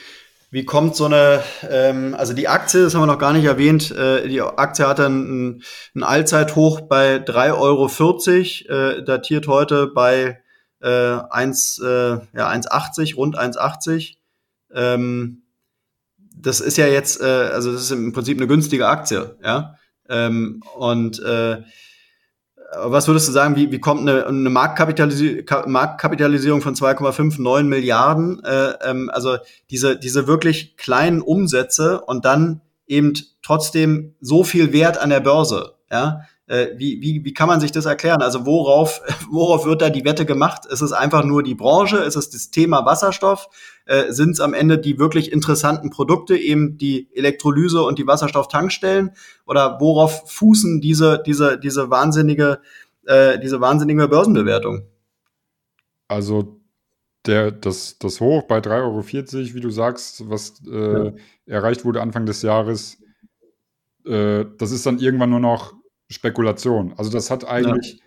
wie 0.50 0.64
kommt 0.64 0.94
so 0.94 1.06
eine, 1.06 1.42
ähm, 1.68 2.14
also 2.14 2.34
die 2.34 2.48
Aktie, 2.48 2.82
das 2.82 2.94
haben 2.94 3.02
wir 3.02 3.06
noch 3.06 3.18
gar 3.18 3.32
nicht 3.32 3.46
erwähnt, 3.46 3.90
äh, 3.90 4.28
die 4.28 4.42
Aktie 4.42 4.86
hatte 4.86 5.06
ein, 5.06 5.62
ein 5.94 6.02
Allzeithoch 6.02 6.82
bei 6.82 7.16
3,40 7.16 8.68
Euro, 8.68 8.98
äh, 8.98 9.04
datiert 9.04 9.48
heute 9.48 9.86
bei 9.86 10.42
äh, 10.82 10.88
1, 11.30 11.78
äh, 11.78 11.88
ja, 12.34 12.50
1,80, 12.50 13.16
rund 13.16 13.38
1,80. 13.38 14.16
Ähm, 14.74 15.42
das 16.36 16.60
ist 16.60 16.76
ja 16.76 16.86
jetzt, 16.86 17.20
äh, 17.20 17.24
also 17.24 17.72
das 17.72 17.82
ist 17.82 17.90
im 17.90 18.12
Prinzip 18.12 18.38
eine 18.38 18.46
günstige 18.46 18.88
Aktie, 18.88 19.36
ja. 19.44 19.76
Ähm, 20.08 20.62
und 20.76 21.20
äh, 21.22 21.62
was 22.74 23.06
würdest 23.06 23.28
du 23.28 23.32
sagen, 23.32 23.54
wie, 23.56 23.70
wie 23.70 23.80
kommt 23.80 24.00
eine, 24.00 24.26
eine 24.26 24.50
Marktkapitalisi 24.50 25.44
Marktkapitalisierung 25.66 26.62
von 26.62 26.74
2,59 26.74 27.64
Milliarden, 27.64 28.42
äh, 28.44 28.72
ähm, 28.82 29.10
also 29.12 29.36
diese, 29.70 29.98
diese 29.98 30.26
wirklich 30.26 30.76
kleinen 30.76 31.20
Umsätze 31.20 32.00
und 32.00 32.24
dann 32.24 32.62
eben 32.86 33.12
trotzdem 33.42 34.14
so 34.20 34.44
viel 34.44 34.72
Wert 34.72 34.98
an 34.98 35.10
der 35.10 35.20
Börse, 35.20 35.74
ja? 35.90 36.22
Äh, 36.46 36.68
wie, 36.76 37.00
wie, 37.00 37.24
wie 37.24 37.32
kann 37.32 37.48
man 37.48 37.60
sich 37.60 37.70
das 37.70 37.86
erklären? 37.86 38.20
Also 38.20 38.44
worauf, 38.44 39.00
worauf 39.30 39.64
wird 39.64 39.80
da 39.80 39.90
die 39.90 40.04
Wette 40.04 40.26
gemacht? 40.26 40.66
Ist 40.66 40.80
es 40.80 40.92
einfach 40.92 41.24
nur 41.24 41.42
die 41.42 41.54
Branche? 41.54 41.98
Ist 41.98 42.16
es 42.16 42.30
das 42.30 42.50
Thema 42.50 42.84
Wasserstoff? 42.84 43.48
Äh, 43.86 44.12
Sind 44.12 44.32
es 44.32 44.40
am 44.40 44.52
Ende 44.52 44.78
die 44.78 44.98
wirklich 44.98 45.32
interessanten 45.32 45.90
Produkte, 45.90 46.36
eben 46.36 46.78
die 46.78 47.08
Elektrolyse 47.14 47.82
und 47.82 47.98
die 47.98 48.06
Wasserstofftankstellen? 48.06 49.12
Oder 49.46 49.78
worauf 49.80 50.30
fußen 50.30 50.80
diese, 50.80 51.22
diese, 51.24 51.58
diese 51.58 51.90
wahnsinnige, 51.90 52.60
äh, 53.06 53.38
diese 53.38 53.60
wahnsinnige 53.60 54.08
Börsenbewertung? 54.08 54.86
Also 56.08 56.60
der, 57.24 57.52
das, 57.52 57.98
das 57.98 58.20
Hoch 58.20 58.42
bei 58.42 58.58
3,40 58.58 58.80
Euro, 58.82 59.54
wie 59.54 59.60
du 59.60 59.70
sagst, 59.70 60.28
was 60.28 60.60
äh, 60.66 61.04
ja. 61.04 61.12
erreicht 61.46 61.84
wurde 61.84 62.02
Anfang 62.02 62.26
des 62.26 62.42
Jahres, 62.42 62.98
äh, 64.04 64.44
das 64.58 64.72
ist 64.72 64.84
dann 64.86 64.98
irgendwann 64.98 65.30
nur 65.30 65.40
noch 65.40 65.74
Spekulation. 66.12 66.94
Also 66.96 67.10
das 67.10 67.30
hat 67.30 67.46
eigentlich 67.46 67.94
ja. 67.94 68.00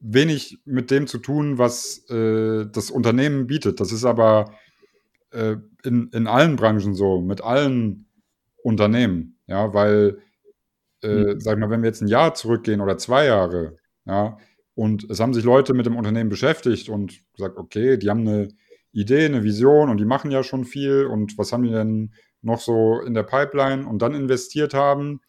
wenig 0.00 0.58
mit 0.64 0.90
dem 0.90 1.06
zu 1.06 1.18
tun, 1.18 1.58
was 1.58 2.08
äh, 2.10 2.66
das 2.70 2.90
Unternehmen 2.90 3.46
bietet. 3.46 3.80
Das 3.80 3.92
ist 3.92 4.04
aber 4.04 4.54
äh, 5.30 5.56
in, 5.84 6.08
in 6.12 6.26
allen 6.26 6.56
Branchen 6.56 6.94
so, 6.94 7.20
mit 7.20 7.42
allen 7.42 8.06
Unternehmen. 8.62 9.38
Ja, 9.46 9.72
weil, 9.74 10.18
äh, 11.02 11.34
mhm. 11.34 11.40
sag 11.40 11.54
ich 11.54 11.60
mal, 11.60 11.70
wenn 11.70 11.82
wir 11.82 11.88
jetzt 11.88 12.02
ein 12.02 12.08
Jahr 12.08 12.34
zurückgehen 12.34 12.80
oder 12.80 12.98
zwei 12.98 13.26
Jahre, 13.26 13.78
ja, 14.04 14.36
und 14.74 15.10
es 15.10 15.18
haben 15.18 15.34
sich 15.34 15.42
Leute 15.42 15.74
mit 15.74 15.86
dem 15.86 15.96
Unternehmen 15.96 16.30
beschäftigt 16.30 16.88
und 16.88 17.20
gesagt, 17.34 17.56
okay, 17.56 17.96
die 17.96 18.10
haben 18.10 18.20
eine 18.20 18.48
Idee, 18.92 19.24
eine 19.24 19.42
Vision 19.42 19.90
und 19.90 19.98
die 19.98 20.04
machen 20.04 20.30
ja 20.30 20.44
schon 20.44 20.64
viel 20.64 21.04
und 21.04 21.36
was 21.36 21.52
haben 21.52 21.64
die 21.64 21.70
denn 21.70 22.14
noch 22.42 22.60
so 22.60 23.00
in 23.00 23.14
der 23.14 23.24
Pipeline 23.24 23.86
und 23.86 24.02
dann 24.02 24.14
investiert 24.14 24.74
haben, 24.74 25.20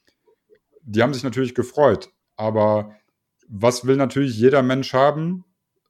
die 0.84 1.02
haben 1.02 1.14
sich 1.14 1.24
natürlich 1.24 1.56
gefreut. 1.56 2.12
Aber 2.40 2.96
was 3.50 3.86
will 3.86 3.98
natürlich 3.98 4.40
jeder 4.40 4.64
Mensch 4.64 4.94
haben? 4.94 5.44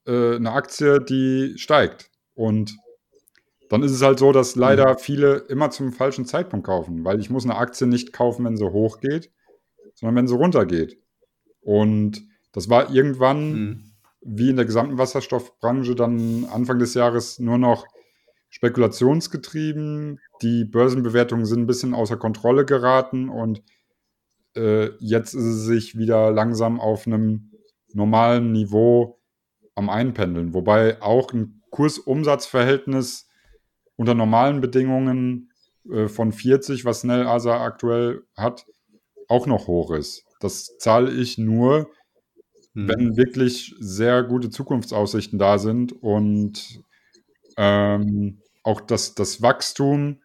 Äh, 0.08 0.36
eine 0.36 0.52
Aktie, 0.52 1.00
die 1.00 1.54
steigt. 1.58 2.10
Und 2.34 2.76
dann 3.70 3.84
ist 3.84 3.91
es 3.91 4.02
halt 4.02 4.18
so, 4.18 4.32
dass 4.32 4.56
leider 4.56 4.93
mhm. 4.93 4.97
viele 4.97 5.36
immer 5.50 5.70
zum 5.70 5.93
falschen 5.93 6.26
Zeitpunkt 6.26 6.66
kaufen, 6.66 7.06
weil 7.06 7.20
ich 7.20 7.30
muss 7.30 7.43
eine 7.43 7.56
Aktie 7.56 7.86
nicht 7.86 8.14
kaufen, 8.14 8.45
wenn 8.45 8.58
sie 8.58 8.72
hochgeht, 8.72 9.30
sondern 9.93 10.16
wenn 10.16 10.28
sie 10.28 10.36
runtergeht. 10.36 10.97
Und 11.62 12.24
das 12.52 12.68
war 12.68 12.91
irgendwann, 12.91 13.52
mhm. 13.52 13.84
wie 14.22 14.50
in 14.50 14.56
der 14.56 14.66
gesamten 14.66 14.97
Wasserstoffbranche, 14.97 15.93
dann 15.93 16.45
Anfang 16.45 16.80
des 16.80 16.95
Jahres 16.95 17.38
nur 17.38 17.60
noch 17.60 17.86
spekulationsgetrieben. 18.50 20.20
Die 20.41 20.66
Börsenbewertungen 20.66 21.45
sind 21.45 21.62
ein 21.62 21.68
bisschen 21.68 21.93
außer 21.93 22.18
Kontrolle 22.18 22.66
geraten 22.66 23.30
und 23.30 23.62
äh, 24.60 24.91
jetzt 24.99 25.34
ist 25.34 25.45
es 25.45 25.64
sich 25.64 25.97
wieder 25.97 26.32
langsam 26.32 26.80
auf 26.80 27.07
einem 27.07 27.51
normalen 27.93 28.51
Niveau 28.51 29.20
am 29.76 29.89
Einpendeln. 29.89 30.53
Wobei 30.53 31.01
auch 31.01 31.34
ein 31.34 31.62
Kursumsatzverhältnis 31.72 33.28
unter 33.95 34.14
normalen 34.14 34.62
Bedingungen 34.62 35.51
äh, 35.89 36.07
von 36.07 36.32
40, 36.32 36.86
was 36.86 37.01
Snell 37.01 37.26
Asa 37.26 37.64
aktuell 37.64 38.24
hat, 38.36 38.66
auch 39.28 39.47
noch 39.47 39.68
hoch 39.68 39.91
ist. 39.91 40.26
Das 40.39 40.78
zahle 40.78 41.12
ich 41.12 41.38
nur, 41.38 41.89
hm. 42.74 42.88
wenn 42.88 43.18
wirklich 43.18 43.76
sehr 43.80 44.24
gute 44.24 44.49
Zukunftsaussichten 44.49 45.39
da 45.39 45.57
sind 45.57 45.93
und 45.93 46.84
ähm, 47.57 48.41
auch 48.64 48.82
das, 48.82 49.16
das 49.16 49.41
Wachstum, 49.41 50.22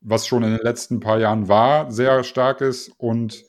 was 0.00 0.26
schon 0.26 0.42
in 0.42 0.50
den 0.50 0.62
letzten 0.62 1.00
paar 1.00 1.18
Jahren 1.18 1.48
war, 1.48 1.90
sehr 1.90 2.22
stark 2.24 2.60
ist 2.60 2.92
und 2.98 3.44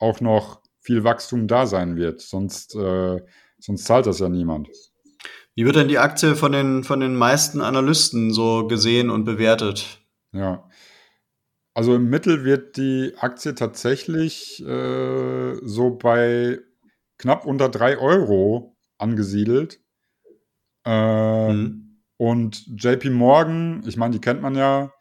auch 0.00 0.20
noch 0.20 0.60
viel 0.80 1.04
Wachstum 1.04 1.46
da 1.46 1.66
sein 1.66 1.96
wird. 1.96 2.20
Sonst, 2.20 2.74
äh, 2.74 3.20
sonst 3.58 3.84
zahlt 3.84 4.06
das 4.06 4.18
ja 4.18 4.28
niemand. 4.28 4.68
Wie 5.54 5.64
wird 5.64 5.76
denn 5.76 5.88
die 5.88 5.98
Aktie 5.98 6.36
von 6.36 6.52
den, 6.52 6.84
von 6.84 7.00
den 7.00 7.14
meisten 7.14 7.60
Analysten 7.60 8.32
so 8.32 8.66
gesehen 8.66 9.10
und 9.10 9.24
bewertet? 9.24 10.00
Ja. 10.32 10.68
Also 11.74 11.94
im 11.94 12.08
Mittel 12.08 12.44
wird 12.44 12.76
die 12.76 13.14
Aktie 13.18 13.54
tatsächlich 13.54 14.64
äh, 14.66 15.54
so 15.62 15.90
bei 15.90 16.58
knapp 17.18 17.46
unter 17.46 17.68
3 17.68 17.98
Euro 17.98 18.76
angesiedelt. 18.98 19.80
Äh, 20.84 21.52
mhm. 21.52 22.02
Und 22.16 22.66
JP 22.76 23.10
Morgan, 23.10 23.82
ich 23.86 23.96
meine, 23.96 24.12
die 24.12 24.20
kennt 24.20 24.42
man 24.42 24.54
ja, 24.54 24.92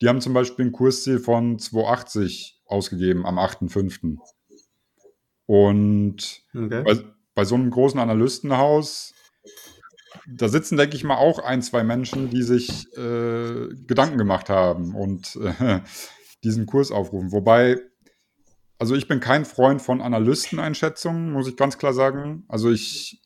die 0.00 0.08
haben 0.08 0.20
zum 0.20 0.34
Beispiel 0.34 0.66
ein 0.66 0.72
Kursziel 0.72 1.18
von 1.18 1.58
2,80 1.58 2.54
ausgegeben 2.64 3.26
am 3.26 3.38
8.5. 3.38 4.18
Und 5.50 6.44
okay. 6.54 6.84
bei, 6.84 6.98
bei 7.34 7.44
so 7.44 7.56
einem 7.56 7.72
großen 7.72 7.98
Analystenhaus 7.98 9.14
da 10.28 10.48
sitzen, 10.48 10.76
denke 10.76 10.94
ich 10.94 11.02
mal, 11.02 11.16
auch 11.16 11.40
ein, 11.40 11.60
zwei 11.60 11.82
Menschen, 11.82 12.30
die 12.30 12.44
sich 12.44 12.86
äh, 12.96 13.66
Gedanken 13.84 14.16
gemacht 14.16 14.48
haben 14.48 14.94
und 14.94 15.36
äh, 15.42 15.80
diesen 16.44 16.66
Kurs 16.66 16.92
aufrufen. 16.92 17.32
Wobei, 17.32 17.80
also 18.78 18.94
ich 18.94 19.08
bin 19.08 19.18
kein 19.18 19.44
Freund 19.44 19.82
von 19.82 20.00
Analysteneinschätzungen, 20.00 21.32
muss 21.32 21.48
ich 21.48 21.56
ganz 21.56 21.78
klar 21.78 21.94
sagen. 21.94 22.44
Also 22.46 22.70
ich 22.70 23.20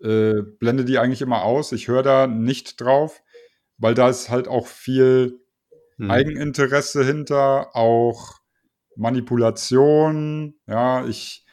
äh, 0.00 0.42
blende 0.58 0.84
die 0.84 0.98
eigentlich 0.98 1.22
immer 1.22 1.44
aus. 1.44 1.70
Ich 1.70 1.86
höre 1.86 2.02
da 2.02 2.26
nicht 2.26 2.80
drauf, 2.80 3.22
weil 3.78 3.94
da 3.94 4.08
ist 4.08 4.30
halt 4.30 4.48
auch 4.48 4.66
viel 4.66 5.44
hm. 5.98 6.10
Eigeninteresse 6.10 7.04
hinter, 7.04 7.76
auch 7.76 8.40
Manipulation. 8.96 10.54
Ja, 10.66 11.06
ich 11.06 11.46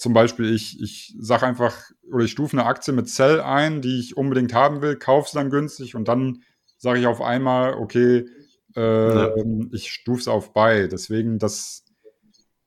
zum 0.00 0.14
Beispiel, 0.14 0.54
ich, 0.54 0.80
ich 0.80 1.14
sage 1.20 1.46
einfach, 1.46 1.76
oder 2.10 2.24
ich 2.24 2.30
stufe 2.30 2.56
eine 2.56 2.66
Aktie 2.66 2.94
mit 2.94 3.08
Sell 3.08 3.40
ein, 3.40 3.82
die 3.82 4.00
ich 4.00 4.16
unbedingt 4.16 4.54
haben 4.54 4.80
will, 4.80 4.96
kaufe 4.96 5.28
sie 5.28 5.36
dann 5.36 5.50
günstig 5.50 5.94
und 5.94 6.08
dann 6.08 6.42
sage 6.78 7.00
ich 7.00 7.06
auf 7.06 7.20
einmal, 7.20 7.74
okay, 7.74 8.26
äh, 8.76 9.14
ja. 9.14 9.34
ich 9.72 9.92
stufe 9.92 10.20
es 10.20 10.28
auf 10.28 10.54
Buy. 10.54 10.88
Deswegen, 10.88 11.38
das, 11.38 11.84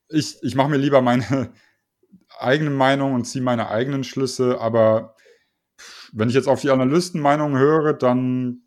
ich, 0.10 0.38
ich 0.44 0.54
mache 0.54 0.70
mir 0.70 0.78
lieber 0.78 1.02
meine 1.02 1.52
eigene 2.38 2.70
Meinung 2.70 3.16
und 3.16 3.26
ziehe 3.26 3.44
meine 3.44 3.70
eigenen 3.70 4.04
Schlüsse, 4.04 4.60
aber 4.60 5.16
wenn 6.12 6.30
ich 6.30 6.36
jetzt 6.36 6.48
auf 6.48 6.62
die 6.62 6.70
Analystenmeinung 6.70 7.58
höre, 7.58 7.94
dann 7.94 8.63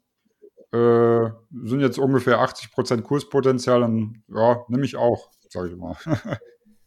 äh, 0.77 1.31
sind 1.65 1.81
jetzt 1.81 1.99
ungefähr 1.99 2.41
80% 2.41 3.03
Kurspotenzial, 3.03 3.81
dann 3.81 4.23
ja, 4.29 4.65
nehme 4.69 4.85
ich 4.85 4.97
auch, 4.97 5.31
sage 5.49 5.71
ich 5.71 5.77
mal. 5.77 5.97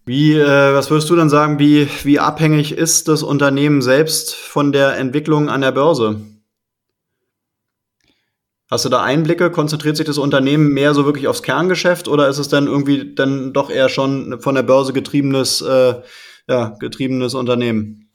Wie, 0.05 0.33
äh, 0.33 0.73
was 0.73 0.89
würdest 0.89 1.09
du 1.11 1.15
dann 1.15 1.29
sagen, 1.29 1.59
wie, 1.59 1.87
wie 2.03 2.17
abhängig 2.17 2.71
ist 2.71 3.07
das 3.07 3.21
Unternehmen 3.21 3.83
selbst 3.83 4.33
von 4.33 4.71
der 4.71 4.97
Entwicklung 4.97 5.49
an 5.49 5.61
der 5.61 5.71
Börse? 5.71 6.19
Hast 8.71 8.85
du 8.85 8.89
da 8.89 9.03
Einblicke? 9.03 9.51
Konzentriert 9.51 9.97
sich 9.97 10.07
das 10.07 10.17
Unternehmen 10.17 10.73
mehr 10.73 10.95
so 10.95 11.05
wirklich 11.05 11.27
aufs 11.27 11.43
Kerngeschäft 11.43 12.07
oder 12.07 12.27
ist 12.27 12.39
es 12.39 12.47
dann 12.47 12.65
irgendwie 12.65 13.13
dann 13.13 13.53
doch 13.53 13.69
eher 13.69 13.87
schon 13.87 14.41
von 14.41 14.55
der 14.55 14.63
Börse 14.63 14.93
getriebenes, 14.93 15.61
äh, 15.61 16.01
ja, 16.47 16.69
getriebenes 16.79 17.35
Unternehmen? 17.35 18.09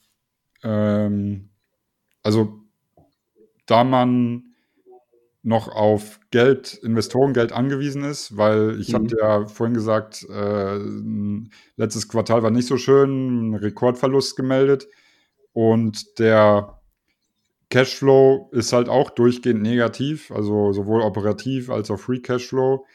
Ähm, 0.64 1.50
also, 2.24 2.60
da 3.66 3.84
man 3.84 4.53
noch 5.45 5.68
auf 5.68 6.20
Geld, 6.30 6.72
Investorengeld 6.82 7.53
angewiesen 7.53 8.03
ist, 8.03 8.36
weil 8.36 8.80
ich 8.80 8.88
mhm. 8.88 8.95
habe 8.95 9.07
ja 9.20 9.47
vorhin 9.47 9.74
gesagt, 9.74 10.26
äh, 10.30 10.78
letztes 11.76 12.09
Quartal 12.09 12.42
war 12.42 12.51
nicht 12.51 12.66
so 12.66 12.78
schön, 12.78 13.51
ein 13.51 13.55
Rekordverlust 13.55 14.36
gemeldet 14.36 14.88
und 15.53 16.18
der 16.18 16.80
Cashflow 17.68 18.49
ist 18.53 18.72
halt 18.72 18.88
auch 18.88 19.11
durchgehend 19.11 19.62
negativ, 19.62 20.30
also 20.30 20.72
sowohl 20.72 21.03
operativ 21.03 21.68
als 21.68 21.90
auch 21.90 21.99
Free 21.99 22.20
Cashflow. 22.20 22.86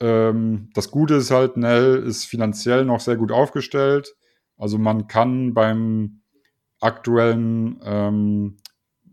Ähm, 0.00 0.68
das 0.74 0.90
Gute 0.90 1.14
ist 1.14 1.30
halt, 1.30 1.56
Nell 1.56 1.96
ist 1.96 2.26
finanziell 2.26 2.84
noch 2.84 3.00
sehr 3.00 3.16
gut 3.16 3.32
aufgestellt. 3.32 4.14
Also 4.58 4.76
man 4.76 5.06
kann 5.06 5.54
beim 5.54 6.20
aktuellen 6.80 7.80
ähm, 7.84 8.58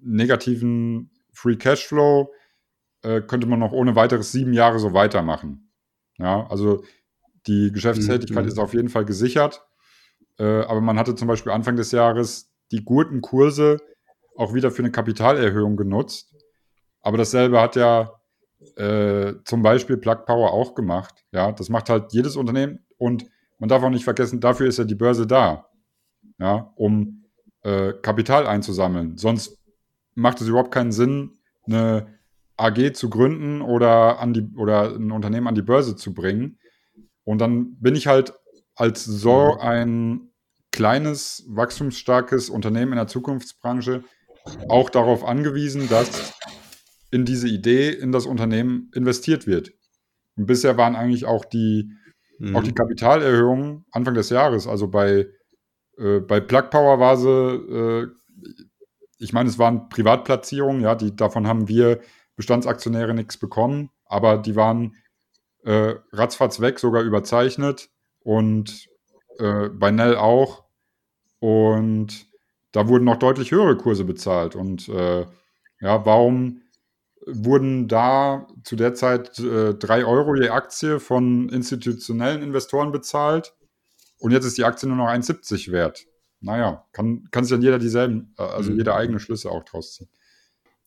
negativen 0.02 1.12
Free 1.32 1.56
Cashflow 1.56 2.30
äh, 3.08 3.22
könnte 3.22 3.48
man 3.48 3.60
noch 3.60 3.72
ohne 3.72 3.96
weiteres 3.96 4.34
sieben 4.34 4.52
Jahre 4.52 4.80
so 4.80 4.94
weitermachen. 4.94 5.72
Ja, 6.18 6.46
also 6.48 6.84
die 7.48 7.72
Geschäftstätigkeit 7.72 8.44
mhm. 8.44 8.50
ist 8.50 8.60
auf 8.60 8.74
jeden 8.74 8.90
Fall 8.90 9.06
gesichert. 9.06 9.66
Äh, 10.38 10.62
aber 10.64 10.82
man 10.82 11.00
hatte 11.00 11.16
zum 11.16 11.28
Beispiel 11.28 11.54
Anfang 11.54 11.78
des 11.78 11.92
Jahres 11.92 12.52
die 12.72 12.84
guten 12.84 13.22
Kurse 13.22 13.78
auch 14.36 14.54
wieder 14.54 14.72
für 14.72 14.82
eine 14.82 14.92
Kapitalerhöhung 14.92 15.78
genutzt. 15.78 16.36
Aber 17.02 17.18
dasselbe 17.18 17.62
hat 17.62 17.78
ja 17.78 18.12
äh, 18.76 19.36
zum 19.46 19.62
Beispiel 19.62 19.98
Plug 19.98 20.26
Power 20.26 20.52
auch 20.52 20.76
gemacht. 20.76 21.24
Ja, 21.32 21.54
das 21.54 21.70
macht 21.70 21.90
halt 21.90 22.12
jedes 22.12 22.36
Unternehmen 22.36 22.86
und 22.98 23.26
man 23.58 23.70
darf 23.70 23.84
auch 23.84 23.90
nicht 23.90 24.04
vergessen, 24.04 24.42
dafür 24.42 24.68
ist 24.68 24.80
ja 24.80 24.84
die 24.84 24.96
Börse 24.96 25.26
da. 25.26 25.70
Ja, 26.40 26.74
um 26.76 27.26
äh, 27.64 27.94
Kapital 27.94 28.46
einzusammeln. 28.46 29.18
Sonst 29.18 29.58
macht 30.14 30.42
es 30.42 30.48
überhaupt 30.48 30.72
keinen 30.72 30.92
Sinn, 30.92 31.38
eine 31.66 32.17
AG 32.58 32.94
zu 32.94 33.10
gründen 33.10 33.62
oder, 33.62 34.20
an 34.20 34.34
die, 34.34 34.48
oder 34.58 34.96
ein 34.96 35.12
Unternehmen 35.12 35.48
an 35.48 35.56
die 35.56 35.62
Börse 35.62 35.96
zu 35.96 36.14
bringen. 36.14 36.60
Und 37.24 37.40
dann 37.40 37.80
bin 37.80 37.96
ich 37.96 38.08
halt 38.08 38.34
als 38.76 39.06
so 39.06 39.58
ein 39.60 40.32
kleines, 40.72 41.46
wachstumsstarkes 41.50 42.50
Unternehmen 42.50 42.94
in 42.94 42.98
der 42.98 43.08
Zukunftsbranche 43.08 44.04
auch 44.70 44.90
darauf 44.90 45.26
angewiesen, 45.26 45.90
dass 45.90 46.34
in 47.12 47.26
diese 47.26 47.48
Idee, 47.48 47.90
in 47.90 48.12
das 48.12 48.26
Unternehmen 48.26 48.92
investiert 48.94 49.48
wird. 49.48 49.72
Und 50.36 50.46
bisher 50.46 50.78
waren 50.78 50.96
eigentlich 50.96 51.26
auch 51.26 51.46
die, 51.46 51.92
mhm. 52.40 52.56
auch 52.56 52.64
die 52.64 52.74
Kapitalerhöhungen 52.74 53.86
Anfang 53.92 54.14
des 54.14 54.30
Jahres, 54.30 54.68
also 54.68 54.88
bei, 54.88 55.28
äh, 55.98 56.20
bei 56.20 56.40
Plug 56.40 56.70
Power 56.70 57.00
war 57.00 57.18
sie, 57.18 57.30
äh, 57.30 58.08
ich 59.20 59.34
meine, 59.34 59.50
es 59.50 59.58
waren 59.58 59.90
Privatplatzierungen, 59.90 60.82
ja, 60.82 60.96
die, 60.96 61.16
davon 61.16 61.48
haben 61.48 61.68
wir 61.68 62.00
Bestandsaktionäre 62.38 63.14
nichts 63.14 63.38
bekommen, 63.38 63.90
aber 64.06 64.38
die 64.38 64.56
waren 64.56 64.96
äh, 65.64 65.96
ratzfatz 66.14 66.62
weg, 66.62 66.80
sogar 66.80 67.04
überzeichnet 67.04 67.90
und 68.22 68.88
äh, 69.40 69.70
bei 69.70 69.92
Nell 69.92 70.16
auch. 70.16 70.64
Und 71.40 72.28
da 72.72 72.88
wurden 72.88 73.04
noch 73.04 73.18
deutlich 73.18 73.52
höhere 73.52 73.76
Kurse 73.76 74.06
bezahlt. 74.06 74.56
Und 74.56 74.88
äh, 74.88 75.26
ja, 75.82 76.06
warum 76.06 76.62
wurden 77.28 77.88
da 77.88 78.48
zu 78.64 78.76
der 78.76 78.94
Zeit 78.94 79.38
äh, 79.40 79.74
3 79.74 80.06
Euro 80.06 80.36
je 80.36 80.50
Aktie 80.50 81.00
von 81.00 81.50
institutionellen 81.50 82.42
Investoren 82.42 82.92
bezahlt. 82.92 83.54
Und 84.20 84.32
jetzt 84.32 84.46
ist 84.46 84.58
die 84.58 84.64
Aktie 84.64 84.88
nur 84.88 84.98
noch 84.98 85.08
1,70 85.08 85.72
wert. 85.72 86.06
Naja, 86.40 86.86
kann, 86.94 87.28
kann 87.32 87.44
sich 87.44 87.52
dann 87.52 87.62
jeder 87.62 87.80
dieselben, 87.80 88.34
äh, 88.38 88.44
also 88.44 88.72
mhm. 88.72 88.78
jeder 88.78 88.96
eigene 88.96 89.20
Schlüsse 89.20 89.52
auch 89.52 89.64
draus 89.64 89.94
ziehen. 89.94 90.10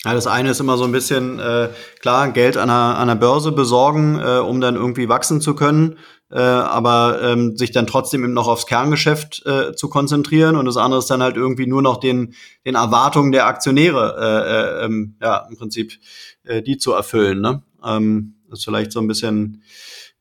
Ja, 0.04 0.14
das 0.14 0.26
eine 0.26 0.50
ist 0.50 0.60
immer 0.60 0.78
so 0.78 0.84
ein 0.84 0.92
bisschen, 0.92 1.38
äh, 1.38 1.68
klar, 2.00 2.32
Geld 2.32 2.56
an 2.56 2.68
der, 2.68 2.76
an 2.76 3.08
der 3.08 3.16
Börse 3.16 3.52
besorgen, 3.52 4.18
äh, 4.18 4.38
um 4.38 4.60
dann 4.60 4.74
irgendwie 4.74 5.10
wachsen 5.10 5.42
zu 5.42 5.54
können, 5.54 5.98
äh, 6.30 6.38
aber 6.40 7.20
ähm, 7.22 7.56
sich 7.58 7.70
dann 7.70 7.86
trotzdem 7.86 8.24
eben 8.24 8.32
noch 8.32 8.48
aufs 8.48 8.66
Kerngeschäft 8.66 9.44
äh, 9.44 9.74
zu 9.74 9.90
konzentrieren. 9.90 10.56
Und 10.56 10.64
das 10.64 10.78
andere 10.78 11.00
ist 11.00 11.10
dann 11.10 11.22
halt 11.22 11.36
irgendwie 11.36 11.66
nur 11.66 11.82
noch 11.82 11.98
den, 11.98 12.34
den 12.64 12.76
Erwartungen 12.76 13.30
der 13.30 13.46
Aktionäre, 13.46 14.16
äh, 14.18 14.82
äh, 14.82 14.86
ähm, 14.86 15.16
ja, 15.20 15.46
im 15.50 15.58
Prinzip 15.58 15.92
äh, 16.44 16.62
die 16.62 16.78
zu 16.78 16.92
erfüllen. 16.92 17.42
Ne? 17.42 17.62
Ähm, 17.84 18.36
das 18.48 18.60
ist 18.60 18.64
vielleicht 18.64 18.92
so 18.92 19.00
ein 19.00 19.06
bisschen 19.06 19.62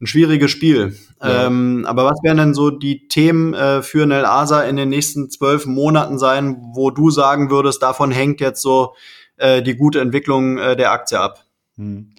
ein 0.01 0.07
schwieriges 0.07 0.51
Spiel. 0.51 0.97
Ja. 1.21 1.45
Ähm, 1.45 1.85
aber 1.87 2.05
was 2.05 2.21
werden 2.23 2.37
denn 2.37 2.53
so 2.53 2.69
die 2.69 3.07
Themen 3.07 3.53
äh, 3.53 3.81
für 3.81 4.05
Nel 4.05 4.25
Asa 4.25 4.63
in 4.63 4.75
den 4.75 4.89
nächsten 4.89 5.29
zwölf 5.29 5.65
Monaten 5.65 6.17
sein, 6.17 6.57
wo 6.73 6.91
du 6.91 7.11
sagen 7.11 7.49
würdest, 7.49 7.81
davon 7.81 8.11
hängt 8.11 8.39
jetzt 8.39 8.61
so 8.61 8.93
äh, 9.39 9.61
die 9.61 9.75
gute 9.75 9.99
Entwicklung 9.99 10.57
äh, 10.57 10.75
der 10.75 10.91
Aktie 10.91 11.19
ab. 11.19 11.45
Hm. 11.75 12.13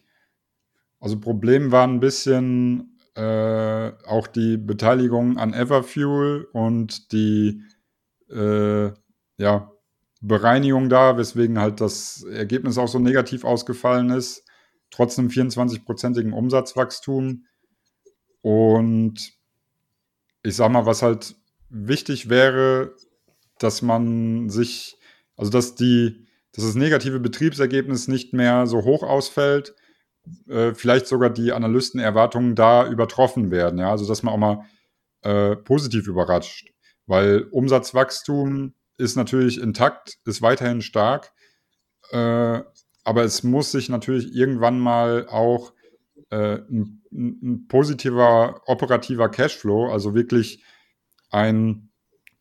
Also 0.99 1.19
Problem 1.19 1.73
war 1.73 1.87
ein 1.87 2.01
bisschen 2.01 2.99
äh, 3.15 3.93
auch 4.07 4.27
die 4.27 4.57
Beteiligung 4.57 5.39
an 5.39 5.55
Everfuel 5.55 6.49
und 6.53 7.13
die 7.13 7.63
äh, 8.31 8.91
ja, 9.37 9.73
Bereinigung 10.21 10.89
da, 10.89 11.17
weswegen 11.17 11.59
halt 11.59 11.81
das 11.81 12.23
Ergebnis 12.25 12.79
auch 12.79 12.89
so 12.89 12.99
negativ 12.99 13.45
ausgefallen 13.45 14.11
ist, 14.11 14.45
trotz 14.91 15.19
einem 15.19 15.29
24-prozentigen 15.29 16.33
Umsatzwachstum. 16.33 17.47
Und 18.43 19.33
ich 20.43 20.57
sag 20.57 20.71
mal, 20.71 20.87
was 20.87 21.03
halt 21.03 21.37
wichtig 21.71 22.29
wäre, 22.29 22.95
dass 23.59 23.83
man 23.83 24.51
sich, 24.51 24.99
also 25.37 25.51
dass 25.51 25.75
die, 25.75 26.27
dass 26.53 26.65
das 26.65 26.75
negative 26.75 27.21
Betriebsergebnis 27.21 28.09
nicht 28.09 28.33
mehr 28.33 28.67
so 28.67 28.83
hoch 28.83 29.03
ausfällt, 29.03 29.75
äh, 30.49 30.75
vielleicht 30.75 31.07
sogar 31.07 31.31
die 31.31 31.53
Analystenerwartungen 31.53 32.55
da 32.55 32.89
übertroffen 32.89 33.51
werden, 33.51 33.79
ja, 33.79 33.91
also 33.91 34.07
dass 34.07 34.23
man 34.23 34.35
auch 34.35 34.39
mal 34.39 34.65
äh, 35.23 35.57
positiv 35.57 36.07
überrascht, 36.07 36.73
weil 37.07 37.43
Umsatzwachstum 37.51 38.75
ist 38.97 39.17
natürlich 39.17 39.61
intakt, 39.61 40.19
ist 40.25 40.43
weiterhin 40.43 40.83
stark, 40.83 41.33
äh, 42.11 42.61
aber 43.05 43.25
es 43.25 43.43
muss 43.43 43.73
sich 43.73 43.89
natürlich 43.89 44.35
irgendwann 44.35 44.79
mal 44.79 45.27
auch 45.29 45.73
äh, 46.31 46.59
ein, 46.71 47.03
ein 47.13 47.67
positiver 47.69 48.63
operativer 48.67 49.29
Cashflow, 49.29 49.91
also 49.91 50.15
wirklich 50.15 50.63
ein 51.31 51.90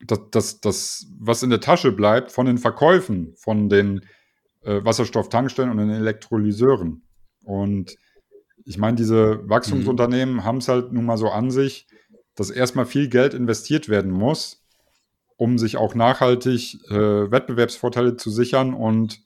das, 0.06 0.30
das, 0.30 0.60
das, 0.60 1.06
was 1.18 1.42
in 1.42 1.50
der 1.50 1.60
Tasche 1.60 1.92
bleibt 1.92 2.32
von 2.32 2.46
den 2.46 2.58
Verkäufen 2.58 3.34
von 3.36 3.68
den 3.68 4.00
äh, 4.62 4.84
Wasserstofftankstellen 4.84 5.70
und 5.70 5.78
den 5.78 5.90
Elektrolyseuren. 5.90 7.02
Und 7.44 7.96
ich 8.64 8.78
meine, 8.78 8.96
diese 8.96 9.48
Wachstumsunternehmen 9.48 10.36
mhm. 10.36 10.44
haben 10.44 10.58
es 10.58 10.68
halt 10.68 10.92
nun 10.92 11.04
mal 11.04 11.16
so 11.16 11.28
an 11.30 11.50
sich, 11.50 11.86
dass 12.34 12.50
erstmal 12.50 12.86
viel 12.86 13.08
Geld 13.08 13.34
investiert 13.34 13.88
werden 13.88 14.10
muss, 14.10 14.64
um 15.36 15.58
sich 15.58 15.76
auch 15.76 15.94
nachhaltig 15.94 16.78
äh, 16.90 17.30
Wettbewerbsvorteile 17.30 18.16
zu 18.16 18.30
sichern 18.30 18.74
und 18.74 19.20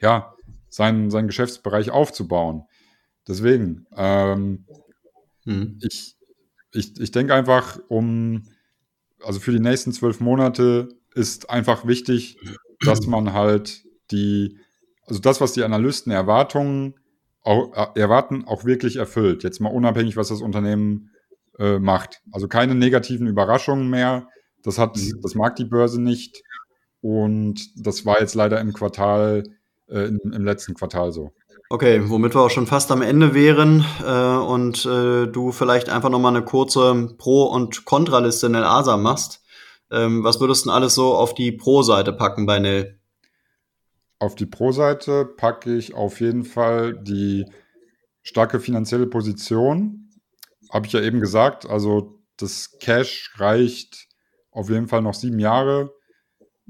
ja, 0.00 0.34
seinen, 0.68 1.10
seinen 1.10 1.28
Geschäftsbereich 1.28 1.90
aufzubauen. 1.90 2.64
Deswegen, 3.28 3.86
ähm, 3.96 4.66
mhm. 5.44 5.78
ich, 5.82 6.16
ich, 6.72 6.98
ich 6.98 7.10
denke 7.12 7.34
einfach, 7.34 7.78
um 7.88 8.42
also 9.24 9.40
für 9.40 9.52
die 9.52 9.60
nächsten 9.60 9.92
zwölf 9.92 10.20
Monate 10.20 10.88
ist 11.14 11.50
einfach 11.50 11.86
wichtig, 11.86 12.38
dass 12.80 13.00
man 13.06 13.32
halt 13.32 13.84
die, 14.10 14.58
also 15.06 15.20
das, 15.20 15.40
was 15.40 15.52
die 15.52 15.64
Analysten 15.64 16.12
Erwartungen 16.12 16.94
auch, 17.42 17.72
äh, 17.74 18.00
erwarten, 18.00 18.44
auch 18.46 18.64
wirklich 18.64 18.96
erfüllt. 18.96 19.42
Jetzt 19.42 19.60
mal 19.60 19.72
unabhängig, 19.72 20.16
was 20.16 20.28
das 20.28 20.42
Unternehmen 20.42 21.10
äh, 21.58 21.78
macht. 21.78 22.20
Also 22.30 22.48
keine 22.48 22.74
negativen 22.74 23.26
Überraschungen 23.26 23.90
mehr. 23.90 24.28
Das 24.62 24.78
hat, 24.78 24.96
mhm. 24.96 25.20
das 25.22 25.34
mag 25.34 25.56
die 25.56 25.64
Börse 25.64 26.00
nicht. 26.00 26.42
Und 27.00 27.68
das 27.84 28.06
war 28.06 28.20
jetzt 28.20 28.34
leider 28.34 28.60
im 28.60 28.72
Quartal, 28.72 29.42
äh, 29.88 30.06
im, 30.06 30.20
im 30.32 30.44
letzten 30.44 30.74
Quartal 30.74 31.12
so. 31.12 31.32
Okay, 31.72 32.10
womit 32.10 32.34
wir 32.34 32.42
auch 32.42 32.50
schon 32.50 32.66
fast 32.66 32.92
am 32.92 33.00
Ende 33.00 33.32
wären 33.32 33.82
äh, 34.04 34.36
und 34.36 34.84
äh, 34.84 35.26
du 35.26 35.52
vielleicht 35.52 35.88
einfach 35.88 36.10
nochmal 36.10 36.36
eine 36.36 36.44
kurze 36.44 37.14
Pro- 37.16 37.46
und 37.46 37.86
Kontraliste 37.86 38.46
in 38.46 38.56
ASA 38.56 38.98
machst. 38.98 39.42
Ähm, 39.90 40.22
was 40.22 40.38
würdest 40.38 40.66
du 40.66 40.68
denn 40.68 40.74
alles 40.74 40.94
so 40.94 41.14
auf 41.14 41.32
die 41.32 41.50
Pro-Seite 41.50 42.12
packen 42.12 42.44
bei 42.44 42.58
Nell? 42.58 43.00
Auf 44.18 44.34
die 44.34 44.44
Pro-Seite 44.44 45.24
packe 45.24 45.74
ich 45.74 45.94
auf 45.94 46.20
jeden 46.20 46.44
Fall 46.44 46.92
die 46.92 47.46
starke 48.20 48.60
finanzielle 48.60 49.06
Position. 49.06 50.10
Habe 50.70 50.86
ich 50.86 50.92
ja 50.92 51.00
eben 51.00 51.20
gesagt, 51.20 51.64
also 51.64 52.20
das 52.36 52.76
Cash 52.80 53.32
reicht 53.36 54.08
auf 54.50 54.68
jeden 54.68 54.88
Fall 54.88 55.00
noch 55.00 55.14
sieben 55.14 55.38
Jahre. 55.38 55.94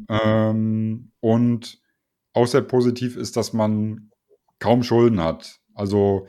Ähm, 0.09 1.11
und 1.19 1.83
auch 2.35 2.47
sehr 2.47 2.63
positiv 2.63 3.17
ist, 3.17 3.37
dass 3.37 3.53
man 3.53 4.12
kaum 4.63 4.85
Schulden 4.85 5.21
hat. 5.21 5.59
Also 5.75 6.29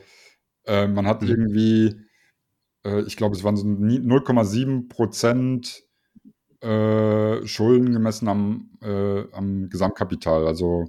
äh, 0.66 0.88
man 0.88 1.06
hat 1.06 1.22
mhm. 1.22 1.28
irgendwie, 1.28 2.00
äh, 2.84 3.02
ich 3.02 3.16
glaube, 3.16 3.36
es 3.36 3.44
waren 3.44 3.56
so 3.56 3.64
0,7 3.64 4.88
Prozent 4.88 5.84
äh, 6.60 7.46
Schulden 7.46 7.92
gemessen 7.92 8.26
am, 8.26 8.70
äh, 8.82 9.30
am 9.32 9.68
Gesamtkapital. 9.70 10.48
Also 10.48 10.86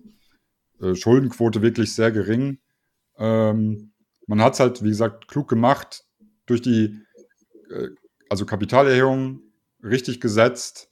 äh, 0.82 0.96
Schuldenquote 0.96 1.62
wirklich 1.62 1.94
sehr 1.94 2.12
gering. 2.12 2.58
Ähm, 3.18 3.94
man 4.26 4.42
hat 4.42 4.54
es 4.54 4.60
halt, 4.60 4.84
wie 4.84 4.90
gesagt, 4.90 5.28
klug 5.28 5.48
gemacht 5.48 6.04
durch 6.48 6.64
die 6.64 7.00
äh, 7.70 7.90
also 8.28 8.48
Kapitalerhöhung 8.48 9.42
richtig 9.84 10.20
gesetzt, 10.20 10.90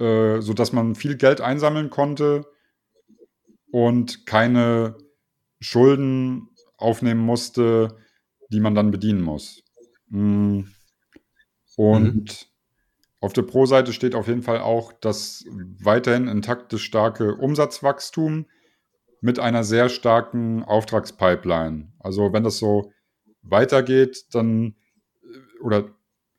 äh, 0.00 0.42
sodass 0.42 0.72
man 0.74 0.96
viel 0.96 1.16
Geld 1.16 1.40
einsammeln 1.40 1.88
konnte 1.88 2.44
und 3.70 4.26
keine 4.26 4.98
Schulden 5.60 6.48
aufnehmen 6.76 7.20
musste, 7.20 7.96
die 8.50 8.60
man 8.60 8.74
dann 8.74 8.90
bedienen 8.90 9.22
muss. 9.22 9.62
Mm. 10.08 10.62
Und 11.76 12.24
mhm. 12.24 12.46
auf 13.20 13.32
der 13.32 13.42
Pro-Seite 13.42 13.92
steht 13.92 14.14
auf 14.14 14.26
jeden 14.26 14.42
Fall 14.42 14.60
auch 14.60 14.92
das 14.92 15.44
weiterhin 15.80 16.26
intakte 16.26 16.78
starke 16.78 17.36
Umsatzwachstum 17.36 18.46
mit 19.20 19.38
einer 19.38 19.64
sehr 19.64 19.88
starken 19.88 20.64
Auftragspipeline. 20.64 21.92
Also 21.98 22.32
wenn 22.32 22.44
das 22.44 22.58
so 22.58 22.92
weitergeht, 23.42 24.26
dann, 24.32 24.74
äh, 25.22 25.62
oder 25.62 25.90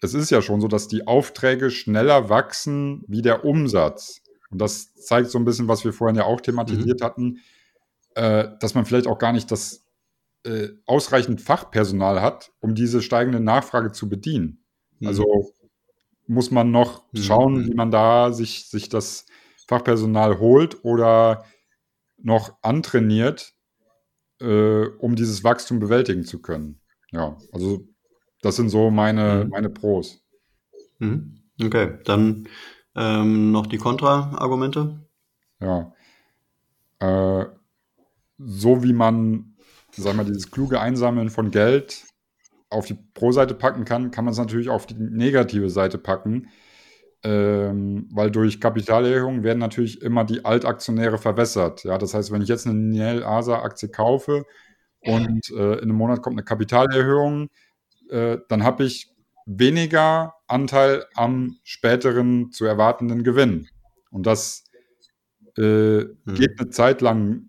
es 0.01 0.13
ist 0.13 0.29
ja 0.29 0.41
schon 0.41 0.61
so, 0.61 0.67
dass 0.67 0.87
die 0.87 1.07
Aufträge 1.07 1.71
schneller 1.71 2.29
wachsen 2.29 3.03
wie 3.07 3.21
der 3.21 3.43
Umsatz. 3.45 4.21
Und 4.49 4.59
das 4.59 4.93
zeigt 4.95 5.29
so 5.29 5.37
ein 5.37 5.45
bisschen, 5.45 5.67
was 5.67 5.83
wir 5.83 5.93
vorhin 5.93 6.15
ja 6.15 6.23
auch 6.23 6.41
thematisiert 6.41 7.01
mhm. 7.01 7.05
hatten 7.05 7.39
äh, 8.19 8.57
dass 8.59 8.75
man 8.75 8.85
vielleicht 8.85 9.07
auch 9.07 9.17
gar 9.17 9.31
nicht 9.31 9.49
das 9.49 9.85
äh, 10.43 10.67
ausreichend 10.85 11.39
Fachpersonal 11.41 12.21
hat, 12.21 12.51
um 12.59 12.75
diese 12.75 13.01
steigende 13.01 13.39
Nachfrage 13.39 13.93
zu 13.93 14.09
bedienen. 14.09 14.61
Mhm. 14.99 15.07
Also 15.07 15.53
muss 16.27 16.51
man 16.51 16.69
noch 16.69 17.03
mhm. 17.13 17.17
schauen, 17.17 17.65
wie 17.65 17.73
man 17.73 17.91
da 17.91 18.33
sich, 18.33 18.69
sich 18.69 18.89
das 18.89 19.25
Fachpersonal 19.69 20.39
holt 20.39 20.83
oder 20.83 21.45
noch 22.17 22.57
antrainiert, 22.61 23.53
äh, 24.41 24.85
um 24.85 25.15
dieses 25.15 25.45
Wachstum 25.45 25.79
bewältigen 25.79 26.25
zu 26.25 26.41
können. 26.41 26.81
Ja, 27.11 27.37
also 27.53 27.87
das 28.41 28.57
sind 28.57 28.67
so 28.67 28.91
meine, 28.91 29.45
mhm. 29.45 29.49
meine 29.51 29.69
Pros. 29.69 30.25
Mhm. 30.97 31.41
Okay, 31.61 31.99
dann 32.03 32.49
ähm, 32.95 33.53
noch 33.53 33.67
die 33.67 33.77
Kontra-Argumente. 33.77 35.07
Ja. 35.61 35.93
Äh, 36.99 37.58
so 38.39 38.83
wie 38.83 38.93
man, 38.93 39.55
sag 39.91 40.15
mal, 40.15 40.25
dieses 40.25 40.49
kluge 40.49 40.79
Einsammeln 40.79 41.29
von 41.29 41.51
Geld 41.51 42.03
auf 42.69 42.85
die 42.85 42.97
Pro-Seite 43.13 43.53
packen 43.53 43.85
kann, 43.85 44.11
kann 44.11 44.25
man 44.25 44.31
es 44.31 44.37
natürlich 44.37 44.69
auf 44.69 44.85
die 44.85 44.95
negative 44.95 45.69
Seite 45.69 45.97
packen. 45.97 46.49
Ähm, 47.21 48.07
weil 48.13 48.31
durch 48.31 48.61
Kapitalerhöhung 48.61 49.43
werden 49.43 49.59
natürlich 49.59 50.01
immer 50.01 50.23
die 50.23 50.45
Altaktionäre 50.45 51.17
verwässert. 51.17 51.83
Ja, 51.83 51.97
das 51.97 52.13
heißt, 52.13 52.31
wenn 52.31 52.41
ich 52.41 52.47
jetzt 52.47 52.65
eine 52.65 52.79
Niel 52.79 53.23
Asa 53.23 53.61
Aktie 53.61 53.89
kaufe 53.89 54.45
und 55.01 55.49
äh, 55.49 55.73
in 55.73 55.81
einem 55.81 55.95
Monat 55.95 56.21
kommt 56.21 56.35
eine 56.35 56.45
Kapitalerhöhung, 56.45 57.49
äh, 58.09 58.37
dann 58.47 58.63
habe 58.63 58.85
ich 58.85 59.13
weniger 59.45 60.35
Anteil 60.47 61.05
am 61.13 61.57
späteren 61.63 62.51
zu 62.51 62.63
erwartenden 62.63 63.23
Gewinn. 63.23 63.67
Und 64.11 64.25
das 64.25 64.63
äh, 65.57 65.61
mhm. 66.03 66.15
geht 66.35 66.57
eine 66.57 66.69
Zeit 66.69 67.01
lang 67.01 67.48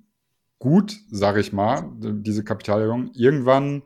gut, 0.61 1.01
sage 1.11 1.41
ich 1.41 1.53
mal, 1.53 1.91
diese 1.99 2.45
Kapitalerhöhung. 2.45 3.11
Irgendwann 3.15 3.83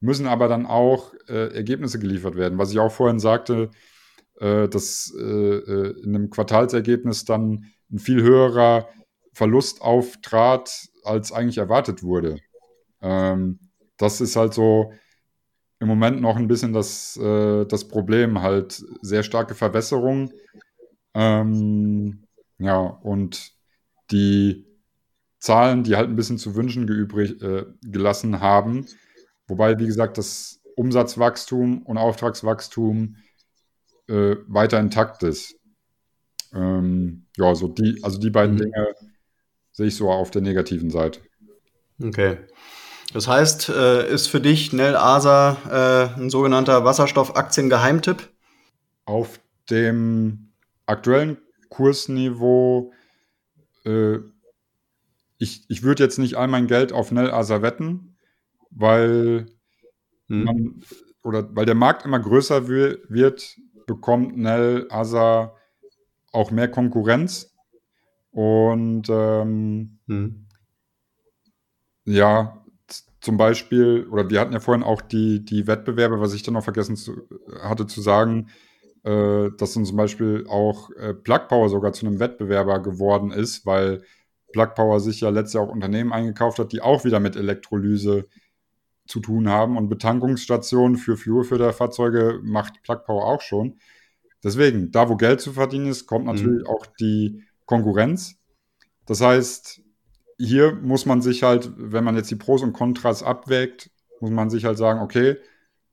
müssen 0.00 0.26
aber 0.26 0.48
dann 0.48 0.66
auch 0.66 1.14
äh, 1.28 1.54
Ergebnisse 1.54 1.98
geliefert 1.98 2.36
werden. 2.36 2.58
Was 2.58 2.70
ich 2.70 2.78
auch 2.78 2.92
vorhin 2.92 3.20
sagte, 3.20 3.70
äh, 4.40 4.68
dass 4.68 5.14
äh, 5.18 5.22
äh 5.22 6.02
in 6.02 6.14
einem 6.14 6.30
Quartalsergebnis 6.30 7.24
dann 7.24 7.66
ein 7.90 7.98
viel 7.98 8.22
höherer 8.22 8.88
Verlust 9.32 9.80
auftrat, 9.80 10.88
als 11.04 11.32
eigentlich 11.32 11.58
erwartet 11.58 12.02
wurde. 12.02 12.38
Ähm, 13.00 13.60
das 13.96 14.20
ist 14.20 14.36
halt 14.36 14.52
so 14.52 14.92
im 15.78 15.86
Moment 15.86 16.20
noch 16.20 16.36
ein 16.36 16.48
bisschen 16.48 16.72
das, 16.72 17.16
äh, 17.16 17.64
das 17.64 17.86
Problem, 17.86 18.42
halt 18.42 18.84
sehr 19.00 19.22
starke 19.22 19.54
Verwässerung. 19.54 20.32
Ähm, 21.14 22.24
ja, 22.58 22.78
und 22.78 23.52
die 24.10 24.67
Zahlen, 25.38 25.84
die 25.84 25.96
halt 25.96 26.08
ein 26.08 26.16
bisschen 26.16 26.38
zu 26.38 26.54
wünschen 26.56 26.86
geübrig, 26.86 27.40
äh, 27.42 27.66
gelassen 27.82 28.40
haben. 28.40 28.86
Wobei, 29.46 29.78
wie 29.78 29.86
gesagt, 29.86 30.18
das 30.18 30.60
Umsatzwachstum 30.76 31.82
und 31.82 31.98
Auftragswachstum 31.98 33.16
äh, 34.08 34.36
weiter 34.46 34.80
intakt 34.80 35.22
ist. 35.22 35.56
Ähm, 36.54 37.26
ja, 37.36 37.54
so 37.54 37.68
die, 37.68 38.00
also 38.02 38.18
die 38.18 38.30
beiden 38.30 38.56
mhm. 38.56 38.60
Dinge 38.60 38.94
sehe 39.72 39.86
ich 39.86 39.96
so 39.96 40.10
auf 40.10 40.30
der 40.30 40.42
negativen 40.42 40.90
Seite. 40.90 41.20
Okay. 42.02 42.38
Das 43.12 43.26
heißt, 43.26 43.70
äh, 43.70 44.12
ist 44.12 44.26
für 44.26 44.40
dich 44.40 44.72
Nell 44.72 44.96
Asa 44.96 45.56
äh, 46.16 46.20
ein 46.20 46.30
sogenannter 46.30 46.84
Wasserstoffaktiengeheimtipp? 46.84 48.28
Auf 49.06 49.40
dem 49.70 50.52
aktuellen 50.84 51.38
Kursniveau, 51.70 52.92
äh, 53.84 54.18
ich, 55.38 55.64
ich 55.68 55.82
würde 55.82 56.02
jetzt 56.02 56.18
nicht 56.18 56.34
all 56.34 56.48
mein 56.48 56.66
Geld 56.66 56.92
auf 56.92 57.12
Nell 57.12 57.30
Asa 57.30 57.62
wetten, 57.62 58.16
weil 58.70 59.46
hm. 60.28 60.44
man, 60.44 60.82
oder 61.22 61.54
weil 61.54 61.66
der 61.66 61.74
Markt 61.74 62.04
immer 62.04 62.18
größer 62.18 62.68
wird, 62.68 63.56
bekommt 63.86 64.36
Nell 64.36 64.86
Asa 64.90 65.54
auch 66.32 66.50
mehr 66.50 66.68
Konkurrenz. 66.68 67.54
Und 68.30 69.08
ähm, 69.08 69.98
hm. 70.06 70.46
ja, 72.04 72.64
zum 73.20 73.36
Beispiel, 73.36 74.06
oder 74.10 74.30
wir 74.30 74.40
hatten 74.40 74.52
ja 74.52 74.60
vorhin 74.60 74.84
auch 74.84 75.00
die, 75.00 75.44
die 75.44 75.66
Wettbewerbe, 75.66 76.20
was 76.20 76.34
ich 76.34 76.42
dann 76.42 76.54
noch 76.54 76.64
vergessen 76.64 76.96
zu, 76.96 77.28
hatte 77.62 77.86
zu 77.86 78.00
sagen, 78.00 78.48
äh, 79.04 79.50
dass 79.56 79.74
dann 79.74 79.84
zum 79.84 79.96
Beispiel 79.96 80.46
auch 80.48 80.90
äh, 80.90 81.14
Plug 81.14 81.48
Power 81.48 81.68
sogar 81.68 81.92
zu 81.92 82.06
einem 82.06 82.20
Wettbewerber 82.20 82.80
geworden 82.80 83.30
ist, 83.30 83.66
weil 83.66 84.02
Plug 84.52 84.74
Power 84.74 85.00
sich 85.00 85.20
ja 85.20 85.30
letztes 85.30 85.54
Jahr 85.54 85.64
auch 85.64 85.72
Unternehmen 85.72 86.12
eingekauft 86.12 86.58
hat, 86.58 86.72
die 86.72 86.80
auch 86.80 87.04
wieder 87.04 87.20
mit 87.20 87.36
Elektrolyse 87.36 88.26
zu 89.06 89.20
tun 89.20 89.48
haben 89.48 89.76
und 89.76 89.88
Betankungsstationen 89.88 90.96
für 90.96 91.16
Fuelfilterfahrzeuge 91.16 92.40
macht 92.42 92.82
Plug 92.82 93.00
Power 93.06 93.26
auch 93.26 93.40
schon. 93.40 93.78
Deswegen, 94.44 94.92
da 94.92 95.08
wo 95.08 95.16
Geld 95.16 95.40
zu 95.40 95.52
verdienen 95.52 95.86
ist, 95.86 96.06
kommt 96.06 96.26
mhm. 96.26 96.32
natürlich 96.32 96.62
mhm. 96.62 96.68
auch 96.68 96.86
die 97.00 97.42
Konkurrenz. 97.66 98.36
Das 99.06 99.20
heißt, 99.20 99.82
hier 100.38 100.74
muss 100.74 101.06
man 101.06 101.22
sich 101.22 101.42
halt, 101.42 101.72
wenn 101.76 102.04
man 102.04 102.16
jetzt 102.16 102.30
die 102.30 102.36
Pros 102.36 102.62
und 102.62 102.72
Kontras 102.72 103.22
abwägt, 103.22 103.90
muss 104.20 104.30
man 104.30 104.50
sich 104.50 104.64
halt 104.64 104.78
sagen, 104.78 105.00
okay, 105.00 105.36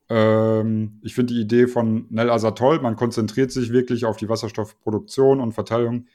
ähm, 0.09 0.99
ich 1.03 1.15
finde 1.15 1.33
die 1.33 1.41
Idee 1.41 1.67
von 1.67 2.05
Nel 2.09 2.29
Asa 2.29 2.51
toll, 2.51 2.79
man 2.79 2.95
konzentriert 2.95 3.51
sich 3.51 3.71
wirklich 3.71 4.05
auf 4.05 4.17
die 4.17 4.29
Wasserstoffproduktion 4.29 5.39
und 5.39 5.53
Verteilung, 5.53 6.07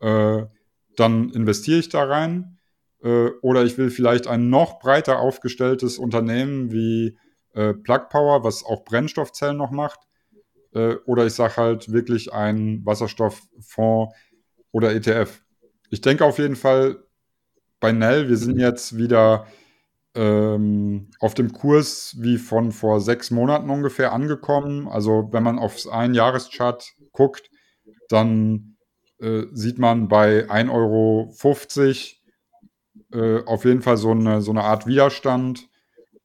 äh, 0.00 0.44
dann 0.98 1.30
investiere 1.30 1.78
ich 1.78 1.88
da 1.88 2.04
rein. 2.04 2.58
Äh, 3.02 3.28
oder 3.42 3.64
ich 3.64 3.78
will 3.78 3.90
vielleicht 3.90 4.26
ein 4.26 4.50
noch 4.50 4.80
breiter 4.80 5.20
aufgestelltes 5.20 5.98
Unternehmen 5.98 6.72
wie 6.72 7.16
äh, 7.54 7.74
Plug 7.74 8.08
Power, 8.10 8.44
was 8.44 8.64
auch 8.64 8.84
Brennstoffzellen 8.84 9.56
noch 9.56 9.70
macht. 9.70 10.00
Äh, 10.74 10.96
oder 11.06 11.26
ich 11.26 11.34
sage 11.34 11.56
halt 11.56 11.92
wirklich 11.92 12.32
ein 12.32 12.84
Wasserstofffonds 12.84 14.14
oder 14.72 14.94
ETF. 14.94 15.42
Ich 15.90 16.00
denke 16.00 16.24
auf 16.24 16.38
jeden 16.38 16.56
Fall, 16.56 17.04
bei 17.80 17.92
Nell. 17.92 18.28
Wir 18.28 18.36
sind 18.36 18.58
jetzt 18.58 18.96
wieder 18.96 19.46
ähm, 20.14 21.10
auf 21.20 21.34
dem 21.34 21.52
Kurs 21.52 22.16
wie 22.18 22.38
von 22.38 22.72
vor 22.72 23.00
sechs 23.00 23.30
Monaten 23.30 23.70
ungefähr 23.70 24.12
angekommen. 24.12 24.88
Also 24.88 25.28
wenn 25.32 25.42
man 25.42 25.58
aufs 25.58 25.86
Einjahreschart 25.86 26.94
guckt, 27.12 27.50
dann 28.08 28.76
äh, 29.20 29.46
sieht 29.52 29.78
man 29.78 30.08
bei 30.08 30.48
1,50 30.48 30.70
Euro 30.70 31.34
äh, 33.12 33.44
auf 33.44 33.64
jeden 33.64 33.82
Fall 33.82 33.96
so 33.96 34.10
eine, 34.10 34.42
so 34.42 34.50
eine 34.50 34.64
Art 34.64 34.86
Widerstand. 34.86 35.68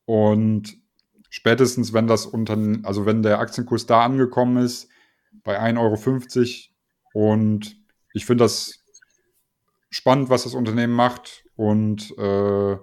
Und 0.05 0.77
spätestens, 1.29 1.93
wenn 1.93 2.07
das 2.07 2.25
Unternehmen, 2.25 2.85
also 2.85 3.05
wenn 3.05 3.23
der 3.23 3.39
Aktienkurs 3.39 3.85
da 3.85 4.03
angekommen 4.03 4.57
ist, 4.57 4.89
bei 5.43 5.59
1,50 5.59 6.69
Euro 7.13 7.27
und 7.31 7.77
ich 8.13 8.25
finde 8.25 8.43
das 8.43 8.83
spannend, 9.89 10.29
was 10.29 10.43
das 10.43 10.53
Unternehmen 10.53 10.93
macht. 10.93 11.45
Und 11.55 12.17
äh, 12.17 12.77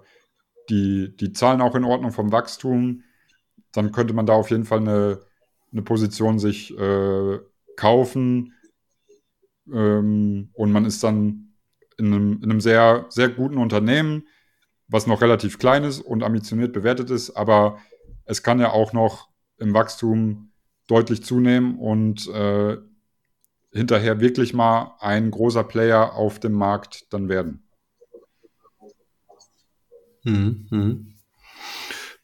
die, 0.69 1.17
die 1.17 1.33
Zahlen 1.33 1.61
auch 1.61 1.75
in 1.75 1.85
Ordnung 1.85 2.13
vom 2.13 2.33
Wachstum, 2.33 3.03
dann 3.73 3.93
könnte 3.93 4.15
man 4.15 4.27
da 4.27 4.35
auf 4.35 4.51
jeden 4.51 4.65
Fall 4.65 4.79
eine, 4.79 5.21
eine 5.73 5.83
Position 5.83 6.39
sich 6.39 6.77
äh, 6.77 7.39
kaufen 7.77 8.55
ähm, 9.73 10.51
und 10.53 10.73
man 10.73 10.85
ist 10.85 11.03
dann 11.03 11.55
in 11.99 12.07
einem, 12.07 12.43
in 12.43 12.51
einem 12.51 12.61
sehr, 12.61 13.07
sehr 13.09 13.29
guten 13.29 13.59
Unternehmen, 13.59 14.27
was 14.89 15.07
noch 15.07 15.21
relativ 15.21 15.59
klein 15.59 15.85
ist 15.85 16.01
und 16.01 16.23
ambitioniert 16.23 16.73
bewertet 16.73 17.11
ist, 17.11 17.31
aber 17.31 17.79
es 18.25 18.43
kann 18.43 18.61
ja 18.61 18.71
auch 18.71 18.93
noch 18.93 19.29
im 19.59 19.75
Wachstum 19.75 20.53
deutlich 20.87 21.23
zunehmen 21.23 21.79
und 21.79 22.27
äh, 22.29 22.79
hinterher 23.73 24.21
wirklich 24.21 24.53
mal 24.55 24.97
ein 24.99 25.31
großer 25.31 25.65
Player 25.65 26.15
auf 26.15 26.41
dem 26.41 26.53
Markt 26.53 27.13
dann 27.13 27.29
werden. 27.29 27.63
Mhm, 30.25 30.67
mhm. 30.71 31.15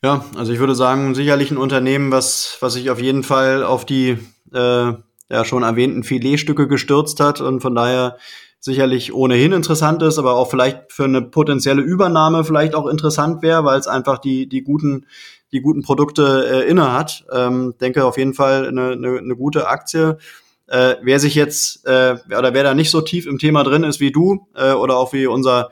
Ja, 0.02 0.24
also 0.36 0.52
ich 0.52 0.58
würde 0.58 0.74
sagen, 0.74 1.14
sicherlich 1.14 1.50
ein 1.50 1.56
Unternehmen, 1.56 2.12
was, 2.12 2.58
was 2.60 2.74
sich 2.74 2.90
auf 2.90 3.00
jeden 3.00 3.22
Fall 3.22 3.62
auf 3.62 3.86
die 3.86 4.18
äh, 4.52 4.92
ja 5.30 5.44
schon 5.44 5.62
erwähnten 5.62 6.04
Filetstücke 6.04 6.68
gestürzt 6.68 7.20
hat 7.20 7.40
und 7.40 7.60
von 7.60 7.74
daher 7.74 8.16
sicherlich 8.60 9.14
ohnehin 9.14 9.52
interessant 9.52 10.02
ist, 10.02 10.18
aber 10.18 10.34
auch 10.34 10.50
vielleicht 10.50 10.92
für 10.92 11.04
eine 11.04 11.22
potenzielle 11.22 11.82
Übernahme 11.82 12.44
vielleicht 12.44 12.74
auch 12.74 12.86
interessant 12.86 13.42
wäre, 13.42 13.64
weil 13.64 13.78
es 13.78 13.86
einfach 13.86 14.18
die, 14.18 14.48
die 14.48 14.62
guten, 14.62 15.06
die 15.52 15.60
guten 15.60 15.82
Produkte 15.82 16.64
äh, 16.64 16.68
inne 16.68 16.92
hat. 16.92 17.24
Ähm, 17.32 17.74
denke 17.80 18.04
auf 18.04 18.18
jeden 18.18 18.34
Fall 18.34 18.66
eine, 18.66 18.92
eine, 18.92 19.18
eine 19.18 19.36
gute 19.36 19.68
Aktie. 19.68 20.18
Äh, 20.66 20.96
wer 21.02 21.20
sich 21.20 21.36
jetzt 21.36 21.86
äh, 21.86 22.16
oder 22.26 22.52
wer 22.54 22.64
da 22.64 22.74
nicht 22.74 22.90
so 22.90 23.00
tief 23.00 23.26
im 23.26 23.38
Thema 23.38 23.62
drin 23.62 23.84
ist 23.84 24.00
wie 24.00 24.10
du 24.10 24.48
äh, 24.56 24.72
oder 24.72 24.96
auch 24.96 25.12
wie 25.12 25.26
unser 25.26 25.70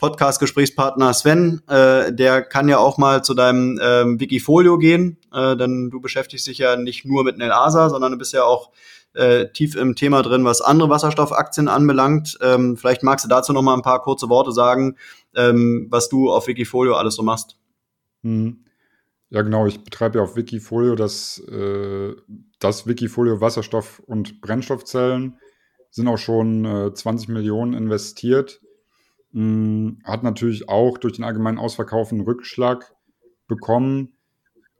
Podcast-Gesprächspartner 0.00 1.12
Sven, 1.12 1.60
äh, 1.68 2.12
der 2.12 2.42
kann 2.42 2.68
ja 2.68 2.78
auch 2.78 2.96
mal 2.96 3.22
zu 3.22 3.34
deinem 3.34 3.78
ähm, 3.82 4.18
Wikifolio 4.18 4.78
gehen, 4.78 5.18
äh, 5.32 5.56
denn 5.56 5.90
du 5.90 6.00
beschäftigst 6.00 6.46
dich 6.46 6.58
ja 6.58 6.76
nicht 6.76 7.04
nur 7.04 7.22
mit 7.22 7.36
Nelasa, 7.36 7.90
sondern 7.90 8.12
du 8.12 8.18
bist 8.18 8.32
ja 8.32 8.44
auch 8.44 8.70
äh, 9.12 9.48
tief 9.52 9.76
im 9.76 9.96
Thema 9.96 10.22
drin, 10.22 10.44
was 10.44 10.62
andere 10.62 10.88
Wasserstoffaktien 10.88 11.68
anbelangt. 11.68 12.38
Ähm, 12.40 12.78
vielleicht 12.78 13.02
magst 13.02 13.24
du 13.24 13.28
dazu 13.28 13.52
noch 13.52 13.62
mal 13.62 13.74
ein 13.74 13.82
paar 13.82 14.00
kurze 14.02 14.28
Worte 14.30 14.52
sagen, 14.52 14.96
ähm, 15.34 15.86
was 15.90 16.08
du 16.08 16.30
auf 16.30 16.46
Wikifolio 16.46 16.94
alles 16.94 17.16
so 17.16 17.22
machst. 17.22 17.58
Hm. 18.22 18.64
Ja, 19.28 19.42
genau. 19.42 19.66
Ich 19.66 19.84
betreibe 19.84 20.18
ja 20.18 20.24
auf 20.24 20.34
Wikifolio 20.34 20.94
das, 20.94 21.38
äh, 21.46 22.14
das 22.58 22.86
Wikifolio 22.86 23.40
Wasserstoff- 23.40 24.00
und 24.00 24.40
Brennstoffzellen. 24.40 25.38
Sind 25.90 26.08
auch 26.08 26.18
schon 26.18 26.64
äh, 26.64 26.94
20 26.94 27.28
Millionen 27.28 27.74
investiert. 27.74 28.60
Hm, 29.32 30.00
hat 30.04 30.22
natürlich 30.22 30.68
auch 30.68 30.98
durch 30.98 31.14
den 31.14 31.24
allgemeinen 31.24 31.58
Ausverkauf 31.58 32.12
einen 32.12 32.22
Rückschlag 32.22 32.94
bekommen. 33.46 34.14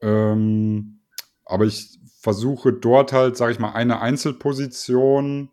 Ähm, 0.01 0.99
aber 1.45 1.65
ich 1.65 1.99
versuche 2.19 2.73
dort 2.73 3.13
halt, 3.13 3.37
sage 3.37 3.53
ich 3.53 3.59
mal, 3.59 3.71
eine 3.71 4.01
Einzelposition 4.01 5.49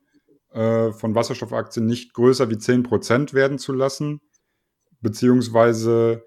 äh, 0.52 0.92
von 0.92 1.14
Wasserstoffaktien 1.14 1.86
nicht 1.86 2.14
größer 2.14 2.50
wie 2.50 2.56
10% 2.56 3.34
werden 3.34 3.58
zu 3.58 3.72
lassen. 3.72 4.20
Beziehungsweise, 5.00 6.24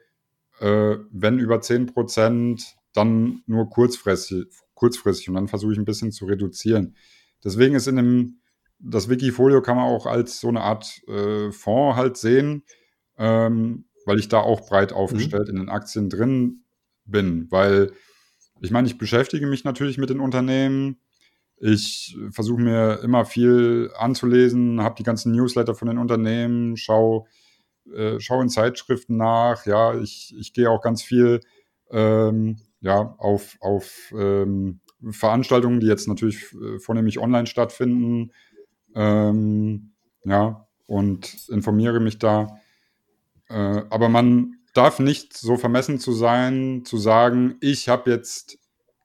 äh, 0.60 0.98
wenn 1.12 1.40
über 1.40 1.62
10%, 1.62 2.76
dann 2.94 3.42
nur 3.46 3.70
kurzfristig, 3.70 4.46
kurzfristig 4.74 5.30
und 5.30 5.36
dann 5.36 5.48
versuche 5.48 5.74
ich 5.74 5.78
ein 5.78 5.86
bisschen 5.86 6.12
zu 6.12 6.26
reduzieren. 6.26 6.96
Deswegen 7.44 7.76
ist 7.76 7.88
in 7.88 7.96
dem 7.96 8.41
das 8.84 9.10
Wikifolio 9.10 9.62
kann 9.62 9.78
man 9.78 9.86
auch 9.86 10.06
als 10.06 10.40
so 10.40 10.48
eine 10.48 10.62
Art 10.62 11.02
äh, 11.08 11.52
Fonds 11.52 11.98
halt 11.98 12.18
sehen, 12.18 12.64
ähm, 13.18 13.86
weil 14.06 14.20
ich 14.20 14.28
da 14.28 14.40
auch 14.40 14.68
breit 14.68 14.94
aufgestellt 14.94 15.48
mhm. 15.48 15.50
in 15.50 15.56
den 15.58 15.70
Aktien 15.70 16.10
drin 16.10 16.64
bin, 17.06 17.48
weil 17.52 17.92
ich 18.62 18.72
meine, 18.72 18.88
ich 18.88 18.98
beschäftige 18.98 19.48
mich 19.48 19.64
natürlich 19.64 19.98
mit 19.98 20.10
den 20.10 20.20
Unternehmen. 20.20 21.00
Ich 21.58 22.18
versuche 22.32 22.62
mir 22.62 23.00
immer 23.04 23.26
viel 23.26 23.92
anzulesen, 23.96 24.82
habe 24.82 24.96
die 24.96 25.04
ganzen 25.04 25.32
Newsletter 25.32 25.76
von 25.76 25.88
den 25.88 25.98
Unternehmen, 25.98 26.78
schaue, 26.78 27.26
äh, 27.94 28.20
schaue 28.20 28.44
in 28.44 28.50
Zeitschriften 28.50 29.18
nach, 29.18 29.66
ja, 29.66 29.96
ich, 30.00 30.36
ich 30.38 30.54
gehe 30.54 30.70
auch 30.70 30.82
ganz 30.82 31.04
viel 31.04 31.42
ähm, 31.92 32.58
ja, 32.82 33.16
auf, 33.18 33.58
auf 33.62 34.12
ähm, 34.18 34.80
Veranstaltungen, 35.10 35.80
die 35.80 35.88
jetzt 35.88 36.08
natürlich 36.08 36.54
äh, 36.54 36.80
vornehmlich 36.80 37.20
online 37.20 37.48
stattfinden, 37.48 38.32
ähm, 38.96 39.92
ja, 40.24 40.68
und 40.88 41.48
informiere 41.50 42.00
mich 42.00 42.20
da. 42.20 42.60
Äh, 43.50 43.84
aber 43.90 44.10
man 44.10 44.58
darf 44.74 45.00
nicht 45.00 45.36
so 45.36 45.58
vermessen 45.58 46.00
zu 46.00 46.14
sein, 46.14 46.84
zu 46.86 46.98
sagen, 46.98 47.58
ich 47.62 47.90
habe 47.90 48.12
jetzt 48.12 48.60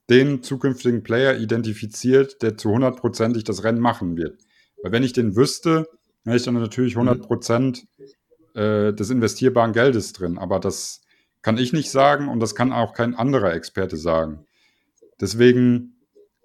den 0.09 0.43
zukünftigen 0.43 1.03
Player 1.03 1.37
identifiziert, 1.39 2.43
der 2.43 2.57
zu 2.57 2.69
100%ig 2.69 3.45
das 3.45 3.65
Rennen 3.65 3.81
machen 3.81 4.17
wird. 4.17 4.41
Weil 4.83 4.93
wenn 4.93 5.03
ich 5.03 5.13
den 5.13 5.35
wüsste, 5.35 5.89
hätte 6.25 6.37
ich 6.37 6.45
dann 6.45 6.55
natürlich 6.55 6.97
100% 6.97 7.85
mhm. 7.99 8.61
äh, 8.61 8.93
des 8.93 9.11
investierbaren 9.11 9.73
Geldes 9.73 10.13
drin. 10.13 10.39
Aber 10.39 10.61
das 10.61 11.03
kann 11.43 11.59
ich 11.59 11.73
nicht 11.73 11.91
sagen 11.91 12.29
und 12.29 12.41
das 12.41 12.55
kann 12.55 12.73
auch 12.73 12.93
kein 12.93 13.15
anderer 13.15 13.53
Experte 13.55 13.97
sagen. 13.97 14.47
Deswegen 15.21 15.97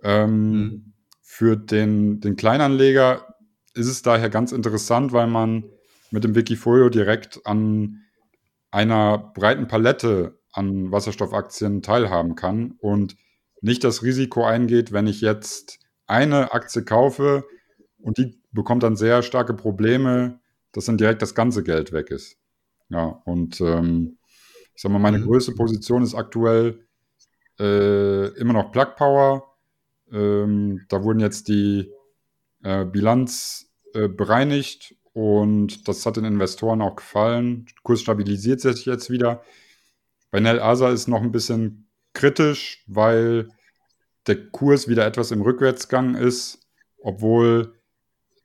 ähm, 0.03 0.51
mhm. 0.51 0.93
für 1.21 1.55
den, 1.55 2.19
den 2.19 2.35
Kleinanleger 2.35 3.30
ist 3.73 3.87
es 3.87 4.01
daher 4.01 4.29
ganz 4.29 4.51
interessant, 4.51 5.13
weil 5.13 5.27
man 5.27 5.63
mit 6.11 6.23
dem 6.23 6.35
Wikifolio 6.35 6.89
direkt 6.89 7.45
an 7.45 8.01
einer 8.69 9.17
breiten 9.17 9.67
Palette 9.67 10.39
an 10.53 10.91
Wasserstoffaktien 10.91 11.81
teilhaben 11.81 12.35
kann 12.35 12.75
und 12.79 13.15
nicht 13.61 13.83
das 13.83 14.03
Risiko 14.03 14.43
eingeht, 14.43 14.91
wenn 14.91 15.07
ich 15.07 15.21
jetzt 15.21 15.79
eine 16.07 16.53
Aktie 16.53 16.83
kaufe 16.83 17.45
und 17.99 18.17
die 18.17 18.41
bekommt 18.51 18.83
dann 18.83 18.95
sehr 18.95 19.23
starke 19.23 19.53
Probleme, 19.53 20.39
dass 20.73 20.85
dann 20.85 20.97
direkt 20.97 21.21
das 21.21 21.35
ganze 21.35 21.63
Geld 21.63 21.93
weg 21.93 22.11
ist. 22.11 22.37
Ja, 22.89 23.21
und 23.25 23.61
ähm, 23.61 24.17
ich 24.75 24.81
sag 24.81 24.91
mal, 24.91 24.99
meine 24.99 25.19
mhm. 25.19 25.25
größte 25.25 25.53
Position 25.53 26.03
ist 26.03 26.15
aktuell 26.15 26.85
äh, 27.59 28.27
immer 28.37 28.53
noch 28.53 28.71
Plug 28.71 28.95
Power. 28.97 29.55
Ähm, 30.11 30.85
da 30.89 31.03
wurden 31.03 31.19
jetzt 31.19 31.47
die 31.47 31.89
äh, 32.63 32.85
Bilanz 32.85 33.71
äh, 33.93 34.07
bereinigt 34.07 34.95
und 35.13 35.87
das 35.87 36.05
hat 36.05 36.17
den 36.17 36.25
Investoren 36.25 36.81
auch 36.81 36.95
gefallen. 36.95 37.65
Kurs 37.83 38.01
stabilisiert 38.01 38.61
sich 38.61 38.85
jetzt 38.85 39.09
wieder. 39.09 39.43
Bei 40.31 40.39
Nel 40.39 40.59
Asa 40.59 40.89
ist 40.89 41.07
noch 41.07 41.21
ein 41.21 41.31
bisschen 41.31 41.89
kritisch, 42.13 42.83
weil 42.87 43.49
der 44.27 44.49
Kurs 44.49 44.87
wieder 44.87 45.05
etwas 45.05 45.31
im 45.31 45.41
Rückwärtsgang 45.41 46.15
ist, 46.15 46.59
obwohl 46.99 47.73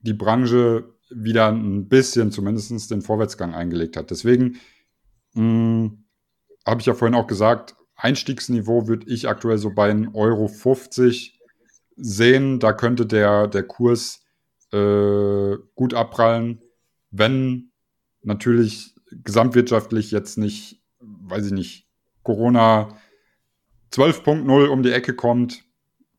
die 0.00 0.14
Branche 0.14 0.92
wieder 1.10 1.48
ein 1.48 1.88
bisschen 1.88 2.32
zumindest 2.32 2.90
den 2.90 3.02
Vorwärtsgang 3.02 3.54
eingelegt 3.54 3.96
hat. 3.96 4.10
Deswegen 4.10 4.58
hm, 5.34 6.04
habe 6.66 6.80
ich 6.80 6.86
ja 6.86 6.94
vorhin 6.94 7.14
auch 7.14 7.26
gesagt, 7.26 7.76
Einstiegsniveau 7.94 8.88
würde 8.88 9.06
ich 9.06 9.28
aktuell 9.28 9.58
so 9.58 9.70
bei 9.72 9.90
1,50 9.90 10.14
Euro 10.14 10.48
50 10.48 11.35
sehen. 11.96 12.60
Da 12.60 12.72
könnte 12.72 13.06
der, 13.06 13.48
der 13.48 13.62
Kurs 13.62 14.22
äh, 14.72 15.56
gut 15.74 15.94
abprallen, 15.94 16.62
wenn 17.10 17.70
natürlich 18.22 18.94
gesamtwirtschaftlich 19.10 20.10
jetzt 20.10 20.38
nicht, 20.38 20.82
weiß 21.00 21.46
ich 21.46 21.52
nicht, 21.52 21.86
Corona 22.22 22.88
12.0 23.92 24.66
um 24.66 24.82
die 24.82 24.92
Ecke 24.92 25.14
kommt, 25.14 25.62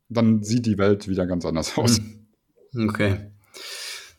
dann 0.09 0.41
sieht 0.43 0.65
die 0.65 0.77
Welt 0.77 1.07
wieder 1.07 1.27
ganz 1.27 1.45
anders 1.45 1.77
aus. 1.77 1.97
Hm. 1.97 2.89
Okay. 2.89 3.31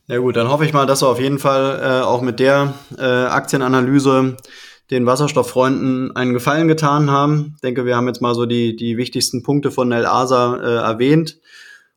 Ja 0.06 0.18
gut, 0.18 0.36
dann 0.36 0.48
hoffe 0.48 0.64
ich 0.64 0.72
mal, 0.72 0.86
dass 0.86 1.02
wir 1.02 1.08
auf 1.08 1.20
jeden 1.20 1.38
Fall 1.38 1.80
äh, 1.82 2.02
auch 2.02 2.22
mit 2.22 2.40
der 2.40 2.74
äh, 2.96 3.02
Aktienanalyse 3.02 4.36
den 4.90 5.06
Wasserstofffreunden 5.06 6.16
einen 6.16 6.32
Gefallen 6.32 6.68
getan 6.68 7.10
haben. 7.10 7.52
Ich 7.56 7.60
denke, 7.60 7.84
wir 7.84 7.96
haben 7.96 8.08
jetzt 8.08 8.22
mal 8.22 8.34
so 8.34 8.46
die, 8.46 8.74
die 8.74 8.96
wichtigsten 8.96 9.42
Punkte 9.42 9.70
von 9.70 9.88
Nel 9.88 10.06
Asa 10.06 10.56
äh, 10.56 10.76
erwähnt. 10.76 11.38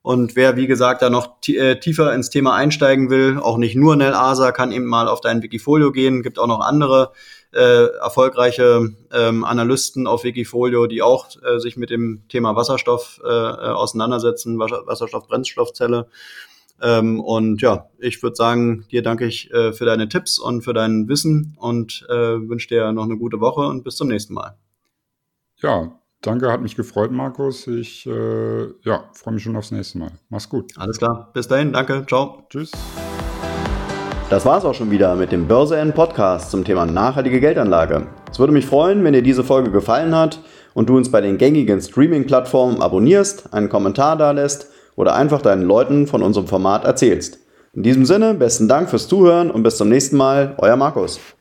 Und 0.03 0.35
wer, 0.35 0.57
wie 0.57 0.65
gesagt, 0.65 1.03
da 1.03 1.09
noch 1.09 1.37
äh, 1.47 1.75
tiefer 1.75 2.13
ins 2.13 2.31
Thema 2.31 2.55
einsteigen 2.55 3.09
will, 3.09 3.37
auch 3.39 3.57
nicht 3.57 3.75
nur 3.75 3.95
Nel 3.95 4.13
Asa, 4.13 4.51
kann 4.51 4.71
eben 4.71 4.85
mal 4.85 5.07
auf 5.07 5.21
dein 5.21 5.43
Wikifolio 5.43 5.91
gehen. 5.91 6.23
Gibt 6.23 6.39
auch 6.39 6.47
noch 6.47 6.59
andere 6.59 7.11
äh, 7.53 7.85
erfolgreiche 8.01 8.89
ähm, 9.13 9.43
Analysten 9.43 10.07
auf 10.07 10.23
Wikifolio, 10.23 10.87
die 10.87 11.01
auch 11.01 11.29
äh, 11.43 11.59
sich 11.59 11.77
mit 11.77 11.91
dem 11.91 12.23
Thema 12.29 12.55
Wasserstoff 12.55 13.21
äh, 13.23 13.27
äh 13.27 13.71
auseinandersetzen, 13.71 14.57
Wasserstoff-Brennstoffzelle. 14.57 16.07
Ähm, 16.81 17.19
und 17.19 17.61
ja, 17.61 17.87
ich 17.99 18.21
würde 18.23 18.35
sagen, 18.35 18.85
dir 18.91 19.03
danke 19.03 19.25
ich 19.25 19.51
äh, 19.53 19.71
für 19.71 19.85
deine 19.85 20.09
Tipps 20.09 20.39
und 20.39 20.63
für 20.63 20.73
dein 20.73 21.07
Wissen 21.07 21.55
und 21.59 22.05
äh, 22.09 22.13
wünsche 22.13 22.67
dir 22.67 22.91
noch 22.91 23.03
eine 23.03 23.17
gute 23.17 23.39
Woche 23.39 23.61
und 23.61 23.83
bis 23.83 23.95
zum 23.95 24.07
nächsten 24.07 24.33
Mal. 24.33 24.55
Ja, 25.57 25.91
danke, 26.21 26.51
hat 26.51 26.61
mich 26.61 26.75
gefreut, 26.75 27.11
Markus. 27.11 27.67
Ich 27.67 28.07
äh, 28.07 28.63
ja, 28.83 29.03
freue 29.13 29.35
mich 29.35 29.43
schon 29.43 29.55
aufs 29.55 29.71
nächste 29.71 29.99
Mal. 29.99 30.11
Mach's 30.29 30.49
gut. 30.49 30.71
Alles 30.77 30.97
klar. 30.97 31.29
Bis 31.33 31.47
dahin, 31.47 31.71
danke. 31.71 32.03
Ciao. 32.07 32.43
Tschüss. 32.49 32.71
Das 34.31 34.45
war's 34.45 34.65
auch 34.65 34.73
schon 34.73 34.89
wieder 34.89 35.15
mit 35.15 35.31
dem 35.31 35.47
Börse 35.47 35.77
N 35.77 35.93
Podcast 35.93 36.51
zum 36.51 36.63
Thema 36.63 36.85
nachhaltige 36.85 37.41
Geldanlage. 37.41 38.07
Es 38.31 38.39
würde 38.39 38.53
mich 38.53 38.65
freuen, 38.65 39.03
wenn 39.03 39.13
dir 39.13 39.21
diese 39.21 39.43
Folge 39.43 39.71
gefallen 39.71 40.15
hat 40.15 40.39
und 40.73 40.89
du 40.89 40.97
uns 40.97 41.11
bei 41.11 41.21
den 41.21 41.37
gängigen 41.37 41.81
Streaming-Plattformen 41.81 42.81
abonnierst, 42.81 43.53
einen 43.53 43.69
Kommentar 43.69 44.17
da 44.17 44.31
lässt 44.31 44.71
oder 44.95 45.15
einfach 45.15 45.41
deinen 45.41 45.63
Leuten 45.63 46.07
von 46.07 46.23
unserem 46.23 46.47
Format 46.47 46.85
erzählst. 46.85 47.39
In 47.73 47.83
diesem 47.83 48.05
Sinne, 48.05 48.33
besten 48.33 48.67
Dank 48.67 48.89
fürs 48.89 49.07
Zuhören 49.07 49.49
und 49.49 49.63
bis 49.63 49.77
zum 49.77 49.87
nächsten 49.87 50.17
Mal, 50.17 50.55
euer 50.57 50.75
Markus. 50.75 51.19